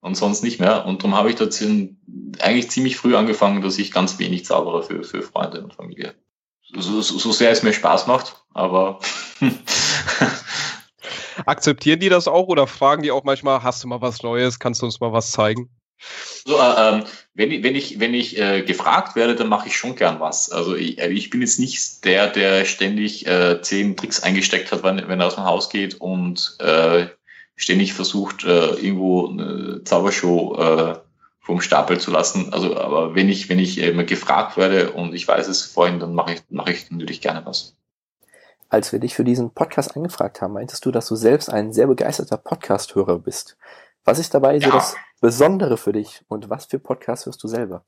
und 0.00 0.16
sonst 0.16 0.42
nicht 0.42 0.60
mehr. 0.60 0.86
Und 0.86 1.02
darum 1.02 1.16
habe 1.16 1.30
ich 1.30 1.36
da 1.36 1.46
eigentlich 2.38 2.70
ziemlich 2.70 2.96
früh 2.96 3.16
angefangen, 3.16 3.62
dass 3.62 3.78
ich 3.78 3.92
ganz 3.92 4.18
wenig 4.18 4.44
zaubere 4.44 4.82
für, 4.82 5.02
für 5.04 5.22
Freunde 5.22 5.62
und 5.62 5.74
Familie 5.74 6.14
so, 6.78 7.00
so, 7.02 7.18
so 7.18 7.32
sehr 7.32 7.50
es 7.50 7.62
mir 7.62 7.72
Spaß 7.72 8.06
macht, 8.06 8.36
aber. 8.54 9.00
Akzeptieren 11.46 12.00
die 12.00 12.10
das 12.10 12.28
auch 12.28 12.48
oder 12.48 12.66
fragen 12.66 13.02
die 13.02 13.10
auch 13.10 13.24
manchmal, 13.24 13.62
hast 13.62 13.82
du 13.82 13.88
mal 13.88 14.02
was 14.02 14.22
Neues, 14.22 14.58
kannst 14.58 14.82
du 14.82 14.86
uns 14.86 15.00
mal 15.00 15.12
was 15.12 15.30
zeigen? 15.30 15.70
So, 16.44 16.58
äh, 16.58 16.74
ähm, 16.76 17.04
wenn 17.34 17.50
ich, 17.50 17.62
wenn 17.62 17.74
ich, 17.74 18.00
wenn 18.00 18.14
ich 18.14 18.38
äh, 18.38 18.62
gefragt 18.62 19.16
werde, 19.16 19.34
dann 19.34 19.48
mache 19.48 19.68
ich 19.68 19.76
schon 19.76 19.96
gern 19.96 20.20
was. 20.20 20.50
Also 20.50 20.74
ich, 20.74 20.98
äh, 20.98 21.08
ich 21.08 21.30
bin 21.30 21.40
jetzt 21.40 21.58
nicht 21.58 22.04
der, 22.04 22.28
der 22.28 22.64
ständig 22.64 23.26
äh, 23.26 23.60
zehn 23.60 23.96
Tricks 23.96 24.22
eingesteckt 24.22 24.72
hat, 24.72 24.82
wenn, 24.82 25.08
wenn 25.08 25.20
er 25.20 25.26
aus 25.26 25.34
dem 25.34 25.44
Haus 25.44 25.68
geht 25.68 26.00
und 26.00 26.56
äh, 26.58 27.06
ständig 27.60 27.92
versucht, 27.92 28.44
äh, 28.44 28.70
irgendwo 28.76 29.28
eine 29.28 29.84
Zaubershow 29.84 30.56
äh, 30.56 30.98
vom 31.40 31.60
Stapel 31.60 32.00
zu 32.00 32.10
lassen. 32.10 32.52
Also, 32.52 32.76
aber 32.76 33.14
wenn 33.14 33.28
ich, 33.28 33.48
wenn 33.50 33.58
ich 33.58 33.78
immer 33.78 34.04
gefragt 34.04 34.56
werde 34.56 34.92
und 34.92 35.14
ich 35.14 35.28
weiß 35.28 35.46
es 35.46 35.62
vorhin, 35.62 36.00
dann 36.00 36.14
mache 36.14 36.34
ich, 36.34 36.42
mache 36.48 36.72
ich 36.72 36.90
natürlich 36.90 37.20
gerne 37.20 37.44
was. 37.44 37.76
Als 38.70 38.92
wir 38.92 38.98
dich 38.98 39.14
für 39.14 39.24
diesen 39.24 39.52
Podcast 39.52 39.94
angefragt 39.94 40.40
haben, 40.40 40.54
meintest 40.54 40.86
du, 40.86 40.90
dass 40.90 41.06
du 41.06 41.16
selbst 41.16 41.50
ein 41.50 41.72
sehr 41.72 41.86
begeisterter 41.86 42.38
Podcast-Hörer 42.38 43.18
bist. 43.18 43.56
Was 44.04 44.18
ist 44.18 44.32
dabei 44.32 44.56
ja. 44.56 44.60
so 44.62 44.70
das 44.70 44.96
Besondere 45.20 45.76
für 45.76 45.92
dich 45.92 46.22
und 46.28 46.48
was 46.48 46.64
für 46.64 46.78
Podcasts 46.78 47.26
hörst 47.26 47.42
du 47.42 47.48
selber? 47.48 47.84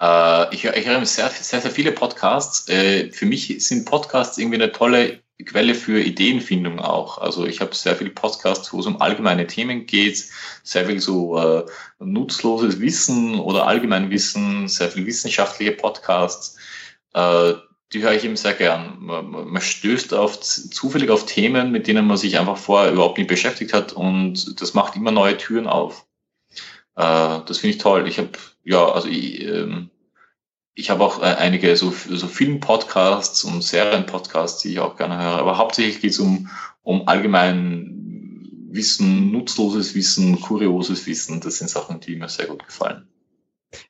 Äh, 0.00 0.54
ich, 0.54 0.64
ich 0.64 0.86
höre 0.86 1.04
sehr, 1.04 1.28
sehr, 1.28 1.60
sehr 1.60 1.70
viele 1.70 1.92
Podcasts. 1.92 2.66
Äh, 2.70 3.10
für 3.10 3.26
mich 3.26 3.66
sind 3.66 3.84
Podcasts 3.84 4.38
irgendwie 4.38 4.62
eine 4.62 4.72
tolle 4.72 5.20
Quelle 5.44 5.74
für 5.74 6.00
Ideenfindung 6.00 6.80
auch. 6.80 7.18
Also 7.18 7.46
ich 7.46 7.60
habe 7.60 7.74
sehr 7.74 7.94
viele 7.94 8.10
Podcasts, 8.10 8.72
wo 8.72 8.80
es 8.80 8.86
um 8.86 9.02
allgemeine 9.02 9.46
Themen 9.46 9.84
geht, 9.86 10.24
sehr 10.62 10.86
viel 10.86 11.00
so 11.00 11.38
äh, 11.38 11.66
nutzloses 11.98 12.80
Wissen 12.80 13.38
oder 13.38 13.66
Allgemeinwissen, 13.66 14.68
sehr 14.68 14.90
viel 14.90 15.04
wissenschaftliche 15.04 15.72
Podcasts. 15.72 16.56
Äh, 17.12 17.54
die 17.92 18.02
höre 18.02 18.14
ich 18.14 18.24
eben 18.24 18.36
sehr 18.36 18.54
gern. 18.54 18.96
Man, 18.98 19.30
man 19.30 19.62
stößt 19.62 20.14
auf, 20.14 20.40
zufällig 20.40 21.10
auf 21.10 21.26
Themen, 21.26 21.70
mit 21.70 21.86
denen 21.86 22.06
man 22.06 22.16
sich 22.16 22.38
einfach 22.38 22.56
vorher 22.56 22.92
überhaupt 22.92 23.18
nicht 23.18 23.28
beschäftigt 23.28 23.72
hat 23.72 23.92
und 23.92 24.60
das 24.60 24.74
macht 24.74 24.96
immer 24.96 25.12
neue 25.12 25.36
Türen 25.36 25.66
auf. 25.66 26.06
Äh, 26.96 27.40
das 27.46 27.58
finde 27.58 27.76
ich 27.76 27.78
toll. 27.82 28.08
Ich 28.08 28.18
habe, 28.18 28.30
ja, 28.64 28.90
also 28.90 29.08
ich, 29.08 29.42
ähm, 29.42 29.90
ich 30.78 30.90
habe 30.90 31.02
auch 31.02 31.20
äh, 31.20 31.24
einige 31.24 31.74
so, 31.76 31.90
so 31.90 32.28
Film-Podcasts 32.28 33.44
und 33.44 33.64
Serien-Podcasts, 33.64 34.62
die 34.62 34.72
ich 34.72 34.78
auch 34.78 34.96
gerne 34.96 35.18
höre. 35.18 35.38
Aber 35.38 35.56
hauptsächlich 35.56 36.00
geht 36.00 36.10
es 36.10 36.18
um, 36.18 36.50
um 36.82 37.08
allgemein 37.08 38.68
Wissen, 38.68 39.32
nutzloses 39.32 39.94
Wissen, 39.94 40.38
kurioses 40.38 41.06
Wissen. 41.06 41.40
Das 41.40 41.58
sind 41.58 41.70
Sachen, 41.70 42.00
die 42.00 42.16
mir 42.16 42.28
sehr 42.28 42.46
gut 42.46 42.64
gefallen. 42.66 43.08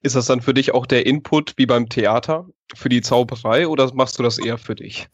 Ist 0.01 0.15
das 0.15 0.27
dann 0.27 0.41
für 0.41 0.55
dich 0.55 0.75
auch 0.75 0.87
der 0.87 1.07
Input 1.07 1.55
wie 1.57 1.67
beim 1.67 1.89
Theater 1.89 2.49
für 2.75 2.89
die 2.89 3.03
Zauberei 3.03 3.67
oder 3.67 3.93
machst 3.93 4.19
du 4.19 4.23
das 4.23 4.39
eher 4.39 4.57
für 4.57 4.77
dich? 4.77 5.09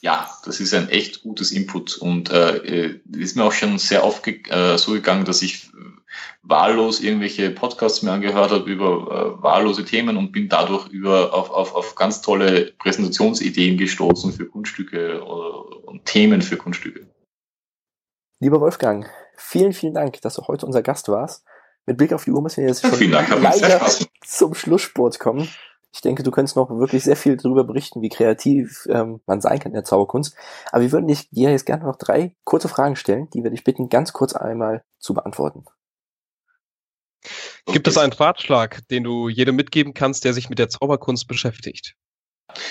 Ja, 0.00 0.30
das 0.44 0.60
ist 0.60 0.72
ein 0.72 0.88
echt 0.88 1.22
gutes 1.22 1.52
Input 1.52 1.98
und 1.98 2.30
äh, 2.30 2.56
äh 2.56 3.00
ist 3.16 3.36
mir 3.36 3.44
auch 3.44 3.52
schon 3.52 3.78
sehr 3.78 4.04
oft 4.04 4.22
ge 4.22 4.42
äh, 4.48 4.78
so 4.78 4.92
gegangen, 4.92 5.24
dass 5.24 5.42
ich 5.42 5.70
wahllos 6.48 7.00
irgendwelche 7.00 7.50
Podcasts 7.50 8.02
mir 8.02 8.10
angehört 8.10 8.50
habe 8.50 8.70
über 8.70 9.36
äh, 9.38 9.42
wahllose 9.42 9.84
Themen 9.84 10.16
und 10.16 10.32
bin 10.32 10.48
dadurch 10.48 10.88
über 10.88 11.34
auf, 11.34 11.50
auf, 11.50 11.74
auf 11.74 11.94
ganz 11.94 12.22
tolle 12.22 12.72
Präsentationsideen 12.78 13.76
gestoßen 13.76 14.32
für 14.32 14.46
Kunststücke 14.46 15.22
oder, 15.22 15.86
und 15.86 16.06
Themen 16.06 16.40
für 16.40 16.56
Kunststücke. 16.56 17.06
Lieber 18.40 18.60
Wolfgang, 18.60 19.08
vielen, 19.36 19.72
vielen 19.72 19.94
Dank, 19.94 20.20
dass 20.22 20.34
du 20.34 20.42
heute 20.42 20.64
unser 20.64 20.82
Gast 20.82 21.08
warst. 21.08 21.44
Mit 21.84 21.98
Blick 21.98 22.12
auf 22.12 22.24
die 22.24 22.30
Uhr 22.30 22.42
müssen 22.42 22.62
wir 22.62 22.68
jetzt 22.68 22.86
schon 22.86 23.10
Dank, 23.10 23.28
leider 23.42 23.80
zum 24.24 24.54
Schlusssport 24.54 25.18
kommen. 25.18 25.48
Ich 25.92 26.00
denke, 26.02 26.22
du 26.22 26.30
könntest 26.30 26.56
noch 26.56 26.70
wirklich 26.70 27.02
sehr 27.02 27.16
viel 27.16 27.36
darüber 27.36 27.64
berichten, 27.64 28.02
wie 28.02 28.10
kreativ 28.10 28.86
ähm, 28.90 29.20
man 29.26 29.40
sein 29.40 29.58
kann 29.58 29.72
in 29.72 29.76
der 29.76 29.84
Zauberkunst. 29.84 30.36
Aber 30.70 30.82
wir 30.82 30.92
würden 30.92 31.08
dich, 31.08 31.30
dir 31.30 31.50
jetzt 31.50 31.66
gerne 31.66 31.84
noch 31.84 31.96
drei 31.96 32.36
kurze 32.44 32.68
Fragen 32.68 32.94
stellen, 32.94 33.28
die 33.30 33.42
wir 33.42 33.50
dich 33.50 33.64
bitten, 33.64 33.88
ganz 33.88 34.12
kurz 34.12 34.34
einmal 34.34 34.82
zu 34.98 35.14
beantworten. 35.14 35.64
Gibt 37.66 37.88
es 37.88 37.98
einen 37.98 38.12
Ratschlag, 38.12 38.86
den 38.88 39.04
du 39.04 39.28
jedem 39.28 39.56
mitgeben 39.56 39.94
kannst, 39.94 40.24
der 40.24 40.32
sich 40.32 40.48
mit 40.48 40.58
der 40.58 40.68
Zauberkunst 40.68 41.26
beschäftigt? 41.28 41.94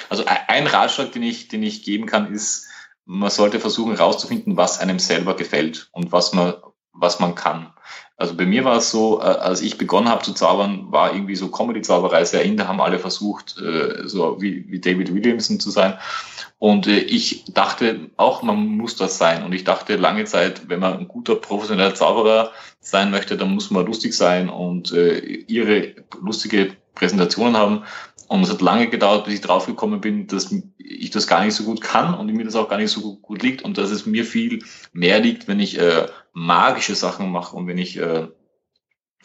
Also 0.10 0.26
ein 0.26 0.68
Ratschlag, 0.68 1.12
den 1.12 1.24
ich, 1.24 1.48
den 1.48 1.64
ich 1.64 1.84
geben 1.84 2.06
kann, 2.06 2.34
ist, 2.34 2.68
man 3.06 3.30
sollte 3.30 3.60
versuchen 3.60 3.96
herauszufinden, 3.96 4.58
was 4.58 4.80
einem 4.80 5.00
selber 5.00 5.36
gefällt 5.36 5.90
und 5.92 6.12
was 6.12 6.34
man, 6.34 6.56
was 7.00 7.20
man 7.20 7.36
kann. 7.36 7.72
Also 8.20 8.36
bei 8.36 8.48
mir 8.48 8.66
war 8.66 8.78
es 8.78 8.90
so, 8.90 9.20
äh, 9.20 9.26
als 9.26 9.62
ich 9.62 9.78
begonnen 9.78 10.10
habe 10.10 10.24
zu 10.24 10.34
zaubern, 10.34 10.92
war 10.92 11.14
irgendwie 11.14 11.36
so 11.36 11.50
Comedy-Zauberei 11.50 12.26
sehr 12.26 12.44
in. 12.44 12.58
Da 12.58 12.68
haben 12.68 12.82
alle 12.82 12.98
versucht, 12.98 13.58
äh, 13.60 14.08
so 14.08 14.42
wie, 14.42 14.66
wie 14.70 14.80
David 14.80 15.14
Williamson 15.14 15.60
zu 15.60 15.70
sein. 15.70 16.00
Und 16.58 16.88
äh, 16.88 16.98
ich 16.98 17.46
dachte 17.54 18.10
auch, 18.18 18.42
man 18.42 18.66
muss 18.66 18.96
das 18.96 19.20
sein. 19.20 19.44
Und 19.44 19.54
ich 19.54 19.66
dachte 19.66 19.98
lange 19.98 20.26
Zeit, 20.26 20.68
wenn 20.68 20.80
man 20.80 20.98
ein 20.98 21.08
guter 21.08 21.36
professioneller 21.36 21.94
Zauberer 21.94 22.52
sein 22.80 23.12
möchte, 23.12 23.38
dann 23.38 23.54
muss 23.54 23.70
man 23.70 23.86
lustig 23.86 24.14
sein 24.16 24.50
und 24.50 24.92
ihre 24.92 25.94
lustige 26.22 26.78
Präsentationen 26.98 27.56
haben. 27.56 27.84
Und 28.28 28.44
es 28.44 28.50
hat 28.50 28.62
lange 28.62 28.90
gedauert, 28.90 29.26
bis 29.26 29.36
ich 29.36 29.42
draufgekommen 29.42 30.02
bin, 30.02 30.28
dass 30.28 30.54
ich 30.78 31.12
das 31.12 31.28
gar 31.28 31.46
nicht 31.46 31.56
so 31.56 31.64
gut 31.64 31.80
kann 31.80 32.14
und 32.14 32.28
mir 32.28 32.44
das 32.44 32.56
auch 32.56 32.68
gar 32.68 32.78
nicht 32.78 32.92
so 32.92 33.16
gut 33.18 33.42
liegt 33.42 33.62
und 33.62 33.78
dass 33.78 33.90
es 33.90 34.06
mir 34.06 34.26
viel 34.26 34.64
mehr 34.92 35.20
liegt, 35.22 35.48
wenn 35.48 35.62
ich 35.62 35.80
äh, 35.80 36.08
magische 36.34 36.96
Sachen 36.96 37.32
mache 37.32 37.56
und 37.56 37.68
wenn 37.68 37.78
ich 37.78 37.98
äh, 37.98 38.28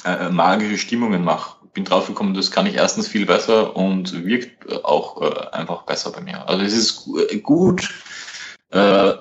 äh, 0.04 0.28
magische 0.28 0.78
Stimmungen 0.78 1.24
mache. 1.24 1.66
Bin 1.72 1.84
draufgekommen, 1.84 2.34
das 2.34 2.50
kann 2.50 2.66
ich 2.66 2.74
erstens 2.74 3.08
viel 3.08 3.26
besser 3.26 3.74
und 3.74 4.24
wirkt 4.24 4.84
auch 4.84 5.22
äh, 5.22 5.48
einfach 5.52 5.82
besser 5.82 6.12
bei 6.12 6.20
mir. 6.20 6.48
Also 6.48 6.62
es 6.62 6.74
ist 6.74 7.42
gut, 7.42 7.88
äh, 8.70 9.14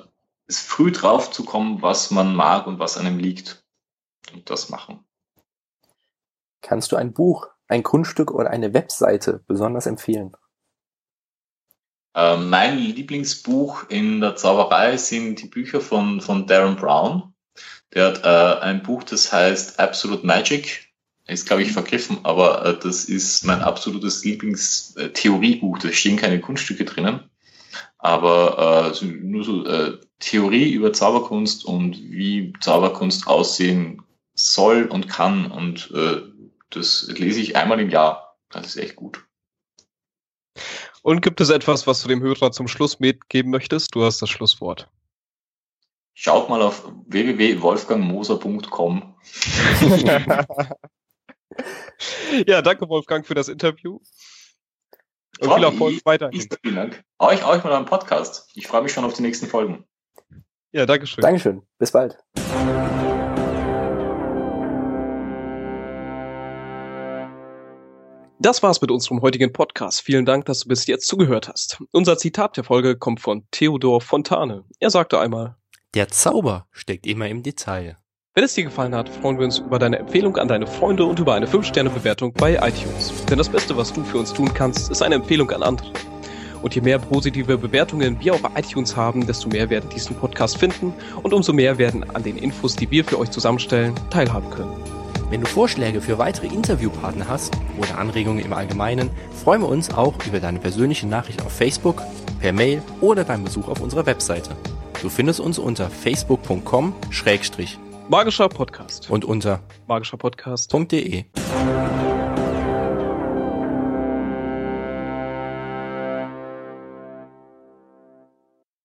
früh 0.49 0.91
drauf 0.91 1.31
zu 1.31 1.43
kommen, 1.43 1.81
was 1.81 2.11
man 2.11 2.35
mag 2.35 2.67
und 2.67 2.77
was 2.77 2.97
einem 2.97 3.17
liegt 3.17 3.63
und 4.33 4.49
das 4.49 4.69
machen. 4.69 5.03
Kannst 6.61 6.91
du 6.91 6.97
ein 6.97 7.13
Buch 7.13 7.47
ein 7.72 7.84
Kunststück 7.84 8.32
oder 8.32 8.49
eine 8.49 8.74
Webseite 8.74 9.41
besonders 9.47 9.86
empfehlen? 9.86 10.36
Äh, 12.13 12.38
mein 12.38 12.78
Lieblingsbuch 12.78 13.89
in 13.89 14.22
der 14.22 14.36
Zauberei 14.36 14.97
sind 14.97 15.41
die 15.41 15.47
Bücher 15.47 15.80
von, 15.80 16.22
von 16.22 16.45
Darren 16.45 16.76
Brown. 16.76 17.34
Der 17.93 18.07
hat 18.07 18.24
äh, 18.24 18.61
ein 18.61 18.84
Buch, 18.84 19.03
das 19.03 19.32
heißt 19.32 19.80
Absolute 19.80 20.26
Magic. 20.26 20.89
ist, 21.28 21.47
glaube 21.47 21.63
ich, 21.63 21.72
vergriffen, 21.72 22.19
aber 22.24 22.65
äh, 22.65 22.80
das 22.80 23.05
ist 23.05 23.45
mein 23.45 23.61
absolutes 23.61 24.24
Lieblingstheoriebuch. 24.24 25.80
Da 25.80 25.91
stehen 25.91 26.17
keine 26.17 26.41
Kunststücke 26.41 26.86
drinnen, 26.86 27.30
aber 27.97 28.93
äh, 29.01 29.05
nur 29.05 29.43
so 29.43 29.65
äh, 29.65 29.97
Theorie 30.19 30.72
über 30.72 30.93
Zauberkunst 30.93 31.65
und 31.65 31.97
wie 31.97 32.53
Zauberkunst 32.59 33.28
aussehen 33.28 34.01
soll 34.34 34.86
und 34.86 35.07
kann. 35.07 35.51
Und 35.51 35.91
äh, 35.91 36.22
das 36.72 37.07
lese 37.07 37.39
ich 37.39 37.55
einmal 37.55 37.80
im 37.80 37.89
Jahr. 37.89 38.38
Das 38.49 38.67
ist 38.67 38.78
echt 38.78 38.95
gut. 38.95 39.26
Und 41.03 41.22
gibt 41.22 41.39
es 41.41 41.49
etwas, 41.49 41.88
was 41.88 42.01
du 42.01 42.07
dem 42.07 42.22
Hörer 42.22 42.51
zum 42.51 42.67
Schluss 42.67 42.99
mitgeben 42.99 43.51
möchtest? 43.51 43.95
Du 43.95 44.03
hast 44.03 44.22
das 44.22 44.30
Schlusswort. 44.30 44.88
Schaut 46.13 46.49
mal 46.49 46.61
auf 46.61 46.91
www.wolfgangmoser.com. 47.07 49.15
ja, 52.45 52.61
danke 52.61 52.89
Wolfgang 52.89 53.26
für 53.26 53.34
das 53.34 53.47
Interview. 53.47 53.99
Und 55.39 55.47
Frau, 55.47 55.55
viel 55.55 55.63
Erfolg 55.63 56.01
weiterhin. 56.05 56.47
Vielen 56.61 56.76
Dank. 56.76 57.01
Euch, 57.17 57.43
euch 57.45 57.63
mal 57.63 57.74
einen 57.74 57.86
Podcast. 57.86 58.51
Ich 58.53 58.67
freue 58.67 58.84
mich 58.84 58.91
schon 58.91 59.05
auf 59.05 59.13
die 59.13 59.24
nächsten 59.24 59.47
Folgen. 59.47 59.86
Ja, 60.72 60.86
danke 60.86 61.07
schön. 61.07 61.22
Dankeschön. 61.22 61.63
Bis 61.80 61.91
bald. 61.91 62.17
Das 68.43 68.63
war's 68.63 68.81
mit 68.81 68.89
unserem 68.89 69.21
heutigen 69.21 69.53
Podcast. 69.53 70.01
Vielen 70.01 70.25
Dank, 70.25 70.45
dass 70.45 70.61
du 70.61 70.67
bis 70.67 70.87
jetzt 70.87 71.05
zugehört 71.05 71.47
hast. 71.47 71.77
Unser 71.91 72.17
Zitat 72.17 72.57
der 72.57 72.63
Folge 72.63 72.97
kommt 72.97 73.19
von 73.19 73.43
Theodor 73.51 74.01
Fontane. 74.01 74.63
Er 74.79 74.89
sagte 74.89 75.19
einmal, 75.19 75.57
der 75.93 76.07
Zauber 76.07 76.65
steckt 76.71 77.05
immer 77.05 77.27
im 77.27 77.43
Detail. 77.43 77.97
Wenn 78.33 78.43
es 78.43 78.55
dir 78.55 78.63
gefallen 78.63 78.95
hat, 78.95 79.09
freuen 79.09 79.37
wir 79.37 79.45
uns 79.45 79.59
über 79.59 79.77
deine 79.77 79.99
Empfehlung 79.99 80.37
an 80.37 80.47
deine 80.47 80.65
Freunde 80.65 81.05
und 81.05 81.19
über 81.19 81.35
eine 81.35 81.45
5-Sterne-Bewertung 81.45 82.33
bei 82.33 82.55
iTunes. 82.55 83.13
Denn 83.29 83.37
das 83.37 83.47
Beste, 83.47 83.77
was 83.77 83.93
du 83.93 84.03
für 84.03 84.17
uns 84.17 84.33
tun 84.33 84.51
kannst, 84.51 84.89
ist 84.89 85.03
eine 85.03 85.13
Empfehlung 85.13 85.51
an 85.51 85.61
andere. 85.61 85.91
Und 86.63 86.73
je 86.73 86.81
mehr 86.81 86.97
positive 86.97 87.59
Bewertungen 87.59 88.19
wir 88.21 88.33
auf 88.33 88.41
iTunes 88.55 88.95
haben, 88.95 89.27
desto 89.27 89.49
mehr 89.49 89.69
werden 89.69 89.91
diesen 89.91 90.15
Podcast 90.15 90.57
finden 90.57 90.95
und 91.21 91.31
umso 91.31 91.53
mehr 91.53 91.77
werden 91.77 92.09
an 92.15 92.23
den 92.23 92.37
Infos, 92.37 92.75
die 92.75 92.89
wir 92.89 93.05
für 93.05 93.19
euch 93.19 93.29
zusammenstellen, 93.29 93.93
teilhaben 94.09 94.49
können. 94.49 95.00
Wenn 95.32 95.39
du 95.39 95.47
Vorschläge 95.47 96.01
für 96.01 96.17
weitere 96.17 96.47
Interviewpartner 96.47 97.29
hast 97.29 97.57
oder 97.77 97.97
Anregungen 97.97 98.43
im 98.43 98.51
Allgemeinen, 98.51 99.09
freuen 99.41 99.61
wir 99.61 99.69
uns 99.69 99.93
auch 99.93 100.13
über 100.27 100.41
deine 100.41 100.59
persönliche 100.59 101.07
Nachricht 101.07 101.41
auf 101.45 101.53
Facebook, 101.53 102.01
per 102.41 102.51
Mail 102.51 102.84
oder 102.99 103.23
beim 103.23 103.45
Besuch 103.45 103.69
auf 103.69 103.79
unserer 103.79 104.05
Webseite. 104.05 104.57
Du 105.01 105.07
findest 105.07 105.39
uns 105.39 105.57
unter 105.57 105.89
facebook.com 105.89 106.93
Magischer 108.09 108.49
Podcast 108.49 109.09
und 109.09 109.23
unter 109.23 109.61
magischerpodcast.de. 109.88 111.23